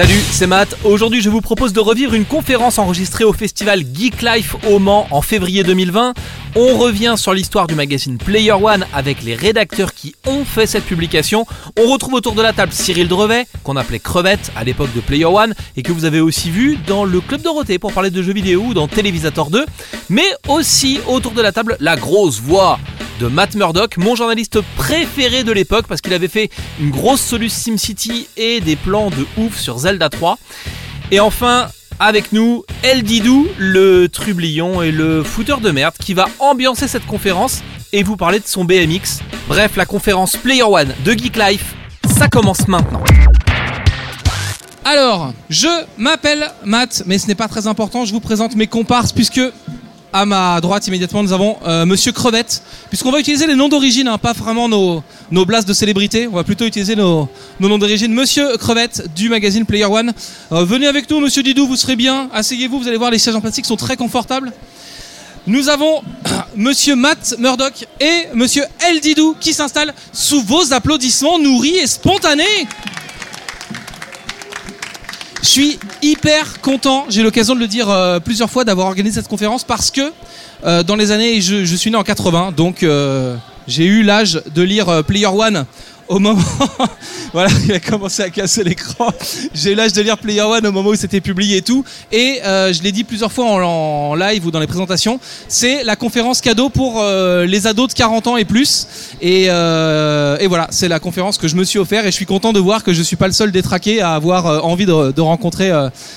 Salut, 0.00 0.22
c'est 0.30 0.46
Matt. 0.46 0.78
Aujourd'hui, 0.82 1.20
je 1.20 1.28
vous 1.28 1.42
propose 1.42 1.74
de 1.74 1.80
revivre 1.80 2.14
une 2.14 2.24
conférence 2.24 2.78
enregistrée 2.78 3.24
au 3.24 3.34
festival 3.34 3.82
Geek 3.92 4.22
Life 4.22 4.56
au 4.70 4.78
Mans 4.78 5.06
en 5.10 5.20
février 5.20 5.62
2020. 5.62 6.14
On 6.56 6.78
revient 6.78 7.16
sur 7.18 7.34
l'histoire 7.34 7.66
du 7.66 7.74
magazine 7.74 8.16
Player 8.16 8.52
One 8.52 8.86
avec 8.94 9.22
les 9.22 9.34
rédacteurs 9.34 9.92
qui 9.92 10.14
ont 10.26 10.46
fait 10.46 10.64
cette 10.64 10.86
publication. 10.86 11.44
On 11.78 11.92
retrouve 11.92 12.14
autour 12.14 12.34
de 12.34 12.40
la 12.40 12.54
table 12.54 12.72
Cyril 12.72 13.08
Drevet, 13.08 13.44
qu'on 13.62 13.76
appelait 13.76 13.98
Crevette 13.98 14.50
à 14.56 14.64
l'époque 14.64 14.94
de 14.94 15.00
Player 15.00 15.26
One 15.26 15.52
et 15.76 15.82
que 15.82 15.92
vous 15.92 16.06
avez 16.06 16.20
aussi 16.20 16.50
vu 16.50 16.78
dans 16.86 17.04
le 17.04 17.20
Club 17.20 17.42
Dorothée 17.42 17.78
pour 17.78 17.92
parler 17.92 18.08
de 18.08 18.22
jeux 18.22 18.32
vidéo 18.32 18.62
ou 18.68 18.72
dans 18.72 18.88
Télévisateur 18.88 19.50
2. 19.50 19.66
Mais 20.08 20.30
aussi 20.48 20.98
autour 21.08 21.32
de 21.32 21.42
la 21.42 21.52
table 21.52 21.76
la 21.78 21.96
grosse 21.96 22.40
voix 22.40 22.78
de 23.20 23.26
Matt 23.26 23.54
Murdock, 23.54 23.98
mon 23.98 24.16
journaliste 24.16 24.60
préféré 24.76 25.44
de 25.44 25.52
l'époque 25.52 25.86
parce 25.86 26.00
qu'il 26.00 26.14
avait 26.14 26.28
fait 26.28 26.50
une 26.80 26.90
grosse 26.90 27.20
Solus 27.20 27.50
SimCity 27.50 28.28
et 28.38 28.60
des 28.60 28.76
plans 28.76 29.10
de 29.10 29.26
ouf 29.36 29.58
sur 29.58 29.78
Zelda 29.78 30.08
3. 30.08 30.38
Et 31.10 31.20
enfin, 31.20 31.68
avec 31.98 32.32
nous, 32.32 32.64
El 32.82 33.02
Didou, 33.02 33.46
le 33.58 34.08
trublion 34.08 34.80
et 34.80 34.90
le 34.90 35.22
fouteur 35.22 35.60
de 35.60 35.70
merde 35.70 35.94
qui 36.00 36.14
va 36.14 36.28
ambiancer 36.38 36.88
cette 36.88 37.06
conférence 37.06 37.62
et 37.92 38.02
vous 38.02 38.16
parler 38.16 38.40
de 38.40 38.46
son 38.46 38.64
BMX. 38.64 39.20
Bref, 39.48 39.76
la 39.76 39.84
conférence 39.84 40.36
Player 40.36 40.62
One 40.62 40.94
de 41.04 41.12
Geek 41.12 41.36
Life, 41.36 41.74
ça 42.16 42.28
commence 42.28 42.68
maintenant. 42.68 43.04
Alors, 44.86 45.34
je 45.50 45.68
m'appelle 45.98 46.50
Matt, 46.64 47.02
mais 47.06 47.18
ce 47.18 47.26
n'est 47.26 47.34
pas 47.34 47.48
très 47.48 47.66
important, 47.66 48.06
je 48.06 48.12
vous 48.12 48.20
présente 48.20 48.56
mes 48.56 48.66
comparses 48.66 49.12
puisque 49.12 49.42
à 50.12 50.26
ma 50.26 50.60
droite 50.60 50.86
immédiatement 50.86 51.22
nous 51.22 51.32
avons 51.32 51.56
euh, 51.66 51.86
Monsieur 51.86 52.12
Crevette, 52.12 52.62
puisqu'on 52.88 53.10
va 53.10 53.20
utiliser 53.20 53.46
les 53.46 53.54
noms 53.54 53.68
d'origine, 53.68 54.08
hein, 54.08 54.18
pas 54.18 54.32
vraiment 54.32 54.68
nos, 54.68 55.02
nos 55.30 55.44
blasts 55.44 55.68
de 55.68 55.72
célébrité, 55.72 56.26
on 56.26 56.36
va 56.36 56.44
plutôt 56.44 56.64
utiliser 56.66 56.96
nos, 56.96 57.28
nos 57.58 57.68
noms 57.68 57.78
d'origine. 57.78 58.12
Monsieur 58.12 58.56
Crevette 58.56 59.08
du 59.14 59.28
magazine 59.28 59.64
Player 59.64 59.84
One, 59.86 60.12
Euh, 60.52 60.64
venez 60.64 60.86
avec 60.88 61.08
nous 61.10 61.20
Monsieur 61.20 61.42
Didou, 61.42 61.66
vous 61.66 61.76
serez 61.76 61.96
bien, 61.96 62.28
asseyez-vous, 62.32 62.78
vous 62.80 62.88
allez 62.88 62.96
voir 62.96 63.10
les 63.10 63.18
sièges 63.18 63.36
en 63.36 63.40
plastique 63.40 63.66
sont 63.66 63.76
très 63.76 63.96
confortables. 63.96 64.52
Nous 65.46 65.68
avons 65.68 66.02
Monsieur 66.56 66.96
Matt 66.96 67.36
Murdock 67.38 67.86
et 68.00 68.26
Monsieur 68.34 68.64
El 68.88 69.00
Didou 69.00 69.36
qui 69.38 69.52
s'installent 69.52 69.94
sous 70.12 70.42
vos 70.42 70.72
applaudissements 70.72 71.38
nourris 71.38 71.78
et 71.78 71.86
spontanés. 71.86 72.66
Je 75.42 75.48
suis 75.48 75.78
hyper 76.02 76.60
content, 76.60 77.06
j'ai 77.08 77.22
l'occasion 77.22 77.54
de 77.54 77.60
le 77.60 77.66
dire 77.66 77.88
euh, 77.88 78.20
plusieurs 78.20 78.50
fois, 78.50 78.64
d'avoir 78.64 78.88
organisé 78.88 79.20
cette 79.20 79.28
conférence 79.28 79.64
parce 79.64 79.90
que 79.90 80.12
euh, 80.64 80.82
dans 80.82 80.96
les 80.96 81.12
années, 81.12 81.40
je, 81.40 81.64
suis 81.76 81.90
né 81.90 81.96
en 81.96 82.02
80, 82.02 82.52
donc 82.54 82.82
euh, 82.82 83.36
j'ai 83.66 83.86
eu 83.86 84.02
l'âge 84.02 84.42
de 84.54 84.62
lire 84.62 85.02
Player 85.04 85.26
One 85.26 85.64
au 86.10 86.18
moment. 86.18 86.42
voilà, 87.32 87.50
il 87.64 87.72
a 87.72 87.78
commencé 87.78 88.22
à 88.22 88.30
casser 88.30 88.64
l'écran. 88.64 89.10
J'ai 89.54 89.76
l'âge 89.76 89.92
de 89.92 90.02
lire 90.02 90.18
Player 90.18 90.42
One 90.42 90.66
au 90.66 90.72
moment 90.72 90.90
où 90.90 90.96
c'était 90.96 91.20
publié 91.20 91.58
et 91.58 91.62
tout. 91.62 91.84
Et 92.10 92.40
euh, 92.44 92.72
je 92.72 92.82
l'ai 92.82 92.90
dit 92.90 93.04
plusieurs 93.04 93.30
fois 93.30 93.46
en, 93.46 94.16
live 94.16 94.44
ou 94.44 94.50
dans 94.50 94.58
les 94.58 94.66
présentations, 94.66 95.20
c'est 95.46 95.84
la 95.84 95.94
conférence 95.94 96.40
cadeau 96.40 96.68
pour 96.68 97.00
euh, 97.00 97.46
les 97.46 97.68
ados 97.68 97.88
de 97.88 97.94
40 97.94 98.26
ans 98.26 98.36
et 98.36 98.44
plus. 98.44 98.88
Et, 99.22 99.46
euh, 99.48 100.36
et 100.40 100.48
voilà, 100.48 100.66
c'est 100.70 100.88
la 100.88 100.98
conférence 100.98 101.38
que 101.38 101.46
je 101.46 101.54
me 101.54 101.62
suis 101.62 101.78
offert 101.78 102.04
et 102.04 102.10
je 102.10 102.16
suis 102.16 102.26
content 102.26 102.52
de 102.52 102.58
voir 102.58 102.82
que 102.82 102.92
je 102.92 103.02
suis 103.02 103.16
pas 103.16 103.28
le 103.28 103.32
seul 103.32 103.52
détraqué 103.52 104.00
à 104.00 104.14
avoir 104.14 104.66
envie 104.66 104.86
de, 104.86 105.20
rencontrer 105.20 105.70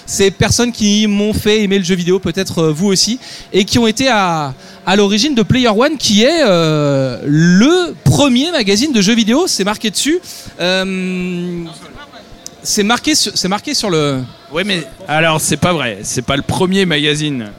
ces 0.07 0.31
personnes 0.31 0.71
qui 0.71 1.05
m'ont 1.07 1.33
fait 1.33 1.61
aimer 1.61 1.77
le 1.77 1.83
jeu 1.83 1.93
vidéo, 1.93 2.17
peut-être 2.17 2.69
vous 2.69 2.87
aussi, 2.87 3.19
et 3.51 3.65
qui 3.65 3.77
ont 3.77 3.85
été 3.85 4.07
à, 4.07 4.53
à 4.85 4.95
l'origine 4.95 5.35
de 5.35 5.43
Player 5.43 5.67
One, 5.67 5.97
qui 5.97 6.23
est 6.23 6.41
le 6.43 7.93
premier 8.03 8.51
magazine 8.51 8.91
de 8.91 9.01
jeux 9.01 9.13
vidéo. 9.13 9.45
C'est 9.47 9.65
marqué 9.65 9.82
dessus. 9.91 10.19
Euh, 10.59 11.65
c'est 12.61 12.83
marqué, 12.83 13.15
sur- 13.15 13.31
c'est 13.35 13.47
marqué 13.47 13.73
sur 13.73 13.89
le. 13.89 14.21
Oui, 14.51 14.63
mais 14.65 14.83
alors 15.07 15.41
c'est 15.41 15.57
pas 15.57 15.73
vrai. 15.73 15.99
C'est 16.03 16.21
pas 16.21 16.35
le 16.37 16.41
premier 16.43 16.85
magazine 16.85 17.49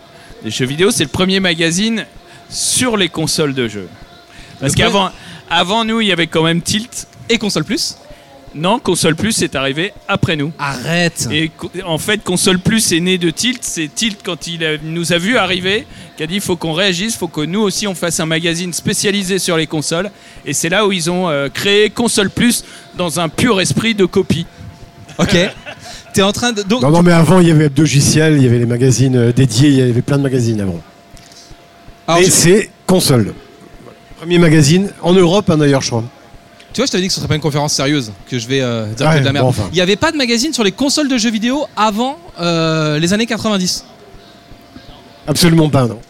des 0.43 0.51
jeux 0.51 0.67
vidéo, 0.67 0.91
c'est 0.91 1.05
le 1.05 1.11
premier 1.11 1.41
magazine 1.41 2.05
sur 2.51 2.97
les 2.97 3.09
consoles 3.09 3.55
de 3.55 3.67
jeux. 3.69 3.89
Parce 4.61 4.75
qu'avant, 4.75 5.11
avant 5.51 5.85
nous, 5.85 6.01
il 6.01 6.07
y 6.09 6.13
avait 6.13 6.27
quand 6.27 6.43
même 6.43 6.63
Tilt. 6.63 7.07
Et 7.29 7.39
console 7.39 7.65
plus. 7.65 7.97
Non, 8.55 8.79
Console 8.79 9.17
Plus 9.17 9.43
est 9.43 9.57
arrivé 9.57 9.93
après 10.07 10.37
nous. 10.37 10.53
Arrête. 10.59 11.29
Et 11.33 11.51
en 11.85 11.99
fait, 11.99 12.23
Console 12.23 12.61
Plus 12.61 12.93
est 12.93 13.01
né 13.01 13.19
de 13.19 13.31
Tilt. 13.31 13.59
C'est 13.63 13.93
Tilt 13.93 14.21
quand 14.25 14.47
il 14.47 14.65
a- 14.65 14.77
nous 14.83 15.13
a 15.13 15.19
vu 15.19 15.37
arriver, 15.37 15.87
qui 16.17 16.23
a 16.23 16.27
dit 16.29 16.37
il 16.37 16.41
faut 16.41 16.55
qu'on 16.57 16.73
réagisse, 16.73 17.15
il 17.15 17.19
faut 17.19 17.27
que 17.29 17.41
nous 17.41 17.61
aussi 17.61 17.89
on 17.89 17.95
fasse 17.97 18.21
un 18.21 18.27
magazine 18.27 18.73
spécialisé 18.73 19.41
sur 19.41 19.57
les 19.57 19.67
consoles. 19.67 20.09
Et 20.47 20.53
c'est 20.53 20.69
là 20.69 20.87
où 20.87 20.93
ils 20.93 21.11
ont 21.11 21.29
euh, 21.29 21.49
créé 21.49 21.91
Console 21.91 22.31
Plus 22.31 22.65
dans 22.97 23.19
un 23.19 23.29
pur 23.29 23.61
esprit 23.61 23.95
de 23.97 24.05
copie. 24.05 24.47
Ok. 25.19 25.37
T'es 26.13 26.23
en 26.23 26.33
train 26.33 26.53
de. 26.53 26.63
donc- 26.63 26.83
Non, 26.83 26.91
non, 26.91 27.03
mais 27.03 27.13
avant, 27.13 27.41
il 27.41 27.49
y 27.49 27.51
avait 27.51 27.69
Logiciel, 27.77 28.37
il 28.37 28.43
y 28.45 28.47
avait 28.47 28.59
les 28.61 28.67
magazines 28.67 29.17
euh, 29.17 29.33
dédiés, 29.33 29.69
il 29.71 29.75
y 29.79 29.83
avait 29.83 30.01
plein 30.03 30.19
de 30.19 30.23
magazines 30.23 30.61
avant. 30.61 30.81
Alors, 32.07 32.21
Et 32.21 32.27
je- 32.27 32.31
c'est 32.31 32.71
Console. 32.87 33.35
Premier 34.19 34.39
magazine, 34.39 34.91
en 35.03 35.13
Europe 35.13 35.51
hein, 35.51 35.57
d'ailleurs, 35.59 35.83
je 35.83 35.89
crois. 35.89 36.05
Tu 36.75 36.81
vois, 36.81 36.87
je 36.87 36.91
t'avais 36.93 37.03
dit 37.03 37.09
que 37.09 37.15
ce 37.15 37.21
serait 37.21 37.29
pas 37.29 37.37
une 37.37 37.41
conférence 37.41 37.73
sérieuse, 37.73 38.13
que 38.29 38.39
je 38.39 38.47
vais 38.49 38.61
euh, 38.61 38.87
dire 38.95 39.07
Ouais, 39.07 39.15
que 39.15 39.21
de 39.21 39.25
la 39.25 39.33
merde. 39.33 39.45
bon, 39.45 39.51
enfin. 39.51 39.69
Il 39.73 39.77
n'y 39.77 39.81
avait 39.81 39.97
pas 39.97 40.11
de 40.13 40.17
magazine 40.17 40.53
sur 40.53 40.65
les 40.65 40.73
consoles 40.73 41.09
de 41.09 41.17
jeux 41.17 41.31
vidéo 41.31 41.67
avant 41.77 42.19
euh, 42.41 42.99
les 42.99 43.13
années 43.13 43.27
90. 43.27 43.85
Absolument 45.27 45.71
pas, 45.71 45.87
non. 45.87 46.01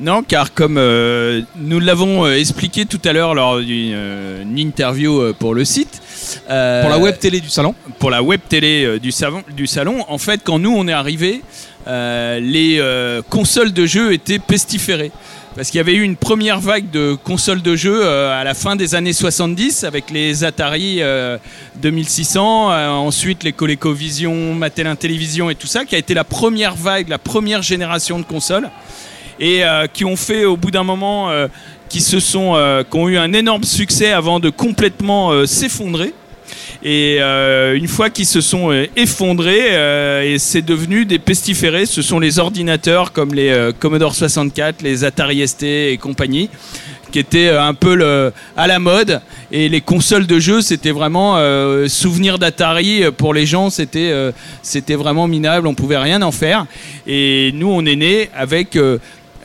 Non, 0.00 0.22
car 0.24 0.52
comme 0.54 0.76
euh, 0.76 1.42
nous 1.56 1.78
l'avons 1.78 2.26
euh, 2.26 2.36
expliqué 2.36 2.84
tout 2.84 3.00
à 3.04 3.12
l'heure 3.12 3.32
lors 3.34 3.60
d'une 3.60 3.92
euh, 3.94 4.42
une 4.42 4.58
interview 4.58 5.20
euh, 5.20 5.32
pour 5.32 5.54
le 5.54 5.64
site, 5.64 6.02
euh, 6.50 6.82
Pour 6.82 6.90
la 6.90 6.98
web 6.98 7.16
télé 7.18 7.40
du 7.40 7.48
salon. 7.48 7.76
pour 8.00 8.10
la 8.10 8.20
web 8.22 8.40
télé 8.48 8.84
euh, 8.84 8.98
du, 8.98 9.12
salon, 9.12 9.44
du 9.56 9.68
salon, 9.68 10.04
en 10.08 10.18
fait, 10.18 10.40
quand 10.42 10.58
nous 10.58 10.74
on 10.76 10.88
est 10.88 10.92
arrivé, 10.92 11.42
les 11.86 12.78
euh, 12.80 13.22
consoles 13.30 13.72
de 13.72 13.86
jeux 13.86 14.12
étaient 14.12 14.40
pestiférées. 14.40 15.12
Parce 15.54 15.70
qu'il 15.70 15.78
y 15.78 15.80
avait 15.80 15.94
eu 15.94 16.02
une 16.02 16.16
première 16.16 16.58
vague 16.58 16.90
de 16.90 17.14
consoles 17.14 17.62
de 17.62 17.76
jeux 17.76 18.04
euh, 18.04 18.40
à 18.40 18.42
la 18.42 18.54
fin 18.54 18.74
des 18.74 18.96
années 18.96 19.12
70 19.12 19.84
avec 19.84 20.10
les 20.10 20.42
Atari 20.42 20.96
euh, 21.00 21.38
2600, 21.76 22.72
euh, 22.72 22.88
ensuite 22.88 23.44
les 23.44 23.52
ColecoVision, 23.52 24.54
Mattel 24.54 24.88
Intellivision 24.88 25.50
et 25.50 25.54
tout 25.54 25.68
ça, 25.68 25.84
qui 25.84 25.94
a 25.94 25.98
été 25.98 26.12
la 26.12 26.24
première 26.24 26.74
vague, 26.74 27.08
la 27.08 27.18
première 27.18 27.62
génération 27.62 28.18
de 28.18 28.24
consoles 28.24 28.68
et 29.38 29.64
euh, 29.64 29.86
qui 29.86 30.04
ont 30.04 30.16
fait 30.16 30.44
au 30.44 30.56
bout 30.56 30.72
d'un 30.72 30.82
moment, 30.82 31.30
euh, 31.30 31.46
qui 31.88 32.00
se 32.00 32.18
sont, 32.18 32.56
euh, 32.56 32.82
qui 32.82 32.96
ont 32.96 33.08
eu 33.08 33.16
un 33.16 33.32
énorme 33.32 33.62
succès 33.62 34.10
avant 34.10 34.40
de 34.40 34.50
complètement 34.50 35.30
euh, 35.30 35.46
s'effondrer. 35.46 36.14
Et 36.82 37.18
euh, 37.20 37.76
une 37.76 37.88
fois 37.88 38.10
qu'ils 38.10 38.26
se 38.26 38.40
sont 38.40 38.70
euh, 38.70 38.86
effondrés, 38.96 39.68
euh, 39.70 40.34
et 40.34 40.38
c'est 40.38 40.62
devenu 40.62 41.04
des 41.04 41.18
pestiférés, 41.18 41.86
ce 41.86 42.02
sont 42.02 42.18
les 42.18 42.38
ordinateurs 42.38 43.12
comme 43.12 43.34
les 43.34 43.70
Commodore 43.78 44.14
64, 44.14 44.82
les 44.82 45.04
Atari 45.04 45.46
ST 45.46 45.62
et 45.62 45.98
compagnie, 46.00 46.50
qui 47.10 47.18
étaient 47.18 47.50
un 47.50 47.74
peu 47.74 48.32
à 48.56 48.66
la 48.66 48.78
mode. 48.78 49.20
Et 49.52 49.68
les 49.68 49.80
consoles 49.80 50.26
de 50.26 50.38
jeux, 50.38 50.60
c'était 50.60 50.90
vraiment 50.90 51.38
souvenir 51.88 52.38
d'Atari 52.38 53.04
pour 53.16 53.34
les 53.34 53.46
gens, 53.46 53.70
c'était 53.70 54.22
vraiment 54.96 55.28
minable, 55.28 55.66
on 55.66 55.74
pouvait 55.74 55.98
rien 55.98 56.22
en 56.22 56.32
faire. 56.32 56.66
Et 57.06 57.52
nous, 57.54 57.68
on 57.68 57.84
est 57.86 57.96
né 57.96 58.30
avec 58.34 58.76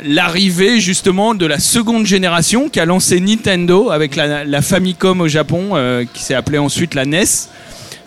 l'arrivée 0.04 0.80
justement 0.80 1.36
de 1.36 1.46
la 1.46 1.60
seconde 1.60 2.06
génération 2.06 2.70
qui 2.70 2.80
a 2.80 2.86
lancé 2.86 3.20
Nintendo 3.20 3.90
avec 3.92 4.16
la, 4.16 4.44
la 4.46 4.62
Famicom 4.62 5.20
au 5.22 5.28
Japon, 5.28 5.70
euh, 5.74 6.06
qui 6.14 6.24
s'est 6.24 6.34
appelée 6.36 6.58
ensuite 6.58 6.94
la 6.94 7.06
NES, 7.06 7.24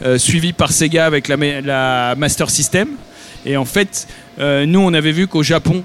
euh, 0.04 0.18
suivie 0.18 0.52
par 0.52 0.72
Sega 0.72 1.06
avec 1.06 1.28
la, 1.28 1.36
ma- 1.36 1.60
la 1.60 2.14
Master 2.16 2.50
System. 2.50 2.88
Et 3.44 3.56
en 3.56 3.64
fait, 3.64 4.06
euh, 4.38 4.66
nous, 4.66 4.80
on 4.80 4.92
avait 4.94 5.12
vu 5.12 5.26
qu'au 5.26 5.42
Japon, 5.42 5.82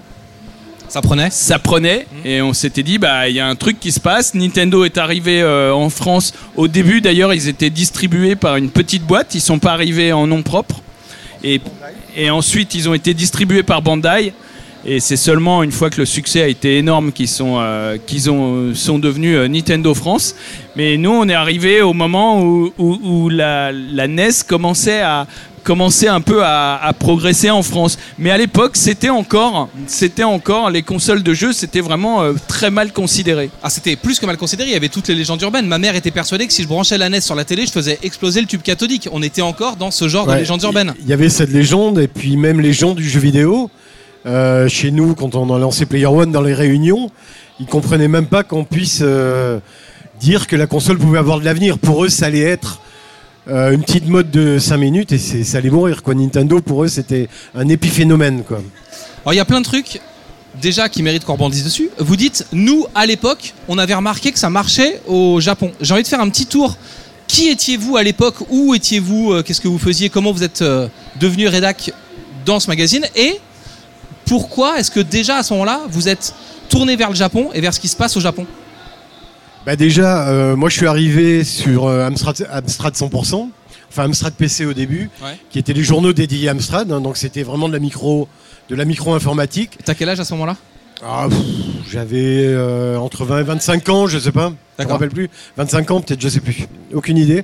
Ça 0.87 1.01
prenait. 1.01 1.29
ça 1.31 1.59
prenait 1.59 2.07
et 2.23 2.41
on 2.41 2.53
s'était 2.53 2.83
dit 2.83 2.97
bah 2.97 3.27
il 3.27 3.35
y 3.35 3.41
a 3.41 3.47
un 3.47 3.55
truc 3.55 3.77
qui 3.79 3.91
se 3.91 3.99
passe. 3.99 4.33
Nintendo 4.33 4.85
est 4.85 4.97
arrivé 4.97 5.43
en 5.43 5.89
France 5.89 6.33
au 6.55 6.69
début 6.69 7.01
d'ailleurs 7.01 7.33
ils 7.33 7.49
étaient 7.49 7.69
distribués 7.69 8.37
par 8.37 8.55
une 8.55 8.69
petite 8.69 9.03
boîte, 9.03 9.35
ils 9.35 9.41
sont 9.41 9.59
pas 9.59 9.73
arrivés 9.73 10.13
en 10.13 10.27
nom 10.27 10.43
propre 10.43 10.81
et, 11.43 11.59
et 12.15 12.29
ensuite 12.29 12.73
ils 12.73 12.87
ont 12.87 12.93
été 12.93 13.13
distribués 13.13 13.63
par 13.63 13.81
Bandai 13.81 14.31
et 14.87 14.99
c'est 14.99 15.17
seulement 15.17 15.63
une 15.63 15.71
fois 15.71 15.89
que 15.89 15.97
le 15.99 16.05
succès 16.05 16.41
a 16.41 16.47
été 16.47 16.77
énorme 16.77 17.11
qu'ils 17.11 17.27
sont 17.27 17.57
euh, 17.59 17.97
qu'ils 18.05 18.29
ont 18.31 18.73
sont 18.73 18.99
devenus 18.99 19.35
euh, 19.37 19.47
Nintendo 19.47 19.93
France. 19.93 20.33
Mais 20.75 20.97
nous 20.97 21.11
on 21.11 21.27
est 21.27 21.33
arrivé 21.35 21.81
au 21.81 21.93
moment 21.93 22.41
où, 22.41 22.71
où- 22.77 22.99
où 23.03 23.29
la, 23.29 23.71
la 23.71 24.07
NES 24.07 24.29
commençait 24.47 25.01
à 25.01 25.27
commençait 25.63 26.07
un 26.07 26.21
peu 26.21 26.45
à, 26.45 26.77
à 26.81 26.93
progresser 26.93 27.49
en 27.49 27.61
France. 27.61 27.97
Mais 28.17 28.31
à 28.31 28.37
l'époque, 28.37 28.77
c'était 28.77 29.09
encore, 29.09 29.67
c'était 29.85 30.23
encore 30.23 30.69
les 30.69 30.81
consoles 30.81 31.23
de 31.23 31.33
jeux, 31.33 31.51
c'était 31.51 31.81
vraiment 31.81 32.21
euh, 32.23 32.31
très 32.47 32.71
mal 32.71 32.93
considéré. 32.93 33.49
Ah, 33.61 33.69
c'était 33.69 33.97
plus 33.97 34.17
que 34.17 34.25
mal 34.25 34.37
considéré. 34.37 34.69
Il 34.69 34.73
y 34.73 34.77
avait 34.77 34.87
toutes 34.87 35.09
les 35.09 35.15
légendes 35.15 35.41
urbaines. 35.41 35.67
Ma 35.67 35.77
mère 35.77 35.97
était 35.97 36.09
persuadée 36.11 36.47
que 36.47 36.53
si 36.53 36.63
je 36.63 36.69
branchais 36.69 36.97
la 36.97 37.09
NES 37.09 37.19
sur 37.19 37.35
la 37.35 37.43
télé, 37.43 37.65
je 37.65 37.73
faisais 37.73 37.99
exploser 38.01 38.39
le 38.39 38.47
tube 38.47 38.61
cathodique. 38.61 39.09
On 39.11 39.21
était 39.21 39.41
encore 39.41 39.75
dans 39.75 39.91
ce 39.91 40.07
genre 40.07 40.25
de 40.25 40.31
légendes 40.39 40.63
urbaines. 40.63 40.93
Il 41.01 41.09
y 41.09 41.11
avait 41.11 41.27
cette 41.27 41.51
légende, 41.51 41.99
et 41.99 42.07
puis 42.07 42.37
même 42.37 42.61
les 42.61 42.71
gens 42.71 42.93
du 42.93 43.03
jeu 43.09 43.19
vidéo. 43.19 43.69
Euh, 44.27 44.67
chez 44.67 44.91
nous, 44.91 45.15
quand 45.15 45.35
on 45.35 45.53
a 45.55 45.57
lancé 45.57 45.85
Player 45.85 46.05
One 46.05 46.31
dans 46.31 46.41
les 46.41 46.53
réunions, 46.53 47.09
ils 47.61 47.65
comprenaient 47.65 48.09
même 48.09 48.25
pas 48.25 48.43
qu'on 48.43 48.65
puisse 48.65 48.99
euh, 49.01 49.59
dire 50.19 50.47
que 50.47 50.57
la 50.57 50.67
console 50.67 50.97
pouvait 50.97 51.19
avoir 51.19 51.39
de 51.39 51.45
l'avenir. 51.45 51.77
Pour 51.79 52.03
eux, 52.03 52.09
ça 52.09 52.25
allait 52.25 52.41
être 52.41 52.81
euh, 53.47 53.71
une 53.71 53.83
petite 53.83 54.07
mode 54.07 54.29
de 54.29 54.59
5 54.59 54.77
minutes 54.77 55.11
et 55.13 55.17
ça 55.17 55.59
allait 55.59 55.69
mourir. 55.69 56.03
Quoi. 56.03 56.13
Nintendo, 56.13 56.61
pour 56.61 56.83
eux, 56.83 56.89
c'était 56.89 57.29
un 57.55 57.69
épiphénomène. 57.69 58.43
Alors 58.49 59.33
il 59.33 59.37
y 59.37 59.39
a 59.39 59.45
plein 59.45 59.61
de 59.61 59.65
trucs 59.65 60.01
déjà 60.61 60.89
qui 60.89 61.03
méritent 61.03 61.23
qu'on 61.23 61.33
rebondisse 61.33 61.63
dessus. 61.63 61.89
Vous 61.97 62.17
dites, 62.17 62.47
nous 62.51 62.85
à 62.95 63.05
l'époque, 63.05 63.53
on 63.69 63.77
avait 63.77 63.93
remarqué 63.93 64.33
que 64.33 64.39
ça 64.39 64.49
marchait 64.49 65.01
au 65.07 65.39
Japon. 65.39 65.71
J'ai 65.79 65.93
envie 65.93 66.03
de 66.03 66.07
faire 66.07 66.21
un 66.21 66.29
petit 66.29 66.47
tour. 66.47 66.75
Qui 67.27 67.47
étiez-vous 67.49 67.95
à 67.95 68.03
l'époque? 68.03 68.35
Où 68.49 68.73
étiez-vous? 68.73 69.41
Qu'est-ce 69.43 69.61
que 69.61 69.67
vous 69.67 69.77
faisiez? 69.77 70.09
Comment 70.09 70.31
vous 70.31 70.43
êtes 70.43 70.63
devenu 71.19 71.47
rédac 71.47 71.91
dans 72.45 72.59
ce 72.61 72.67
magazine? 72.67 73.05
Et 73.17 73.39
pourquoi 74.27 74.79
est-ce 74.79 74.91
que 74.91 74.99
déjà 74.99 75.37
à 75.37 75.43
ce 75.43 75.53
moment-là, 75.53 75.81
vous 75.89 76.07
êtes 76.09 76.33
tourné 76.69 76.95
vers 76.95 77.09
le 77.09 77.15
Japon 77.15 77.49
et 77.53 77.61
vers 77.61 77.73
ce 77.73 77.79
qui 77.79 77.87
se 77.87 77.95
passe 77.95 78.15
au 78.17 78.19
Japon 78.19 78.45
Bah 79.65 79.75
déjà, 79.75 80.27
euh, 80.27 80.55
moi 80.55 80.69
je 80.69 80.75
suis 80.77 80.87
arrivé 80.87 81.43
sur 81.43 81.87
euh, 81.87 82.05
Amstrad, 82.05 82.47
Amstrad 82.51 82.93
100%, 82.93 83.49
enfin 83.89 84.03
Amstrad 84.05 84.33
PC 84.33 84.65
au 84.65 84.73
début, 84.73 85.09
Ouais. 85.23 85.37
qui 85.49 85.59
étaient 85.59 85.73
les 85.73 85.83
journaux 85.83 86.13
dédiés 86.13 86.49
à 86.49 86.51
Amstrad, 86.51 86.91
hein, 86.91 87.01
donc 87.01 87.17
c'était 87.17 87.43
vraiment 87.43 87.67
de 87.67 87.73
la 87.73 87.79
micro, 87.79 88.27
de 88.69 88.75
la 88.75 88.85
micro 88.85 89.13
informatique. 89.13 89.77
T'as 89.85 89.93
quel 89.93 90.09
âge 90.09 90.19
à 90.19 90.25
ce 90.25 90.33
moment-là 90.33 90.55
Ah, 91.05 91.27
J'avais 91.89 92.45
euh, 92.47 92.97
entre 92.97 93.23
20 93.23 93.39
et 93.39 93.43
25 93.43 93.89
ans, 93.89 94.07
je 94.07 94.19
sais 94.19 94.31
pas, 94.33 94.51
je 94.77 94.83
me 94.85 94.91
rappelle 94.91 95.09
plus. 95.09 95.29
25 95.55 95.91
ans 95.91 96.01
peut-être, 96.01 96.21
je 96.21 96.27
sais 96.29 96.41
plus, 96.41 96.67
aucune 96.93 97.17
idée. 97.17 97.43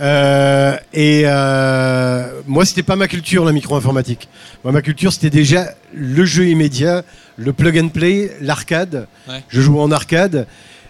Euh, 0.00 0.76
et 0.92 1.22
euh, 1.24 2.40
moi, 2.46 2.64
c'était 2.64 2.82
pas 2.82 2.96
ma 2.96 3.08
culture 3.08 3.44
la 3.44 3.52
micro-informatique. 3.52 4.28
Moi, 4.64 4.72
ma 4.72 4.82
culture, 4.82 5.12
c'était 5.12 5.30
déjà 5.30 5.70
le 5.94 6.24
jeu 6.24 6.48
immédiat, 6.48 7.02
le 7.36 7.52
plug 7.52 7.78
and 7.78 7.88
play, 7.88 8.30
l'arcade. 8.40 9.06
Ouais. 9.28 9.42
Je 9.48 9.60
jouais 9.60 9.80
en 9.80 9.90
arcade. 9.90 10.46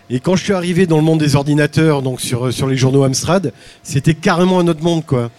Et 0.08 0.20
quand 0.20 0.36
je 0.36 0.44
suis 0.44 0.52
arrivé 0.52 0.86
dans 0.86 0.98
le 0.98 1.02
monde 1.02 1.18
des 1.18 1.34
ordinateurs, 1.34 2.02
donc 2.02 2.20
sur, 2.20 2.52
sur 2.52 2.68
les 2.68 2.76
journaux 2.76 3.04
Amstrad, 3.04 3.52
c'était 3.82 4.14
carrément 4.14 4.60
un 4.60 4.68
autre 4.68 4.82
monde, 4.82 5.04
quoi. 5.04 5.30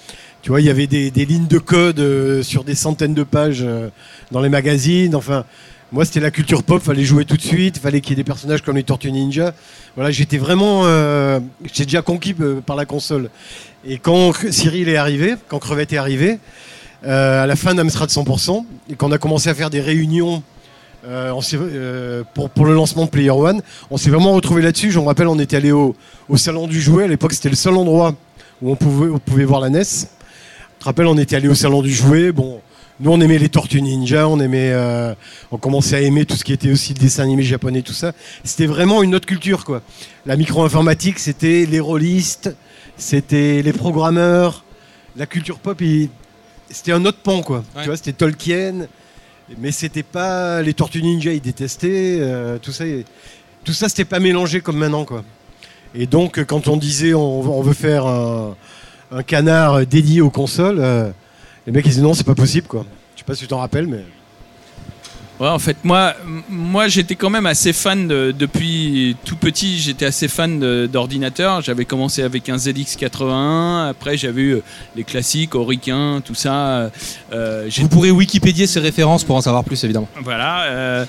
Tu 0.41 0.49
vois, 0.49 0.61
il 0.61 0.67
y 0.67 0.69
avait 0.69 0.87
des, 0.87 1.11
des 1.11 1.25
lignes 1.25 1.47
de 1.47 1.57
code 1.57 1.99
euh, 1.99 2.43
sur 2.43 2.63
des 2.63 2.75
centaines 2.75 3.13
de 3.13 3.23
pages 3.23 3.63
euh, 3.63 3.89
dans 4.31 4.39
les 4.39 4.49
magazines. 4.49 5.15
Enfin, 5.15 5.45
moi, 5.91 6.03
c'était 6.03 6.19
la 6.19 6.31
culture 6.31 6.63
pop. 6.63 6.81
Fallait 6.81 7.05
jouer 7.05 7.23
tout 7.23 7.37
de 7.37 7.41
suite. 7.41 7.77
Fallait 7.77 8.01
qu'il 8.01 8.11
y 8.11 8.13
ait 8.13 8.23
des 8.23 8.23
personnages 8.25 8.61
comme 8.61 8.75
les 8.75 8.83
Tortues 8.83 9.11
Ninja. 9.11 9.53
Voilà, 9.95 10.11
j'étais 10.11 10.37
vraiment, 10.37 10.81
euh, 10.83 11.39
j'étais 11.63 11.85
déjà 11.85 12.01
conquis 12.01 12.35
euh, 12.41 12.59
par 12.59 12.75
la 12.75 12.85
console. 12.85 13.29
Et 13.85 13.97
quand 13.97 14.33
Cyril 14.51 14.89
est 14.89 14.97
arrivé, 14.97 15.35
quand 15.47 15.59
Crevette 15.59 15.93
est 15.93 15.97
arrivé, 15.97 16.39
euh, 17.05 17.43
à 17.43 17.47
la 17.47 17.55
fin 17.55 17.73
d'Amstrad 17.73 18.09
100%, 18.09 18.65
et 18.89 18.95
qu'on 18.95 19.11
a 19.11 19.17
commencé 19.17 19.49
à 19.49 19.53
faire 19.53 19.69
des 19.69 19.81
réunions 19.81 20.43
pour, 22.33 22.65
le 22.65 22.73
lancement 22.73 23.05
de 23.05 23.09
Player 23.09 23.29
One, 23.29 23.61
on 23.89 23.95
s'est 23.95 24.09
vraiment 24.09 24.33
retrouvé 24.33 24.61
là-dessus. 24.61 24.91
Je 24.91 24.99
me 24.99 25.05
rappelle, 25.05 25.27
on 25.27 25.39
était 25.39 25.55
allé 25.55 25.71
au, 25.71 25.95
salon 26.35 26.67
du 26.67 26.81
jouet. 26.81 27.05
À 27.05 27.07
l'époque, 27.07 27.31
c'était 27.31 27.47
le 27.47 27.55
seul 27.55 27.75
endroit 27.75 28.13
où 28.61 28.71
on 28.71 28.75
pouvait, 28.75 29.45
voir 29.45 29.61
la 29.61 29.69
NES. 29.69 29.83
Tu 29.85 30.05
te 30.79 30.85
rappelles, 30.85 31.07
on 31.07 31.17
était 31.17 31.37
allé 31.37 31.47
au 31.47 31.55
salon 31.55 31.81
du 31.81 31.93
jouet. 31.93 32.33
Bon, 32.33 32.59
nous, 32.99 33.11
on 33.11 33.21
aimait 33.21 33.37
les 33.37 33.49
Tortues 33.49 33.81
Ninja, 33.81 34.27
on 34.27 34.39
aimait, 34.39 34.71
euh, 34.71 35.13
on 35.51 35.57
commençait 35.57 35.97
à 35.97 36.01
aimer 36.01 36.25
tout 36.25 36.35
ce 36.35 36.43
qui 36.43 36.51
était 36.53 36.71
aussi 36.71 36.93
le 36.93 36.99
dessin 36.99 37.23
animé 37.23 37.43
japonais, 37.43 37.83
tout 37.83 37.93
ça. 37.93 38.11
C'était 38.43 38.65
vraiment 38.65 39.03
une 39.03 39.13
autre 39.13 39.27
culture, 39.27 39.63
quoi. 39.65 39.81
La 40.25 40.35
micro-informatique, 40.35 41.19
c'était 41.19 41.67
les 41.69 41.79
rôlistes, 41.79 42.55
c'était 42.97 43.61
les 43.61 43.73
programmeurs, 43.73 44.63
la 45.15 45.27
culture 45.27 45.59
pop, 45.59 45.79
il- 45.81 46.09
c'était 46.71 46.91
un 46.91 47.05
autre 47.05 47.19
pan, 47.19 47.41
quoi. 47.43 47.57
Ouais. 47.75 47.81
Tu 47.83 47.87
vois, 47.89 47.97
c'était 47.97 48.13
Tolkien, 48.13 48.87
mais 49.59 49.71
c'était 49.71 50.01
pas 50.03 50.61
les 50.63 50.73
Tortues 50.73 51.03
Ninja, 51.03 51.31
ils 51.33 51.39
détestaient, 51.41 52.17
euh, 52.19 52.57
tout 52.59 52.71
ça, 52.71 52.83
tout 53.63 53.73
ça, 53.73 53.89
c'était 53.89 54.05
pas 54.05 54.19
mélangé 54.19 54.59
comme 54.61 54.77
maintenant, 54.77 55.05
quoi. 55.05 55.23
Et 55.93 56.07
donc, 56.07 56.43
quand 56.45 56.67
on 56.67 56.77
disait 56.77 57.13
on, 57.13 57.41
on 57.41 57.61
veut 57.61 57.73
faire 57.73 58.07
un, 58.07 58.55
un 59.11 59.23
canard 59.23 59.85
dédié 59.85 60.21
aux 60.21 60.29
consoles, 60.31 60.79
euh, 60.79 61.11
les 61.67 61.71
mecs 61.71 61.85
ils 61.85 61.89
disaient 61.89 62.01
non, 62.01 62.15
c'est 62.15 62.25
pas 62.25 62.33
possible, 62.35 62.65
quoi. 62.67 62.83
Je 63.13 63.19
sais 63.19 63.25
pas 63.25 63.35
si 63.35 63.41
tu 63.41 63.47
t'en 63.47 63.59
rappelles, 63.59 63.85
mais. 63.87 64.03
Ouais, 65.39 65.49
en 65.49 65.59
fait, 65.59 65.77
moi, 65.83 66.15
moi 66.49 66.87
j'étais 66.87 67.13
quand 67.13 67.29
même 67.29 67.45
assez 67.45 67.71
fan 67.71 68.07
de- 68.07 68.31
depuis 68.35 69.15
tout 69.23 69.35
petit. 69.35 69.77
J'étais 69.77 70.05
assez 70.07 70.27
fan 70.27 70.87
d'ordinateurs. 70.87 71.61
J'avais 71.61 71.85
commencé 71.85 72.23
avec 72.23 72.49
un 72.49 72.55
ZX81. 72.57 73.87
Après, 73.89 74.17
j'avais 74.17 74.41
eu 74.41 74.53
euh, 74.55 74.63
les 74.95 75.03
classiques, 75.03 75.53
Auricain, 75.53 76.21
tout 76.25 76.33
ça. 76.33 76.89
Euh, 77.31 77.65
j'ai- 77.69 77.83
Vous 77.83 77.87
pourrez 77.89 78.09
Wikipédier 78.09 78.65
ces 78.65 78.79
références 78.79 79.23
pour 79.23 79.35
en 79.35 79.41
savoir 79.41 79.63
plus 79.63 79.83
évidemment. 79.83 80.07
voilà. 80.23 80.63
euh, 80.63 81.05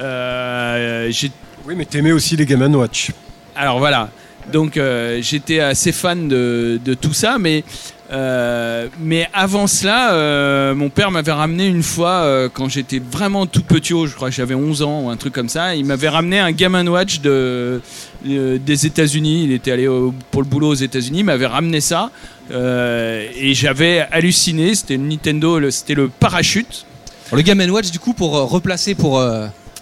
euh, 0.00 1.08
j'ai 1.10 1.32
Oui, 1.66 1.74
mais 1.76 1.84
t'aimais 1.84 2.12
aussi 2.12 2.36
les 2.36 2.46
Game 2.46 2.62
Watch. 2.76 3.10
Alors 3.56 3.78
voilà, 3.80 4.10
donc 4.52 4.76
euh, 4.76 5.18
j'étais 5.22 5.60
assez 5.60 5.92
fan 5.92 6.26
de, 6.28 6.80
de 6.84 6.94
tout 6.94 7.12
ça, 7.12 7.36
mais, 7.38 7.64
euh, 8.12 8.88
mais 9.00 9.26
avant 9.32 9.66
cela, 9.66 10.12
euh, 10.12 10.74
mon 10.74 10.90
père 10.90 11.10
m'avait 11.10 11.32
ramené 11.32 11.66
une 11.66 11.82
fois, 11.82 12.22
euh, 12.22 12.48
quand 12.52 12.68
j'étais 12.68 12.98
vraiment 12.98 13.46
tout 13.46 13.62
petit, 13.62 13.94
je 14.06 14.14
crois 14.14 14.28
que 14.28 14.34
j'avais 14.34 14.54
11 14.54 14.82
ans 14.82 15.02
ou 15.04 15.10
un 15.10 15.16
truc 15.16 15.32
comme 15.32 15.48
ça, 15.48 15.74
il 15.74 15.86
m'avait 15.86 16.10
ramené 16.10 16.38
un 16.38 16.52
Game 16.52 16.74
Watch 16.88 17.20
de, 17.20 17.80
des 18.22 18.86
États-Unis, 18.86 19.44
il 19.44 19.52
était 19.52 19.72
allé 19.72 19.88
pour 20.30 20.42
le 20.42 20.48
boulot 20.48 20.68
aux 20.68 20.74
États-Unis, 20.74 21.20
il 21.20 21.24
m'avait 21.24 21.46
ramené 21.46 21.80
ça, 21.80 22.10
et 22.50 23.54
j'avais 23.54 24.06
halluciné, 24.10 24.74
c'était 24.74 24.98
Nintendo, 24.98 25.70
c'était 25.70 25.94
le 25.94 26.08
parachute. 26.08 26.84
Le 27.32 27.40
Game 27.40 27.60
Watch 27.70 27.90
du 27.90 27.98
coup 27.98 28.12
pour 28.12 28.32
replacer 28.32 28.94
pour 28.94 29.24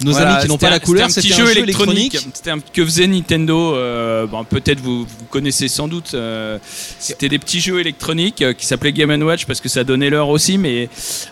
nos 0.04 0.12
Voilà, 0.12 0.34
amis 0.34 0.42
qui 0.42 0.48
n'ont 0.48 0.58
pas 0.58 0.68
un- 0.68 0.70
la 0.70 0.80
couleur, 0.80 1.10
C'était 1.10 1.32
un 1.32 1.36
petit 1.36 1.42
jeu 1.54 1.58
électronique. 1.58 2.18
C'était 2.34 2.50
un 2.50 2.58
que 2.60 2.84
faisait 2.84 3.06
Nintendo. 3.06 3.74
euh, 3.74 4.26
bon, 4.26 4.44
peut-être 4.44 4.80
vous, 4.80 5.00
vous 5.04 5.24
connaissez 5.30 5.68
sans 5.68 5.88
doute. 5.88 6.12
euh, 6.14 6.58
c'était 6.98 7.28
des 7.28 7.38
petits 7.38 7.60
jeux 7.60 7.80
électroniques 7.80 8.42
euh, 8.42 8.52
qui 8.52 8.66
s'appelaient 8.66 8.92
Game 8.92 9.10
Watch 9.22 9.44
parce 9.46 9.60
que 9.60 9.68
ça 9.68 9.84
donnait 9.84 10.10
l'heure 10.10 10.28
aussi, 10.28 10.58
mais 10.58 10.88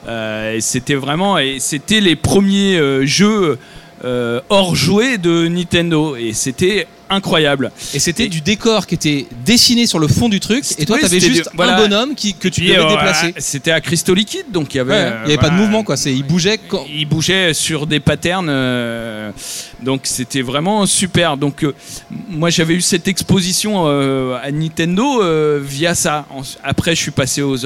euh, 0.06 0.56
c'était 0.60 0.94
vraiment 0.94 1.38
et 1.38 1.58
c'était 1.60 2.00
les 2.00 2.16
premiers 2.16 2.76
euh, 2.78 3.06
jeux 3.06 3.58
hors 4.48 4.76
jouets 4.76 5.18
de 5.18 5.48
Nintendo 5.48 6.14
et 6.16 6.32
c'était 6.32 6.86
incroyable. 7.10 7.70
Et 7.94 7.98
c'était 7.98 8.24
Et- 8.24 8.28
du 8.28 8.40
décor 8.40 8.86
qui 8.86 8.94
était 8.94 9.26
dessiné 9.44 9.86
sur 9.86 9.98
le 9.98 10.08
fond 10.08 10.28
du 10.28 10.40
truc. 10.40 10.64
Et 10.78 10.84
toi, 10.86 10.96
Oui, 10.96 11.02
t'avais 11.02 11.20
juste 11.20 11.50
du- 11.50 11.56
voilà. 11.56 11.76
un 11.76 11.80
bonhomme 11.82 12.14
qui, 12.14 12.34
que 12.34 12.48
tu 12.48 12.60
Puis, 12.60 12.70
devais 12.70 12.80
euh, 12.80 12.88
déplacer. 12.88 13.34
C'était 13.38 13.70
à 13.70 13.80
cristaux 13.80 14.14
liquides, 14.14 14.50
donc 14.52 14.74
il 14.74 14.78
y 14.78 14.80
avait. 14.80 14.92
Ouais, 14.92 14.98
euh, 14.98 15.18
il 15.24 15.28
n'y 15.28 15.32
avait 15.34 15.40
pas 15.42 15.50
de 15.50 15.54
mouvement, 15.56 15.82
quoi. 15.84 15.96
C'est, 15.96 16.12
il 16.12 16.22
bougeait 16.24 16.58
quand. 16.58 16.84
il 16.92 17.06
bougeait 17.06 17.54
sur 17.54 17.86
des 17.86 18.00
patterns 18.00 18.48
euh, 18.50 19.30
donc 19.82 20.00
c'était 20.04 20.42
vraiment 20.42 20.86
super. 20.86 21.36
Donc 21.36 21.62
euh, 21.62 21.74
moi 22.28 22.50
j'avais 22.50 22.74
eu 22.74 22.80
cette 22.80 23.06
exposition 23.08 23.84
euh, 23.86 24.36
à 24.42 24.50
Nintendo 24.50 25.22
euh, 25.22 25.60
via 25.62 25.94
ça. 25.94 26.26
Après 26.64 26.94
je 26.94 27.00
suis 27.00 27.10
passé 27.10 27.42
aux 27.42 27.64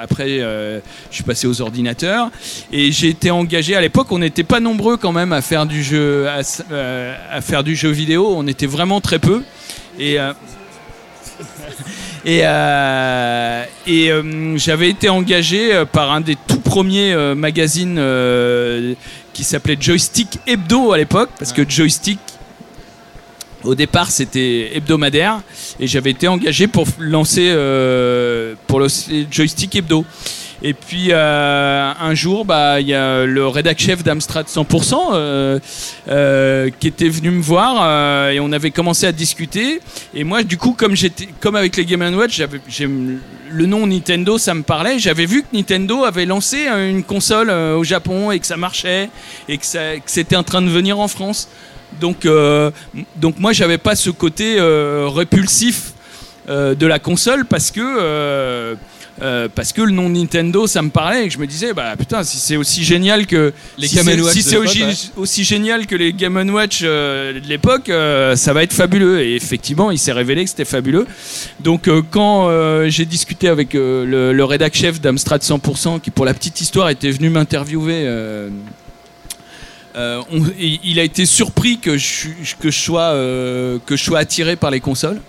après 0.00 0.38
je 0.38 0.80
suis 1.10 1.24
passé 1.24 1.46
aux 1.46 1.60
ordinateurs. 1.60 2.30
Et 2.72 2.90
j'ai 2.92 3.08
été 3.08 3.30
engagé. 3.30 3.76
À 3.76 3.80
l'époque 3.80 4.08
on 4.10 4.18
n'était 4.18 4.44
pas 4.44 4.60
nombreux 4.60 4.96
quand 4.96 5.12
même 5.12 5.32
à 5.32 5.40
faire 5.40 5.66
du 5.66 5.82
jeu 5.82 6.26
à, 6.28 7.40
faire 7.40 7.64
du 7.64 7.76
jeu 7.76 7.90
vidéo. 7.90 8.34
On 8.36 8.46
était 8.46 8.66
vraiment 8.66 9.00
très 9.00 9.18
peu. 9.18 9.42
Et 9.98 10.16
et, 12.24 14.10
j'avais 14.56 14.90
été 14.90 15.08
engagé 15.08 15.84
par 15.92 16.12
un 16.12 16.20
des 16.20 16.36
tout 16.36 16.60
premiers 16.60 17.14
magazines 17.34 18.00
qui 19.32 19.44
s'appelait 19.44 19.76
Joystick 19.78 20.38
Hebdo 20.46 20.92
à 20.92 20.98
l'époque, 20.98 21.30
parce 21.38 21.52
que 21.52 21.68
Joystick, 21.68 22.18
au 23.64 23.74
départ, 23.74 24.10
c'était 24.10 24.76
hebdomadaire, 24.76 25.40
et 25.78 25.86
j'avais 25.86 26.10
été 26.10 26.28
engagé 26.28 26.66
pour 26.66 26.86
lancer, 26.98 27.48
euh, 27.50 28.54
pour 28.66 28.80
lancer 28.80 29.26
Joystick 29.30 29.76
Hebdo. 29.76 30.04
Et 30.64 30.74
puis 30.74 31.08
euh, 31.10 31.92
un 32.00 32.14
jour, 32.14 32.44
bah, 32.44 32.80
il 32.80 32.86
y 32.86 32.94
a 32.94 33.24
le 33.24 33.48
rédac 33.48 33.80
chef 33.80 34.04
d'Amstrad 34.04 34.46
100% 34.46 34.94
euh, 35.12 35.58
euh, 36.08 36.70
qui 36.78 36.86
était 36.86 37.08
venu 37.08 37.30
me 37.30 37.42
voir 37.42 38.30
et 38.30 38.38
on 38.38 38.52
avait 38.52 38.70
commencé 38.70 39.06
à 39.06 39.12
discuter. 39.12 39.80
Et 40.14 40.22
moi, 40.22 40.44
du 40.44 40.56
coup, 40.56 40.72
comme 40.72 40.94
comme 41.40 41.56
avec 41.56 41.76
les 41.76 41.84
Game 41.84 42.02
Watch, 42.14 42.40
le 42.78 43.66
nom 43.66 43.88
Nintendo, 43.88 44.38
ça 44.38 44.54
me 44.54 44.62
parlait. 44.62 45.00
J'avais 45.00 45.26
vu 45.26 45.42
que 45.42 45.48
Nintendo 45.52 46.04
avait 46.04 46.26
lancé 46.26 46.68
une 46.68 47.02
console 47.02 47.50
au 47.50 47.82
Japon 47.82 48.30
et 48.30 48.38
que 48.38 48.46
ça 48.46 48.56
marchait 48.56 49.10
et 49.48 49.58
que, 49.58 49.64
que 49.96 50.02
c'était 50.06 50.36
en 50.36 50.44
train 50.44 50.62
de 50.62 50.70
venir 50.70 51.00
en 51.00 51.08
France. 51.08 51.48
Donc, 52.00 52.26
donc 53.16 53.38
moi, 53.40 53.52
j'avais 53.52 53.78
pas 53.78 53.96
ce 53.96 54.10
côté 54.10 54.58
répulsif 54.60 55.92
de 56.48 56.86
la 56.86 57.00
console 57.00 57.46
parce 57.46 57.72
que 57.72 58.76
euh, 59.20 59.46
parce 59.54 59.72
que 59.74 59.82
le 59.82 59.92
nom 59.92 60.08
Nintendo 60.08 60.66
ça 60.66 60.80
me 60.80 60.88
parlait 60.88 61.24
et 61.24 61.28
que 61.28 61.34
je 61.34 61.38
me 61.38 61.46
disais 61.46 61.74
bah 61.74 61.94
putain 61.98 62.24
si 62.24 62.38
c'est 62.38 62.56
aussi 62.56 62.82
génial 62.82 63.26
que 63.26 63.52
Les 63.76 63.86
si 63.88 63.96
Game 63.96 64.06
Watch 64.08 64.32
si 64.32 64.38
de 64.38 64.42
c'est 64.44 64.50
l'époque, 64.52 64.66
aussi, 64.68 64.82
ouais. 64.84 64.94
aussi 65.16 65.44
génial 65.44 65.86
que 65.86 65.94
les 65.94 66.12
Game 66.14 66.36
Watch 66.50 66.80
euh, 66.82 67.38
de 67.38 67.46
l'époque 67.46 67.90
euh, 67.90 68.36
ça 68.36 68.54
va 68.54 68.62
être 68.62 68.72
fabuleux 68.72 69.20
et 69.20 69.36
effectivement 69.36 69.90
il 69.90 69.98
s'est 69.98 70.12
révélé 70.12 70.44
que 70.44 70.50
c'était 70.50 70.64
fabuleux 70.64 71.06
donc 71.60 71.90
quand 72.10 72.48
j'ai 72.88 73.04
discuté 73.04 73.48
avec 73.48 73.74
le, 73.74 74.32
le 74.32 74.44
rédac 74.44 74.74
chef 74.74 75.00
d'Amstrad 75.00 75.42
100% 75.42 76.00
qui 76.00 76.10
pour 76.10 76.24
la 76.24 76.32
petite 76.32 76.60
histoire 76.62 76.88
était 76.88 77.10
venu 77.10 77.28
m'interviewer 77.28 78.04
euh, 79.94 80.22
on- 80.32 80.42
il 80.58 80.98
a 80.98 81.02
été 81.02 81.26
surpris 81.26 81.78
que 81.78 81.98
je, 81.98 82.06
suis- 82.06 82.30
que 82.58 82.70
je 82.70 82.78
sois, 82.80 83.12
euh, 83.12 83.78
que 83.84 83.94
je 83.96 84.02
sois 84.02 84.20
attiré 84.20 84.56
par 84.56 84.70
les 84.70 84.80
consoles. 84.80 85.20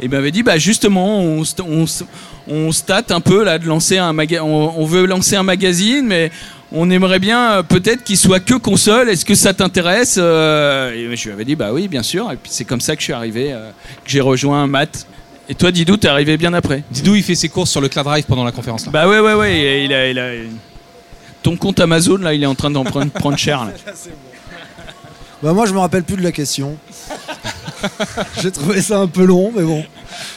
Et 0.00 0.04
il 0.04 0.10
m'avait 0.10 0.30
dit, 0.30 0.42
bah 0.42 0.56
justement, 0.56 1.20
on, 1.20 1.42
st- 1.42 2.04
on, 2.48 2.54
s- 2.54 2.66
on 2.68 2.72
state 2.72 3.10
un 3.10 3.20
peu 3.20 3.44
là 3.44 3.58
de 3.58 3.66
lancer 3.66 3.98
un 3.98 4.12
maga- 4.12 4.42
on, 4.42 4.74
on 4.76 4.84
veut 4.86 5.06
lancer 5.06 5.36
un 5.36 5.42
magazine, 5.42 6.06
mais 6.06 6.30
on 6.72 6.90
aimerait 6.90 7.18
bien 7.18 7.52
euh, 7.52 7.62
peut-être 7.62 8.04
qu'il 8.04 8.16
soit 8.18 8.40
que 8.40 8.54
console. 8.54 9.08
Est-ce 9.08 9.24
que 9.24 9.34
ça 9.34 9.54
t'intéresse 9.54 10.16
Euh, 10.18 10.92
Et 10.92 11.16
je 11.16 11.24
lui 11.24 11.32
avais 11.32 11.44
dit, 11.44 11.56
bah 11.56 11.72
oui, 11.72 11.88
bien 11.88 12.02
sûr. 12.02 12.30
Et 12.32 12.36
puis 12.36 12.50
c'est 12.52 12.64
comme 12.64 12.80
ça 12.80 12.94
que 12.94 13.00
je 13.00 13.04
suis 13.04 13.12
arrivé, 13.12 13.52
euh, 13.52 13.70
que 14.04 14.10
j'ai 14.10 14.20
rejoint 14.20 14.66
Matt. 14.66 15.06
Et 15.48 15.54
toi, 15.54 15.70
Didou, 15.72 15.96
t'es 15.96 16.08
arrivé 16.08 16.36
bien 16.36 16.52
après. 16.52 16.82
Didou, 16.90 17.14
il 17.14 17.22
fait 17.22 17.34
ses 17.34 17.48
courses 17.48 17.70
sur 17.70 17.80
le 17.80 17.88
Cloud 17.88 18.04
Drive 18.04 18.24
pendant 18.26 18.44
la 18.44 18.52
conférence. 18.52 18.84
Là. 18.84 18.92
Bah 18.92 19.08
ouais, 19.08 19.20
ouais, 19.20 19.34
ouais. 19.34 19.84
Il 19.84 19.92
a, 19.94 20.08
il 20.10 20.18
a- 20.18 20.32
Ton 21.42 21.56
compte 21.56 21.80
Amazon, 21.80 22.18
là, 22.18 22.34
il 22.34 22.42
est 22.42 22.46
en 22.46 22.54
train 22.54 22.70
d'en 22.70 22.84
prendre, 22.84 23.10
prendre 23.12 23.38
cher. 23.38 23.64
là. 23.64 23.72
Bah 25.40 25.52
moi 25.52 25.66
je 25.66 25.72
me 25.72 25.78
rappelle 25.78 26.02
plus 26.02 26.16
de 26.16 26.22
la 26.24 26.32
question. 26.32 26.76
J'ai 28.42 28.50
trouvé 28.50 28.80
ça 28.82 28.98
un 28.98 29.06
peu 29.06 29.24
long, 29.24 29.52
mais 29.54 29.62
bon. 29.62 29.84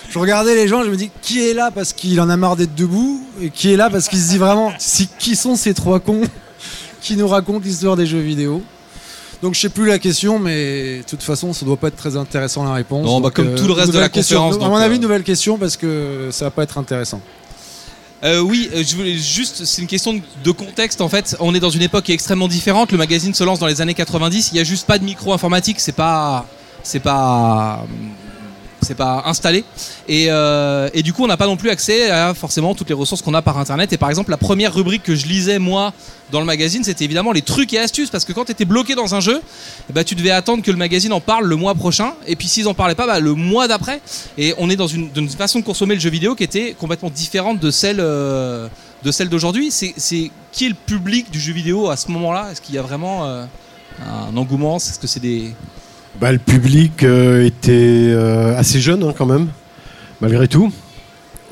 Je 0.10 0.20
regardais 0.20 0.56
les 0.56 0.68
gens, 0.68 0.84
je 0.84 0.90
me 0.90 0.96
dis 0.96 1.10
qui 1.22 1.48
est 1.48 1.54
là 1.54 1.72
parce 1.74 1.94
qu'il 1.94 2.20
en 2.22 2.30
a 2.30 2.38
marre 2.38 2.56
d'être 2.56 2.76
debout 2.76 3.22
et 3.42 3.50
qui 3.50 3.72
est 3.72 3.78
là 3.78 3.90
parce 3.90 4.08
qu'il 4.08 4.20
se 4.20 4.30
dit 4.30 4.38
vraiment 4.38 4.74
si, 4.78 5.08
qui 5.20 5.36
sont 5.36 5.56
ces 5.56 5.74
trois 5.74 6.00
cons 6.00 6.22
qui 7.02 7.16
nous 7.16 7.28
racontent 7.28 7.62
l'histoire 7.64 7.96
des 7.96 8.06
jeux 8.06 8.20
vidéo? 8.20 8.62
Donc 9.42 9.56
je 9.56 9.60
sais 9.62 9.70
plus 9.70 9.88
la 9.88 9.98
question, 9.98 10.38
mais 10.38 10.98
de 11.00 11.04
toute 11.04 11.24
façon 11.24 11.52
ça 11.54 11.66
doit 11.66 11.78
pas 11.78 11.88
être 11.88 11.96
très 11.96 12.16
intéressant 12.16 12.64
la 12.64 12.74
réponse. 12.74 13.06
Non, 13.06 13.22
bah, 13.22 13.32
comme 13.34 13.56
tout 13.56 13.66
le 13.68 13.74
reste 13.74 13.92
de 13.92 13.98
la 14.00 14.10
question. 14.10 14.50
conférence, 14.50 14.64
À 14.64 14.70
mon 14.70 14.76
avis, 14.76 14.98
euh, 14.98 15.00
nouvelle 15.02 15.24
question 15.24 15.58
parce 15.58 15.78
que 15.78 16.30
ça 16.32 16.46
va 16.46 16.52
pas 16.52 16.64
être 16.64 16.78
intéressant. 16.78 17.22
Euh, 18.24 18.40
oui, 18.40 18.70
euh, 18.76 18.84
je 18.88 18.96
voulais 18.96 19.18
juste, 19.18 19.66
c'est 19.66 19.82
une 19.82 19.88
question 19.88 20.14
de- 20.44 20.52
contexte 20.52 21.02
en 21.02 21.10
fait. 21.10 21.36
On 21.40 21.56
est 21.56 21.60
dans 21.60 21.72
une 21.72 21.82
époque 21.82 22.04
qui 22.04 22.12
est 22.12 22.16
extrêmement 22.16 22.48
différente. 22.48 22.92
Le 22.92 23.00
magazine 23.00 23.34
se 23.34 23.44
lance 23.44 23.58
dans 23.58 23.66
les 23.66 23.82
années 23.82 23.96
90. 23.96 24.50
Il 24.52 24.58
y 24.58 24.60
a 24.60 24.64
juste 24.64 24.86
pas 24.86 25.00
de 25.00 25.04
micro 25.04 25.34
informatique. 25.34 25.80
C'est 25.80 25.92
pas, 25.92 26.46
c'est 26.84 27.00
pas, 27.00 27.86
c'est 28.82 28.96
pas 28.96 29.24
installé. 29.26 29.64
Et, 30.08 30.26
euh, 30.30 30.90
et 30.94 31.04
du 31.04 31.14
coup, 31.14 31.24
on 31.24 31.28
n'a 31.28 31.38
pas 31.38 31.46
non 31.46 31.58
plus 31.58 31.70
accès 31.70 32.10
à 32.10 32.34
forcément 32.34 32.74
toutes 32.74 32.90
les 32.90 32.96
ressources 32.96 33.22
qu'on 33.22 33.34
a 33.34 33.42
par 33.42 33.58
internet. 33.58 33.94
Et 33.94 33.98
par 33.98 34.10
exemple, 34.10 34.32
la 34.32 34.38
première 34.38 34.74
rubrique 34.74 35.04
que 35.04 35.16
je 35.16 35.28
lisais 35.28 35.60
moi 35.60 35.94
dans 36.32 36.40
le 36.40 36.46
magazine, 36.46 36.84
c'était 36.84 37.06
évidemment 37.06 37.32
les 37.32 37.42
trucs 37.42 37.74
et 37.74 37.80
astuces 37.80 38.10
parce 38.10 38.26
que 38.26 38.34
quand 38.34 38.46
tu 38.46 38.52
étais 38.52 38.66
bloqué 38.66 38.96
dans 38.96 39.14
un 39.14 39.20
jeu, 39.20 39.42
ben, 39.94 40.04
tu 40.04 40.16
devais 40.16 40.32
attendre 40.32 40.64
que 40.64 40.72
le 40.72 40.78
magazine 40.78 41.14
en 41.14 41.22
parle 41.22 41.46
le 41.46 41.56
mois 41.56 41.76
prochain. 41.76 42.14
Et 42.26 42.36
puis 42.36 42.48
s'ils 42.48 42.68
en 42.68 42.74
parlaient 42.74 42.96
pas, 42.96 43.06
bah, 43.06 43.20
le 43.20 43.34
mois 43.36 43.68
d'après. 43.68 44.02
Et 44.38 44.54
on 44.58 44.70
est 44.70 44.76
dans 44.76 44.88
une, 44.88 45.10
une 45.16 45.30
façon 45.30 45.60
de 45.60 45.66
consommer 45.66 45.94
le 45.94 46.02
jeu 46.02 46.10
vidéo 46.10 46.36
qui 46.36 46.44
était 46.44 46.76
complètement 46.80 47.10
différente 47.10 47.60
de 47.60 47.70
celle, 47.70 48.00
euh, 48.00 48.68
de 49.04 49.12
celle 49.12 49.30
d'aujourd'hui. 49.30 49.70
C'est, 49.72 49.94
c'est 49.98 50.32
qui 50.52 50.66
est 50.66 50.70
le 50.70 50.76
public 50.76 51.30
du 51.32 51.40
jeu 51.40 51.54
vidéo 51.54 51.90
à 51.90 51.98
ce 51.98 52.10
moment-là? 52.12 52.50
Est-ce 52.52 52.62
qu'il 52.62 52.76
y 52.76 52.78
a 52.78 52.82
vraiment 52.82 53.26
euh, 53.26 53.46
un 54.06 54.36
engouement? 54.36 54.78
Est-ce 54.78 55.00
que 55.00 55.08
c'est 55.08 55.20
des 55.20 55.54
Bah, 56.20 56.32
le 56.32 56.38
public 56.38 57.04
euh, 57.04 57.46
était 57.46 57.72
euh, 58.12 58.56
assez 58.58 58.80
jeune 58.80 59.04
hein, 59.04 59.14
quand 59.18 59.26
même, 59.26 59.48
malgré 60.20 60.48
tout. 60.48 60.72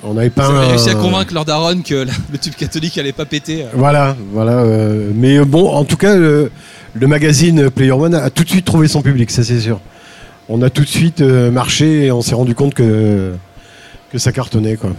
On 0.04 0.14
n'avait 0.14 0.30
pas 0.30 0.48
un- 0.48 0.68
réussi 0.68 0.90
à 0.90 0.96
convaincre 0.96 1.34
leur 1.34 1.44
daronne 1.46 1.82
que 1.84 1.96
la- 1.96 2.14
le 2.32 2.38
tube 2.38 2.54
catholique 2.56 2.98
allait 2.98 3.12
pas 3.12 3.26
péter. 3.26 3.64
euh. 3.64 3.68
Voilà, 3.74 4.16
voilà. 4.32 4.60
euh, 4.60 5.12
mais 5.14 5.40
bon, 5.44 5.70
en 5.70 5.84
tout 5.86 5.98
cas, 5.98 6.16
le, 6.16 6.52
le 6.94 7.08
magazine 7.08 7.70
Player 7.70 7.92
One 7.92 8.14
a 8.16 8.30
tout 8.30 8.44
de 8.44 8.50
suite 8.50 8.66
trouvé 8.66 8.88
son 8.88 9.02
public, 9.02 9.32
ça 9.32 9.44
c'est 9.44 9.60
sûr. 9.60 9.80
On 10.50 10.62
a 10.62 10.70
tout 10.70 10.84
de 10.84 10.88
suite 10.88 11.22
marché 11.22 12.06
et 12.06 12.12
on 12.12 12.22
s'est 12.22 12.36
rendu 12.36 12.56
compte 12.56 12.74
que, 12.74 13.34
que 14.12 14.18
ça 14.18 14.32
cartonnait. 14.32 14.78
Quoi. 14.78 14.92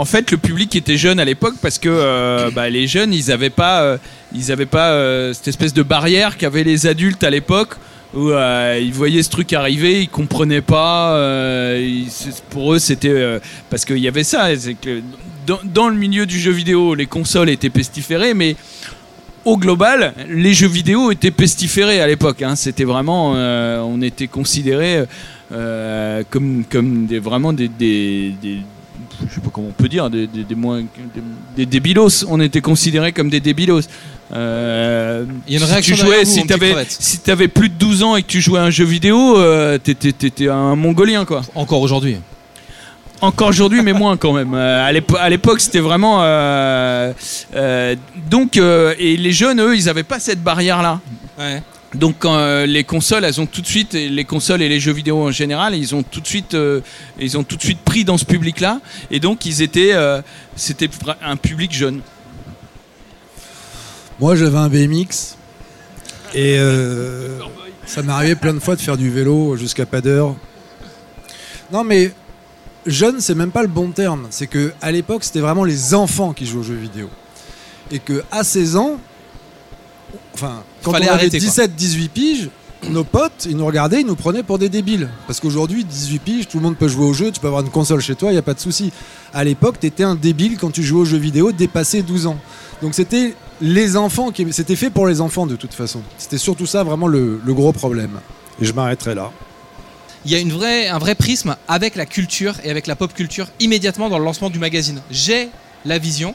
En 0.00 0.06
fait, 0.06 0.30
le 0.30 0.38
public 0.38 0.74
était 0.76 0.96
jeune 0.96 1.20
à 1.20 1.26
l'époque 1.26 1.56
parce 1.60 1.78
que 1.78 1.90
euh, 1.90 2.50
bah, 2.54 2.70
les 2.70 2.86
jeunes, 2.86 3.12
ils 3.12 3.26
n'avaient 3.26 3.50
pas, 3.50 3.82
euh, 3.82 3.98
ils 4.34 4.50
avaient 4.50 4.64
pas 4.64 4.92
euh, 4.92 5.34
cette 5.34 5.48
espèce 5.48 5.74
de 5.74 5.82
barrière 5.82 6.38
qu'avaient 6.38 6.64
les 6.64 6.86
adultes 6.86 7.22
à 7.22 7.28
l'époque 7.28 7.74
où 8.14 8.30
ils 8.30 8.92
voyaient 8.94 9.22
ce 9.22 9.28
truc 9.28 9.52
arriver, 9.52 10.00
ils 10.00 10.08
comprenaient 10.08 10.62
pas. 10.62 11.14
ils- 11.78 12.08
pour 12.48 12.72
eux, 12.72 12.78
c'était 12.78 13.38
parce 13.68 13.84
qu'il 13.84 13.98
y 13.98 14.08
avait 14.08 14.24
ça. 14.24 14.48
dans, 15.46 15.88
le 15.90 15.96
milieu 15.96 16.24
du 16.24 16.40
jeu 16.40 16.50
vidéo, 16.50 16.94
les 16.94 17.04
consoles 17.06 17.50
étaient 17.50 17.68
pestiférées, 17.68 18.32
mais 18.32 18.56
au 19.44 19.58
global, 19.58 20.14
les 20.30 20.54
jeux 20.54 20.66
vidéo 20.66 21.10
étaient 21.10 21.30
pestiférés 21.30 22.00
à 22.00 22.06
l'époque. 22.06 22.40
hein. 22.40 22.56
C'était 22.56 22.84
vraiment, 22.84 23.32
on 23.32 24.00
était 24.00 24.28
considérés 24.28 25.04
comme, 26.30 26.64
vraiment 27.22 27.52
des- 27.52 27.68
je 29.28 29.34
sais 29.34 29.40
pas 29.40 29.50
comment 29.52 29.68
on 29.68 29.72
peut 29.82 29.88
dire, 29.88 30.08
des, 30.10 30.26
des, 30.26 30.44
des 30.44 30.54
moins, 30.54 30.82
des, 31.56 31.66
débilos. 31.66 32.24
On 32.28 32.40
était 32.40 32.60
considérés 32.60 33.12
comme 33.12 33.28
des 33.30 33.40
débilos. 33.40 33.82
Euh, 34.32 35.24
Il 35.48 35.54
y 35.54 35.56
a 35.56 35.60
une 35.60 35.66
si 35.66 35.72
réaction 35.72 35.96
tu 35.96 36.00
jouais, 36.02 36.24
vous, 36.24 36.30
si 36.30 36.46
t'avais, 36.46 36.74
si 36.88 37.18
t'avais 37.18 37.48
plus 37.48 37.68
de 37.68 37.74
12 37.74 38.02
ans 38.02 38.16
et 38.16 38.22
que 38.22 38.28
tu 38.28 38.40
jouais 38.40 38.58
à 38.60 38.62
un 38.62 38.70
jeu 38.70 38.84
vidéo, 38.84 39.36
euh, 39.38 39.78
t'étais, 39.78 40.48
un 40.48 40.76
mongolien 40.76 41.24
quoi. 41.24 41.42
Encore 41.54 41.80
aujourd'hui. 41.80 42.16
Encore 43.22 43.48
aujourd'hui, 43.48 43.82
mais 43.82 43.92
moins 43.92 44.16
quand 44.16 44.32
même. 44.32 44.54
Euh, 44.54 44.86
à 44.86 44.92
l'épo- 44.92 45.16
à 45.18 45.28
l'époque, 45.28 45.60
c'était 45.60 45.80
vraiment. 45.80 46.20
euh, 46.22 47.12
donc, 48.30 48.56
et 48.56 49.16
les 49.16 49.32
jeunes, 49.32 49.60
eux, 49.60 49.76
ils 49.76 49.84
n'avaient 49.86 50.02
pas 50.04 50.18
cette 50.20 50.42
barrière-là. 50.42 51.00
Ouais. 51.38 51.62
Donc, 51.94 52.24
euh, 52.24 52.66
les 52.66 52.84
consoles, 52.84 53.24
elles 53.24 53.40
ont 53.40 53.46
tout 53.46 53.60
de 53.60 53.66
suite, 53.66 53.94
les 53.94 54.24
consoles 54.24 54.62
et 54.62 54.68
les 54.68 54.78
jeux 54.78 54.92
vidéo 54.92 55.24
en 55.24 55.32
général, 55.32 55.74
ils 55.74 55.94
ont 55.94 56.04
tout 56.04 56.20
de 56.20 56.26
suite, 56.26 56.54
euh, 56.54 56.80
ils 57.18 57.36
ont 57.36 57.42
tout 57.42 57.56
de 57.56 57.62
suite 57.62 57.80
pris 57.80 58.04
dans 58.04 58.16
ce 58.16 58.24
public-là. 58.24 58.80
Et 59.10 59.18
donc, 59.18 59.44
ils 59.44 59.60
étaient, 59.60 59.92
euh, 59.92 60.22
c'était 60.54 60.88
un 61.20 61.36
public 61.36 61.72
jeune. 61.72 62.00
Moi, 64.20 64.36
j'avais 64.36 64.58
un 64.58 64.68
BMX 64.68 65.36
et 66.34 66.58
ça 67.86 68.02
m'est 68.02 68.12
arrivé 68.12 68.36
plein 68.36 68.54
de 68.54 68.60
fois 68.60 68.76
de 68.76 68.80
faire 68.80 68.96
du 68.96 69.10
vélo 69.10 69.56
jusqu'à 69.56 69.86
pas 69.86 70.00
d'heure. 70.00 70.36
Non, 71.72 71.82
mais 71.82 72.12
jeune, 72.86 73.20
c'est 73.20 73.34
même 73.34 73.50
pas 73.50 73.62
le 73.62 73.68
bon 73.68 73.90
terme. 73.90 74.26
C'est 74.30 74.46
que 74.46 74.72
à 74.82 74.92
l'époque, 74.92 75.24
c'était 75.24 75.40
vraiment 75.40 75.64
les 75.64 75.94
enfants 75.94 76.34
qui 76.34 76.46
jouaient 76.46 76.60
aux 76.60 76.64
jeux 76.64 76.74
vidéo. 76.74 77.08
Et 77.90 77.98
que 77.98 78.22
à 78.30 78.44
16 78.44 78.76
ans, 78.76 79.00
enfin, 80.34 80.62
quand 80.82 80.92
Fallait 80.92 81.06
on 81.06 81.14
avait 81.14 81.26
arrêter, 81.26 81.38
quoi. 81.38 81.48
17-18 81.48 82.08
piges, 82.08 82.50
nos 82.88 83.04
potes, 83.04 83.46
ils 83.48 83.56
nous 83.56 83.66
regardaient, 83.66 84.00
ils 84.00 84.06
nous 84.06 84.16
prenaient 84.16 84.42
pour 84.42 84.58
des 84.58 84.68
débiles. 84.68 85.08
Parce 85.26 85.40
qu'aujourd'hui, 85.40 85.84
18 85.84 86.18
piges, 86.20 86.48
tout 86.48 86.58
le 86.58 86.62
monde 86.62 86.76
peut 86.76 86.88
jouer 86.88 87.04
au 87.04 87.12
jeu, 87.12 87.30
tu 87.30 87.40
peux 87.40 87.46
avoir 87.46 87.62
une 87.62 87.70
console 87.70 88.00
chez 88.00 88.14
toi, 88.14 88.30
il 88.30 88.32
n'y 88.32 88.38
a 88.38 88.42
pas 88.42 88.54
de 88.54 88.60
souci. 88.60 88.92
À 89.34 89.44
l'époque, 89.44 89.78
t'étais 89.80 90.02
un 90.02 90.14
débile 90.14 90.56
quand 90.56 90.70
tu 90.70 90.82
jouais 90.82 91.00
aux 91.00 91.04
jeux 91.04 91.18
vidéo 91.18 91.52
dépassé 91.52 92.02
12 92.02 92.26
ans. 92.26 92.38
Donc 92.82 92.94
c'était 92.94 93.34
les 93.60 93.96
enfants 93.96 94.30
qui. 94.30 94.46
C'était 94.52 94.76
fait 94.76 94.90
pour 94.90 95.06
les 95.06 95.20
enfants 95.20 95.46
de 95.46 95.56
toute 95.56 95.74
façon. 95.74 96.00
C'était 96.16 96.38
surtout 96.38 96.66
ça 96.66 96.82
vraiment 96.82 97.06
le, 97.06 97.40
le 97.44 97.54
gros 97.54 97.72
problème. 97.72 98.20
Et 98.60 98.64
je 98.64 98.72
m'arrêterai 98.72 99.14
là. 99.14 99.30
Il 100.24 100.30
y 100.30 100.34
a 100.34 100.38
une 100.38 100.52
vraie, 100.52 100.88
un 100.88 100.98
vrai 100.98 101.14
prisme 101.14 101.56
avec 101.68 101.96
la 101.96 102.04
culture 102.04 102.54
et 102.62 102.70
avec 102.70 102.86
la 102.86 102.96
pop 102.96 103.12
culture 103.14 103.48
immédiatement 103.58 104.08
dans 104.08 104.18
le 104.18 104.24
lancement 104.24 104.50
du 104.50 104.58
magazine. 104.58 105.00
J'ai 105.10 105.48
la 105.84 105.98
vision 105.98 106.34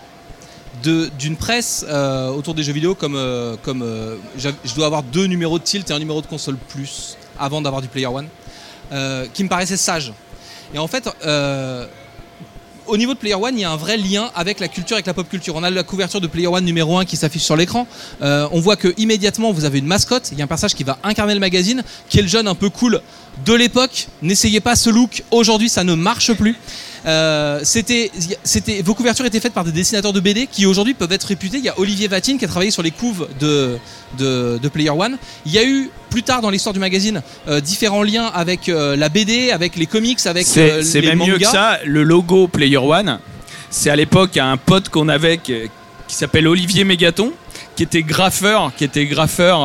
d'une 1.18 1.36
presse 1.36 1.86
euh, 1.88 2.30
autour 2.30 2.54
des 2.54 2.64
jeux 2.64 2.74
vidéo 2.74 2.96
comme, 2.96 3.16
euh, 3.16 3.56
comme 3.62 3.82
euh, 3.82 4.18
je 4.38 4.76
dois 4.76 4.86
avoir 4.86 5.04
deux 5.04 5.26
numéros 5.26 5.60
de 5.60 5.64
tilt 5.64 5.90
et 5.90 5.94
un 5.94 6.00
numéro 6.00 6.22
de 6.22 6.28
console 6.28 6.58
plus 6.58 7.18
avant 7.40 7.62
d'avoir 7.62 7.82
du 7.82 7.88
Player 7.88 8.08
One 8.08 8.28
qui 9.34 9.44
me 9.44 9.50
paraissait 9.50 9.78
sage. 9.78 10.14
Et 10.74 10.78
en 10.78 10.88
fait, 10.88 11.10
au 12.86 12.98
niveau 12.98 13.16
de 13.16 13.20
Player 13.20 13.34
One, 13.34 13.58
il 13.58 13.62
y 13.62 13.64
a 13.64 13.72
un 13.72 13.76
vrai 13.76 13.98
lien 13.98 14.30
avec 14.36 14.60
la 14.60 14.68
culture, 14.68 14.96
avec 14.96 15.08
la 15.08 15.16
pop 15.16 15.28
culture. 15.28 15.56
On 15.56 15.64
a 15.64 15.72
la 15.72 15.84
couverture 15.84 16.22
de 16.22 16.28
Player 16.28 16.48
One 16.48 16.64
numéro 16.64 16.96
1 17.00 17.06
qui 17.06 17.18
s'affiche 17.18 17.42
sur 17.42 17.56
l'écran. 17.56 17.88
On 18.22 18.60
voit 18.60 18.76
que 18.76 18.94
immédiatement 18.98 19.52
vous 19.52 19.66
avez 19.66 19.80
une 19.80 19.88
mascotte. 19.88 20.30
Il 20.32 20.38
y 20.38 20.42
a 20.42 20.46
un 20.46 20.48
personnage 20.48 20.76
qui 20.76 20.84
va 20.84 21.00
incarner 21.04 21.34
le 21.34 21.40
magazine, 21.40 21.84
qui 22.10 22.20
est 22.20 22.22
le 22.22 22.28
jeune 22.28 22.48
un 22.48 22.56
peu 22.56 22.70
cool 22.70 23.02
de 23.44 23.54
l'époque. 23.54 24.08
N'essayez 24.22 24.60
pas 24.60 24.76
ce 24.76 24.92
look. 24.92 25.24
Aujourd'hui, 25.32 25.68
ça 25.68 25.84
ne 25.84 25.96
marche 25.96 26.32
plus. 26.34 26.56
Euh, 27.06 27.60
c'était, 27.64 28.12
c'était, 28.44 28.82
vos 28.82 28.96
couvertures 28.96 29.26
étaient 29.26 29.40
faites 29.40 29.54
par 29.54 29.64
des 29.64 29.72
dessinateurs 29.72 30.14
de 30.14 30.20
BD 30.20 30.48
qui 30.48 30.66
aujourd'hui 30.66 30.94
peuvent 30.94 31.12
être 31.12 31.26
réputés. 31.26 31.58
Il 31.58 31.64
y 31.64 31.70
a 31.70 31.80
Olivier 31.80 32.08
Vatine 32.08 32.38
qui 32.40 32.46
a 32.46 32.48
travaillé 32.48 32.72
sur 32.72 32.82
les 32.82 32.92
couves 32.92 33.28
de, 33.40 33.78
de, 34.18 34.58
de 34.62 34.68
Player 34.70 34.90
One. 34.90 35.18
Il 35.46 35.52
y 35.52 35.60
a 35.60 35.64
eu 35.64 35.92
plus 36.10 36.24
tard 36.24 36.42
dans 36.42 36.50
l'histoire 36.50 36.74
du 36.74 36.80
magazine 36.80 37.22
euh, 37.48 37.62
différents 37.62 38.02
liens 38.02 38.26
avec 38.34 38.70
euh, 38.70 38.96
la 38.96 39.10
BD, 39.10 39.52
avec 39.52 39.76
les 39.76 39.86
comics, 39.86 40.26
avec 40.26 40.46
C'est 40.48 40.82
c'est 40.82 41.02
les 41.02 41.10
même 41.10 41.20
mieux 41.20 41.38
que 41.38 41.46
ça. 41.46 41.80
Le 41.86 42.02
logo 42.04 42.48
Player 42.48 42.78
One, 42.78 43.20
c'est 43.70 43.92
à 43.92 43.96
l'époque 43.96 44.38
un 44.38 44.58
pote 44.58 44.90
qu'on 44.90 45.08
avait 45.08 45.38
qui, 45.38 45.54
qui 46.08 46.16
s'appelle 46.16 46.48
Olivier 46.48 46.86
Mégaton, 46.86 47.34
qui 47.76 47.84
était 47.84 48.04
graffeur, 48.04 48.72
qui 48.76 48.84
était 48.84 49.06
graffeur 49.06 49.62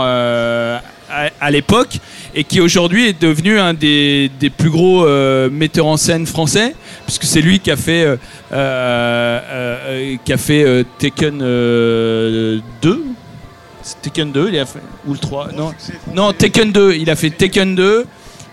à, 1.10 1.30
à 1.40 1.50
l'époque 1.50 1.98
et 2.34 2.44
qui 2.44 2.60
aujourd'hui 2.60 3.08
est 3.08 3.20
devenu 3.20 3.58
un 3.58 3.74
des, 3.74 4.30
des 4.38 4.50
plus 4.50 4.70
gros 4.70 5.04
euh, 5.04 5.50
metteurs 5.50 5.86
en 5.86 5.96
scène 5.96 6.26
français, 6.26 6.74
puisque 7.04 7.24
c'est 7.24 7.40
lui 7.40 7.60
qui 7.60 7.70
a 7.70 7.76
fait, 7.76 8.04
euh, 8.04 8.16
euh, 8.52 10.16
qui 10.24 10.32
a 10.32 10.36
fait 10.36 10.64
euh, 10.64 10.84
2. 12.82 13.04
C'est 13.82 14.02
Tekken 14.02 14.30
2, 14.30 14.50
il 14.52 14.58
a 14.58 14.66
fait 14.66 14.80
ou 15.06 15.14
le 15.14 15.18
3 15.18 15.52
Non, 15.52 15.72
non 16.14 16.32
Tekken 16.32 16.70
2. 16.70 16.94
Il 16.94 17.08
a 17.10 17.16
fait 17.16 17.30
Tekken 17.30 17.74
2. 17.74 18.04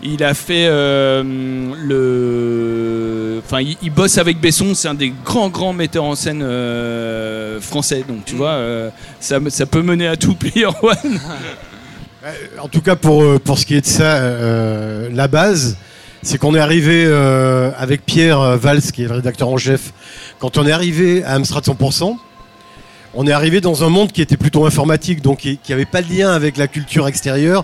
Il 0.04 0.24
a 0.24 0.34
fait 0.34 0.68
le. 0.70 1.24
Enfin, 3.44 3.62
il, 3.62 3.76
il 3.82 3.90
bosse 3.90 4.18
avec 4.20 4.40
Besson, 4.40 4.74
c'est 4.76 4.88
un 4.88 4.94
des 4.94 5.12
grands, 5.26 5.50
grands 5.50 5.74
metteurs 5.74 6.06
en 6.06 6.16
scène 6.16 6.44
français. 7.60 8.04
Donc, 8.08 8.26
tu 8.26 8.36
vois, 8.36 8.52
euh, 8.52 8.90
ça, 9.20 9.40
ça 9.50 9.66
peut 9.66 9.82
mener 9.82 10.08
à 10.08 10.16
tout 10.16 10.36
Player 10.40 10.68
One. 10.82 11.20
En 12.62 12.68
tout 12.68 12.82
cas, 12.82 12.96
pour, 12.96 13.24
euh, 13.24 13.40
pour 13.40 13.58
ce 13.58 13.66
qui 13.66 13.76
est 13.76 13.82
de 13.82 13.86
ça, 13.86 14.16
euh, 14.18 15.10
la 15.14 15.28
base, 15.28 15.78
c'est 16.24 16.38
qu'on 16.38 16.56
est 16.56 16.60
arrivé 16.60 17.04
euh, 17.06 17.72
avec 17.78 18.06
Pierre 18.06 18.40
euh, 18.42 18.58
Valls, 18.58 18.82
qui 18.82 19.04
est 19.04 19.08
le 19.08 19.14
rédacteur 19.16 19.48
en 19.50 19.58
chef. 19.58 19.94
Quand 20.40 20.58
on 20.58 20.66
est 20.66 20.72
arrivé 20.72 21.24
à 21.24 21.34
Amstrad 21.36 21.64
100%, 21.64 22.18
on 23.14 23.28
est 23.28 23.32
arrivé 23.32 23.62
dans 23.62 23.84
un 23.84 23.90
monde 23.90 24.12
qui 24.12 24.22
était 24.22 24.38
plutôt 24.38 24.66
informatique, 24.66 25.22
donc 25.22 25.40
qui 25.40 25.60
n'avait 25.70 25.86
pas 25.86 26.02
de 26.02 26.12
lien 26.14 26.32
avec 26.32 26.58
la 26.58 26.68
culture 26.68 27.08
extérieure, 27.08 27.64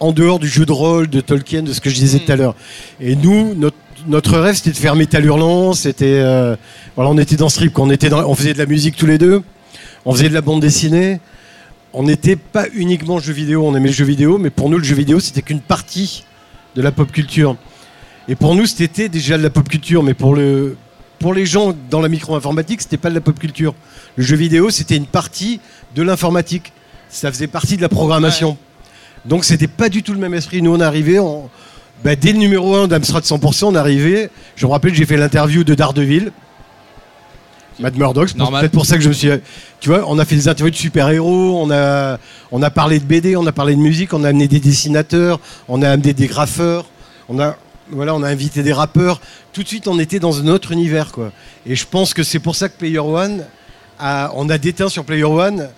en 0.00 0.12
dehors 0.12 0.38
du 0.38 0.48
jeu 0.48 0.66
de 0.66 0.72
rôle, 0.72 1.08
de 1.08 1.20
Tolkien, 1.20 1.62
de 1.62 1.72
ce 1.72 1.80
que 1.80 1.88
je 1.90 1.94
disais 1.94 2.18
Mm. 2.18 2.20
tout 2.26 2.32
à 2.32 2.36
l'heure. 2.36 2.54
Et 3.00 3.16
nous, 3.16 3.54
notre, 3.54 3.76
notre 4.08 4.38
rêve, 4.38 4.56
c'était 4.56 4.72
de 4.72 4.76
faire 4.76 4.94
Métal 4.96 5.24
Hurlant, 5.24 5.72
c'était... 5.72 6.04
euh, 6.20 6.56
voilà, 6.96 7.10
on 7.10 7.18
était 7.18 7.36
dans 7.36 7.48
ce 7.48 7.56
trip, 7.56 7.72
quoi. 7.72 7.84
on, 7.84 7.90
était 7.90 8.08
dans- 8.08 8.28
on 8.28 8.34
faisait 8.34 8.52
de 8.52 8.58
la 8.58 8.66
musique 8.66 8.96
tous 8.96 9.06
les 9.06 9.18
deux, 9.18 9.42
on 10.04 10.12
faisait 10.12 10.28
de 10.28 10.34
la 10.34 10.40
bande 10.40 10.60
dessinée, 10.60 11.20
on 11.92 12.04
n'était 12.04 12.36
pas 12.36 12.66
uniquement 12.74 13.18
jeux 13.18 13.32
vidéo, 13.32 13.66
on 13.66 13.74
aimait 13.76 13.88
le 13.88 13.94
jeu 13.94 14.04
vidéo, 14.04 14.38
mais 14.38 14.50
pour 14.50 14.68
nous, 14.70 14.78
le 14.78 14.84
jeu 14.84 14.94
vidéo, 14.94 15.20
c'était 15.20 15.42
qu'une 15.42 15.60
partie 15.60 16.24
de 16.74 16.82
la 16.82 16.90
pop 16.92 17.10
culture. 17.12 17.56
Et 18.28 18.34
pour 18.34 18.54
nous, 18.54 18.66
c'était 18.66 19.08
déjà 19.08 19.36
de 19.36 19.42
la 19.42 19.50
pop 19.50 19.68
culture, 19.68 20.02
mais 20.02 20.14
pour, 20.14 20.34
le, 20.34 20.76
pour 21.18 21.34
les 21.34 21.44
gens 21.44 21.74
dans 21.90 22.00
la 22.00 22.08
micro-informatique, 22.08 22.80
c'était 22.80 22.96
pas 22.96 23.10
de 23.10 23.14
la 23.14 23.20
pop 23.20 23.38
culture. 23.38 23.74
Le 24.16 24.22
jeu 24.24 24.36
vidéo, 24.36 24.70
c'était 24.70 24.96
une 24.96 25.06
partie 25.06 25.60
de 25.94 26.02
l'informatique. 26.02 26.72
Ça 27.10 27.30
faisait 27.30 27.46
partie 27.46 27.76
de 27.76 27.82
la 27.82 27.88
programmation. 27.90 28.56
Donc, 29.26 29.44
c'était 29.44 29.66
pas 29.68 29.88
du 29.88 30.02
tout 30.02 30.12
le 30.14 30.18
même 30.18 30.34
esprit. 30.34 30.62
Nous, 30.62 30.74
on 30.74 30.80
arrivé, 30.80 31.18
on- 31.18 31.50
bah, 32.02 32.16
dès 32.16 32.32
le 32.32 32.38
numéro 32.38 32.74
1 32.74 32.88
d'Amstrad 32.88 33.22
100%, 33.24 33.66
on 33.68 33.74
arrivé. 33.74 34.30
Je 34.56 34.66
me 34.66 34.72
rappelle, 34.72 34.94
j'ai 34.94 35.04
fait 35.04 35.16
l'interview 35.16 35.62
de 35.62 35.74
Daredevil. 35.74 36.32
Matt 37.80 37.96
Murdock, 37.96 38.28
c'est 38.28 38.36
peut-être 38.36 38.72
pour 38.72 38.86
ça 38.86 38.96
que 38.96 39.02
je 39.02 39.08
me 39.08 39.14
suis. 39.14 39.28
Tu 39.80 39.88
vois, 39.88 40.04
on 40.06 40.18
a 40.18 40.24
fait 40.24 40.36
des 40.36 40.48
interviews 40.48 40.70
de 40.70 40.76
super-héros, 40.76 41.60
on 41.60 41.70
a, 41.70 42.18
on 42.50 42.62
a 42.62 42.70
parlé 42.70 42.98
de 42.98 43.04
BD, 43.04 43.36
on 43.36 43.46
a 43.46 43.52
parlé 43.52 43.74
de 43.74 43.80
musique, 43.80 44.12
on 44.12 44.24
a 44.24 44.28
amené 44.28 44.48
des 44.48 44.60
dessinateurs, 44.60 45.40
on 45.68 45.82
a 45.82 45.90
amené 45.90 46.12
des 46.12 46.26
graffeurs, 46.26 46.86
on 47.28 47.40
a, 47.40 47.56
voilà, 47.90 48.14
on 48.14 48.22
a 48.22 48.28
invité 48.28 48.62
des 48.62 48.72
rappeurs. 48.72 49.20
Tout 49.52 49.62
de 49.62 49.68
suite, 49.68 49.88
on 49.88 49.98
était 49.98 50.18
dans 50.18 50.40
un 50.40 50.48
autre 50.48 50.72
univers, 50.72 51.12
quoi. 51.12 51.32
Et 51.66 51.74
je 51.74 51.86
pense 51.86 52.14
que 52.14 52.22
c'est 52.22 52.38
pour 52.38 52.56
ça 52.56 52.68
que 52.68 52.76
Player 52.76 52.98
One, 52.98 53.44
a, 53.98 54.30
on 54.34 54.48
a 54.50 54.58
déteint 54.58 54.88
sur 54.88 55.04
Player 55.04 55.24
One, 55.24 55.68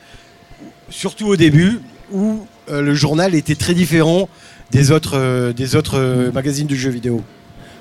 surtout 0.90 1.26
au 1.26 1.36
début, 1.36 1.80
où 2.12 2.46
euh, 2.70 2.80
le 2.80 2.94
journal 2.94 3.34
était 3.34 3.54
très 3.54 3.74
différent 3.74 4.28
des 4.70 4.90
autres, 4.90 5.16
euh, 5.16 5.52
des 5.52 5.76
autres 5.76 5.98
euh, 5.98 6.32
magazines 6.32 6.66
de 6.66 6.74
jeux 6.74 6.90
vidéo. 6.90 7.22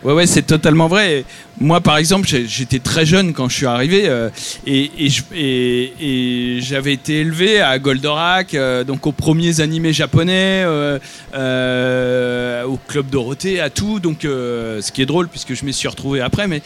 Ouais, 0.04 0.12
ouais, 0.12 0.26
c'est 0.26 0.42
totalement 0.42 0.88
vrai. 0.88 1.24
Moi, 1.62 1.80
par 1.80 1.96
exemple, 1.98 2.28
j'étais 2.28 2.80
très 2.80 3.06
jeune 3.06 3.32
quand 3.34 3.48
je 3.48 3.56
suis 3.56 3.66
arrivé 3.66 4.04
euh, 4.08 4.30
et, 4.68 5.10
j'avais 6.60 6.94
été 6.94 7.22
élevé 7.22 7.62
à 7.62 7.80
Goldorak, 7.80 8.54
euh, 8.54 8.84
donc 8.84 9.08
aux 9.08 9.14
premiers 9.14 9.62
animés 9.62 9.94
japonais, 9.94 10.66
euh, 10.66 12.64
au 12.66 12.78
Club 12.88 13.10
Dorothée, 13.10 13.62
à 13.62 13.70
tout. 13.70 14.02
Donc, 14.02 14.20
ce 14.24 14.92
qui 14.92 15.02
est 15.02 15.06
drôle 15.06 15.30
puisque 15.30 15.54
je 15.54 15.64
m'y 15.64 15.74
suis 15.74 15.88
retrouvé 15.88 16.20
après, 16.20 16.48
mais 16.48 16.62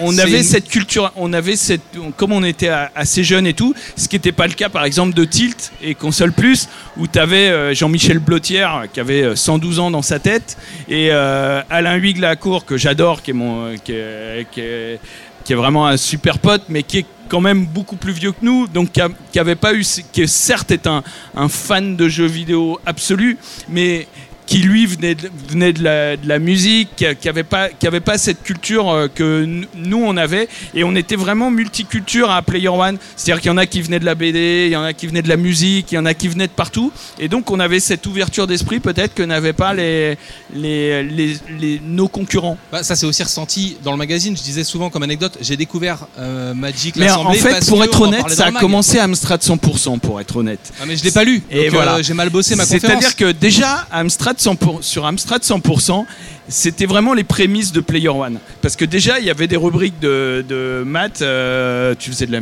on 0.00 0.16
avait 0.18 0.38
une- 0.38 0.42
cette 0.44 0.68
culture, 0.68 1.12
on 1.16 1.32
avait 1.32 1.56
cette, 1.56 1.80
comme 2.16 2.32
on 2.32 2.42
était 2.44 2.70
assez 2.94 3.24
jeune 3.24 3.46
et 3.46 3.54
tout, 3.54 3.74
ce 3.96 4.08
qui 4.08 4.16
n'était 4.16 4.32
pas 4.32 4.46
le 4.46 4.54
cas 4.54 4.68
par 4.68 4.84
exemple 4.84 5.14
de 5.14 5.24
Tilt 5.24 5.72
et 5.82 5.94
Console 5.94 6.32
Plus, 6.32 6.68
où 6.96 7.06
tu 7.06 7.18
avais 7.18 7.74
Jean-Michel 7.74 8.18
Blotière 8.18 8.84
qui 8.92 9.00
avait 9.00 9.22
euh, 9.22 9.36
112 9.36 9.78
ans 9.78 9.90
dans 9.90 10.02
sa 10.02 10.18
tête 10.18 10.56
et 10.88 11.08
euh, 11.10 11.62
Alain 11.70 11.96
Huyghe-Lacour 11.96 12.64
que 12.64 12.76
j'adore, 12.76 13.22
qui 13.22 13.30
est 13.30 13.34
mon, 13.34 13.66
euh, 13.66 13.76
qui 13.82 13.92
est, 13.92 14.46
qui 14.50 14.60
est- 14.60 15.00
qui 15.44 15.52
est 15.54 15.56
vraiment 15.56 15.86
un 15.86 15.96
super 15.96 16.38
pote, 16.40 16.64
mais 16.68 16.82
qui 16.82 16.98
est 16.98 17.06
quand 17.30 17.40
même 17.40 17.64
beaucoup 17.64 17.96
plus 17.96 18.12
vieux 18.12 18.32
que 18.32 18.42
nous, 18.44 18.66
donc 18.66 18.90
qui 19.32 19.38
avait 19.38 19.54
pas 19.56 19.72
eu, 19.72 19.82
qui 20.12 20.28
certes 20.28 20.70
est 20.72 20.86
un, 20.86 21.02
un 21.34 21.48
fan 21.48 21.96
de 21.96 22.06
jeux 22.06 22.26
vidéo 22.26 22.78
absolu, 22.84 23.38
mais 23.66 24.06
qui 24.48 24.58
lui 24.60 24.86
venait 24.86 25.14
de, 25.14 25.28
venait 25.50 25.74
de, 25.74 25.84
la, 25.84 26.16
de 26.16 26.26
la 26.26 26.38
musique, 26.38 26.88
qui 26.96 27.04
qui 27.20 27.28
avait 27.28 27.42
pas, 27.44 27.68
qui 27.68 27.86
avait 27.86 28.00
pas 28.00 28.16
cette 28.16 28.42
culture 28.42 28.88
euh, 28.90 29.06
que 29.14 29.46
nous 29.74 30.02
on 30.02 30.16
avait, 30.16 30.48
et 30.74 30.84
on 30.84 30.96
était 30.96 31.16
vraiment 31.16 31.50
multiculture 31.50 32.30
à 32.30 32.40
Player 32.40 32.68
One. 32.68 32.96
C'est-à-dire 33.14 33.42
qu'il 33.42 33.50
y 33.50 33.52
en 33.52 33.58
a 33.58 33.66
qui 33.66 33.82
venaient 33.82 34.00
de 34.00 34.06
la 34.06 34.14
BD, 34.14 34.64
il 34.68 34.72
y 34.72 34.76
en 34.76 34.82
a 34.84 34.94
qui 34.94 35.06
venaient 35.06 35.20
de 35.20 35.28
la 35.28 35.36
musique, 35.36 35.92
il 35.92 35.96
y 35.96 35.98
en 35.98 36.06
a 36.06 36.14
qui 36.14 36.28
venaient 36.28 36.46
de 36.46 36.52
partout, 36.52 36.90
et 37.18 37.28
donc 37.28 37.50
on 37.50 37.60
avait 37.60 37.78
cette 37.78 38.06
ouverture 38.06 38.46
d'esprit 38.46 38.80
peut-être 38.80 39.12
que 39.12 39.22
n'avaient 39.22 39.52
pas 39.52 39.74
les, 39.74 40.16
les, 40.54 41.02
les, 41.02 41.36
les- 41.60 41.80
nos 41.84 42.08
concurrents. 42.08 42.56
Bah, 42.72 42.82
ça 42.82 42.96
c'est 42.96 43.04
aussi 43.06 43.22
ressenti 43.22 43.76
dans 43.84 43.92
le 43.92 43.98
magazine. 43.98 44.34
Je 44.34 44.42
disais 44.42 44.64
souvent 44.64 44.88
comme 44.88 45.02
anecdote, 45.02 45.36
j'ai 45.42 45.58
découvert 45.58 46.06
euh, 46.18 46.54
Magic 46.54 46.96
Mais 46.96 47.10
en 47.10 47.32
fait, 47.34 47.66
pour 47.68 47.84
être 47.84 48.00
honnête, 48.00 48.30
ça 48.30 48.46
a 48.46 48.52
commencé 48.52 48.98
à 48.98 49.04
Amstrad 49.04 49.42
100%, 49.42 49.98
pour 50.00 50.20
être 50.22 50.36
honnête. 50.36 50.72
Ah, 50.80 50.84
mais 50.86 50.96
je 50.96 51.04
l'ai 51.04 51.10
pas 51.10 51.24
lu. 51.24 51.42
Et 51.50 51.64
donc, 51.66 51.74
voilà. 51.74 51.96
euh, 51.96 52.02
j'ai 52.02 52.14
mal 52.14 52.30
bossé 52.30 52.56
ma 52.56 52.62
conférence. 52.64 52.80
C'est-à-dire 52.88 53.14
que 53.16 53.32
déjà, 53.32 53.86
Amstrad 53.92 54.37
100 54.40 54.56
pour- 54.56 54.84
sur 54.84 55.06
Amstrad 55.06 55.42
100%, 55.42 56.06
c'était 56.48 56.86
vraiment 56.86 57.12
les 57.12 57.24
prémices 57.24 57.72
de 57.72 57.80
Player 57.80 58.08
One. 58.08 58.38
Parce 58.62 58.76
que 58.76 58.84
déjà, 58.84 59.18
il 59.18 59.26
y 59.26 59.30
avait 59.30 59.46
des 59.46 59.56
rubriques 59.56 60.00
de, 60.00 60.44
de 60.48 60.82
maths. 60.84 61.22
euh, 61.22 61.94
tu, 61.98 62.10
faisais 62.10 62.26
de 62.26 62.32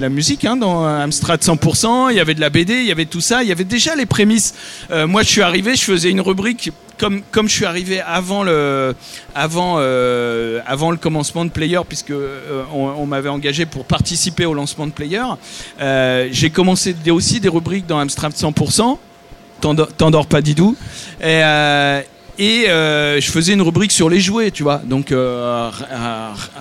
la, 0.00 0.08
musique 0.08 0.44
hein, 0.44 0.56
dans 0.56 0.84
Amstrad 0.84 1.40
100%. 1.40 2.10
Il 2.10 2.16
y 2.16 2.20
avait 2.20 2.34
de 2.34 2.40
la 2.40 2.50
BD, 2.50 2.74
il 2.74 2.86
y 2.86 2.92
avait 2.92 3.04
tout 3.04 3.20
ça. 3.20 3.42
Il 3.42 3.48
y 3.48 3.52
avait 3.52 3.64
déjà 3.64 3.94
les 3.94 4.06
prémices. 4.06 4.54
Euh, 4.90 5.06
moi, 5.06 5.22
je 5.22 5.28
suis 5.28 5.42
arrivé, 5.42 5.76
je 5.76 5.82
faisais 5.82 6.10
une 6.10 6.20
rubrique. 6.20 6.70
Comme, 6.98 7.48
je 7.48 7.52
suis 7.52 7.64
arrivé 7.64 8.00
avant 8.00 8.44
le, 8.44 8.94
euh, 9.36 10.96
commencement 11.00 11.44
de 11.44 11.50
Player, 11.50 11.80
puisque 11.88 12.12
euh, 12.12 12.62
on, 12.72 13.06
m'avait 13.06 13.28
engagé 13.28 13.66
pour 13.66 13.84
participer 13.86 14.46
au 14.46 14.54
lancement 14.54 14.86
de 14.86 14.92
Player, 14.92 15.24
j'ai 16.30 16.50
commencé 16.50 16.94
aussi 17.10 17.40
des 17.40 17.48
rubriques 17.48 17.86
dans 17.86 17.98
Amstrad 17.98 18.32
100%. 18.32 18.98
T'endors 19.62 20.26
pas 20.26 20.42
Didou. 20.42 20.76
Et, 21.20 21.40
euh, 21.44 22.02
euh, 22.40 23.20
je 23.20 23.30
faisais 23.30 23.52
une 23.52 23.62
rubrique 23.62 23.92
sur 23.92 24.10
les 24.10 24.20
jouets, 24.20 24.50
tu 24.50 24.64
vois. 24.64 24.78
Donc 24.84 25.12
euh, 25.12 25.70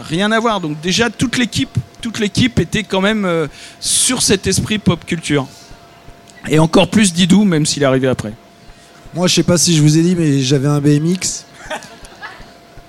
rien 0.08 0.32
à 0.32 0.40
voir. 0.40 0.62
Donc 0.62 0.80
déjà 0.82 1.10
toute 1.10 1.38
l'équipe, 1.38 1.76
toute 2.02 2.20
l'équipe 2.20 2.60
était 2.60 2.84
quand 2.84 3.02
même 3.02 3.48
sur 3.80 4.22
cet 4.22 4.48
esprit 4.48 4.78
pop 4.78 5.04
culture. 5.06 5.48
Et 6.48 6.60
encore 6.60 6.88
plus 6.88 7.14
Didou, 7.14 7.44
même 7.44 7.66
s'il 7.66 7.84
est 7.84 7.86
arrivé 7.86 8.08
après. 8.08 8.34
Moi, 9.14 9.28
je 9.28 9.36
sais 9.36 9.44
pas 9.44 9.58
si 9.58 9.76
je 9.76 9.82
vous 9.82 9.98
ai 9.98 10.02
dit, 10.02 10.16
mais 10.16 10.40
j'avais 10.40 10.68
un 10.68 10.80
BMX. 10.80 11.46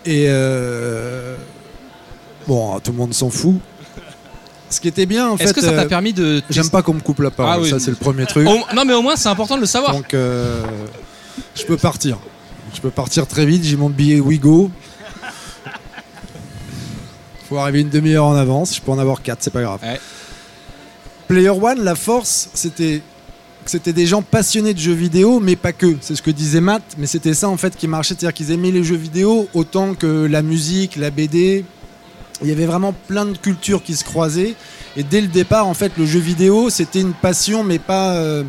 Et 0.05 0.29
bon, 2.47 2.79
tout 2.81 2.93
le 2.93 2.99
monde 2.99 3.15
s'en 3.15 3.31
fout. 3.31 3.61
Ce 4.73 4.81
qui 4.81 4.89
était 4.89 5.07
bien, 5.07 5.29
en 5.29 5.37
fait. 5.37 5.45
Est-ce 5.45 5.55
que 5.55 5.61
ça 5.61 5.71
t'a 5.73 5.83
euh, 5.83 5.89
permis 5.89 6.13
de. 6.13 6.43
J'aime 6.51 6.71
pas 6.71 6.83
qu'on 6.83 6.95
me 6.95 7.01
coupe 7.01 7.21
la 7.21 7.31
parole. 7.31 7.53
Ah 7.57 7.61
oui. 7.63 7.71
Ça, 7.71 7.79
c'est 7.79 7.91
le 7.91 7.97
premier 7.97 8.27
truc. 8.27 8.49
Au- 8.49 8.75
Non 8.75 8.85
mais 8.87 8.95
au 8.95 9.03
moins 9.03 9.15
c'est 9.17 9.29
important 9.29 9.57
de 9.57 9.61
le 9.61 9.67
savoir. 9.67 9.95
Donc, 9.95 10.15
euh, 10.15 10.65
je 11.55 11.65
peux 11.65 11.77
partir. 11.77 12.19
Je 12.75 12.81
peux 12.81 12.91
partir 12.91 13.27
très 13.27 13.45
vite. 13.47 13.63
J'ai 13.65 13.77
mon 13.77 13.91
billet 13.91 14.19
Wigo. 14.19 14.71
Faut 17.49 17.59
arriver 17.59 17.81
une 17.83 17.91
demi-heure 17.91 18.25
en 18.25 18.35
avance. 18.35 18.75
Je 18.75 18.81
peux 18.81 18.91
en 18.93 18.99
avoir 18.99 19.23
quatre, 19.23 19.43
c'est 19.43 19.53
pas 19.53 19.63
grave. 19.63 19.81
Ouais. 19.83 20.01
Player 21.29 21.51
One, 21.51 21.83
la 21.85 21.95
force, 21.95 22.49
c'était 22.55 23.03
c'était 23.65 23.93
des 23.93 24.07
gens 24.07 24.23
passionnés 24.23 24.75
de 24.75 24.79
jeux 24.79 24.93
vidéo, 24.95 25.39
mais 25.39 25.55
pas 25.55 25.73
que. 25.73 25.97
C'est 26.01 26.15
ce 26.17 26.23
que 26.23 26.31
disait 26.31 26.61
Matt, 26.61 26.83
mais 26.99 27.07
c'était 27.07 27.35
ça 27.35 27.49
en 27.49 27.57
fait 27.57 27.77
qui 27.77 27.87
marchait, 27.89 28.15
c'est-à-dire 28.19 28.35
qu'ils 28.35 28.51
aimaient 28.51 28.71
les 28.73 28.83
jeux 28.85 28.97
vidéo 28.97 29.49
autant 29.55 29.95
que 29.95 30.27
la 30.27 30.43
musique, 30.43 30.97
la 30.97 31.11
BD. 31.11 31.65
Il 32.43 32.49
y 32.49 32.53
avait 32.53 32.67
vraiment 32.67 32.95
plein 33.09 33.25
de 33.27 33.37
cultures 33.37 33.83
qui 33.83 33.95
se 33.95 34.05
croisaient. 34.05 34.55
Et 34.97 35.03
dès 35.03 35.21
le 35.21 35.29
départ, 35.29 35.67
en 35.67 35.75
fait, 35.75 35.93
le 35.97 36.07
jeu 36.07 36.19
vidéo, 36.21 36.71
c'était 36.71 37.01
une 37.01 37.15
passion, 37.15 37.65
mais 37.65 37.79
pas. 37.79 38.15
euh, 38.17 38.45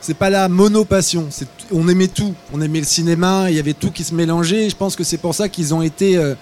c'est 0.00 0.14
pas 0.14 0.30
la 0.30 0.48
monopassion. 0.48 1.28
On 1.70 1.88
aimait 1.88 2.08
tout. 2.08 2.34
On 2.52 2.60
aimait 2.60 2.80
le 2.80 2.86
cinéma. 2.86 3.46
Il 3.50 3.56
y 3.56 3.60
avait 3.60 3.72
tout 3.74 3.90
qui 3.90 4.02
se 4.04 4.14
mélangeait. 4.14 4.68
Je 4.68 4.76
pense 4.76 4.96
que 4.96 5.04
c'est 5.04 5.18
pour 5.18 5.34
ça 5.34 5.48
qu'ils 5.48 5.74
ont 5.74 5.82
été. 5.82 6.16
euh, 6.16 6.34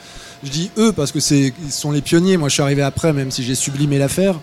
je 0.43 0.51
dis 0.51 0.71
eux 0.79 0.93
parce 0.93 1.13
que 1.13 1.19
ils 1.19 1.53
sont 1.73 1.93
les 1.93 2.01
pionniers. 2.01 2.39
Moi, 2.39 2.49
je 2.49 2.55
suis 2.55 2.63
arrivé 2.63 2.83
après, 2.83 3.13
même 3.13 3.31
si 3.31 3.43
j'ai 3.45 3.55
sublimé 3.55 3.99
l'affaire. 3.99 4.39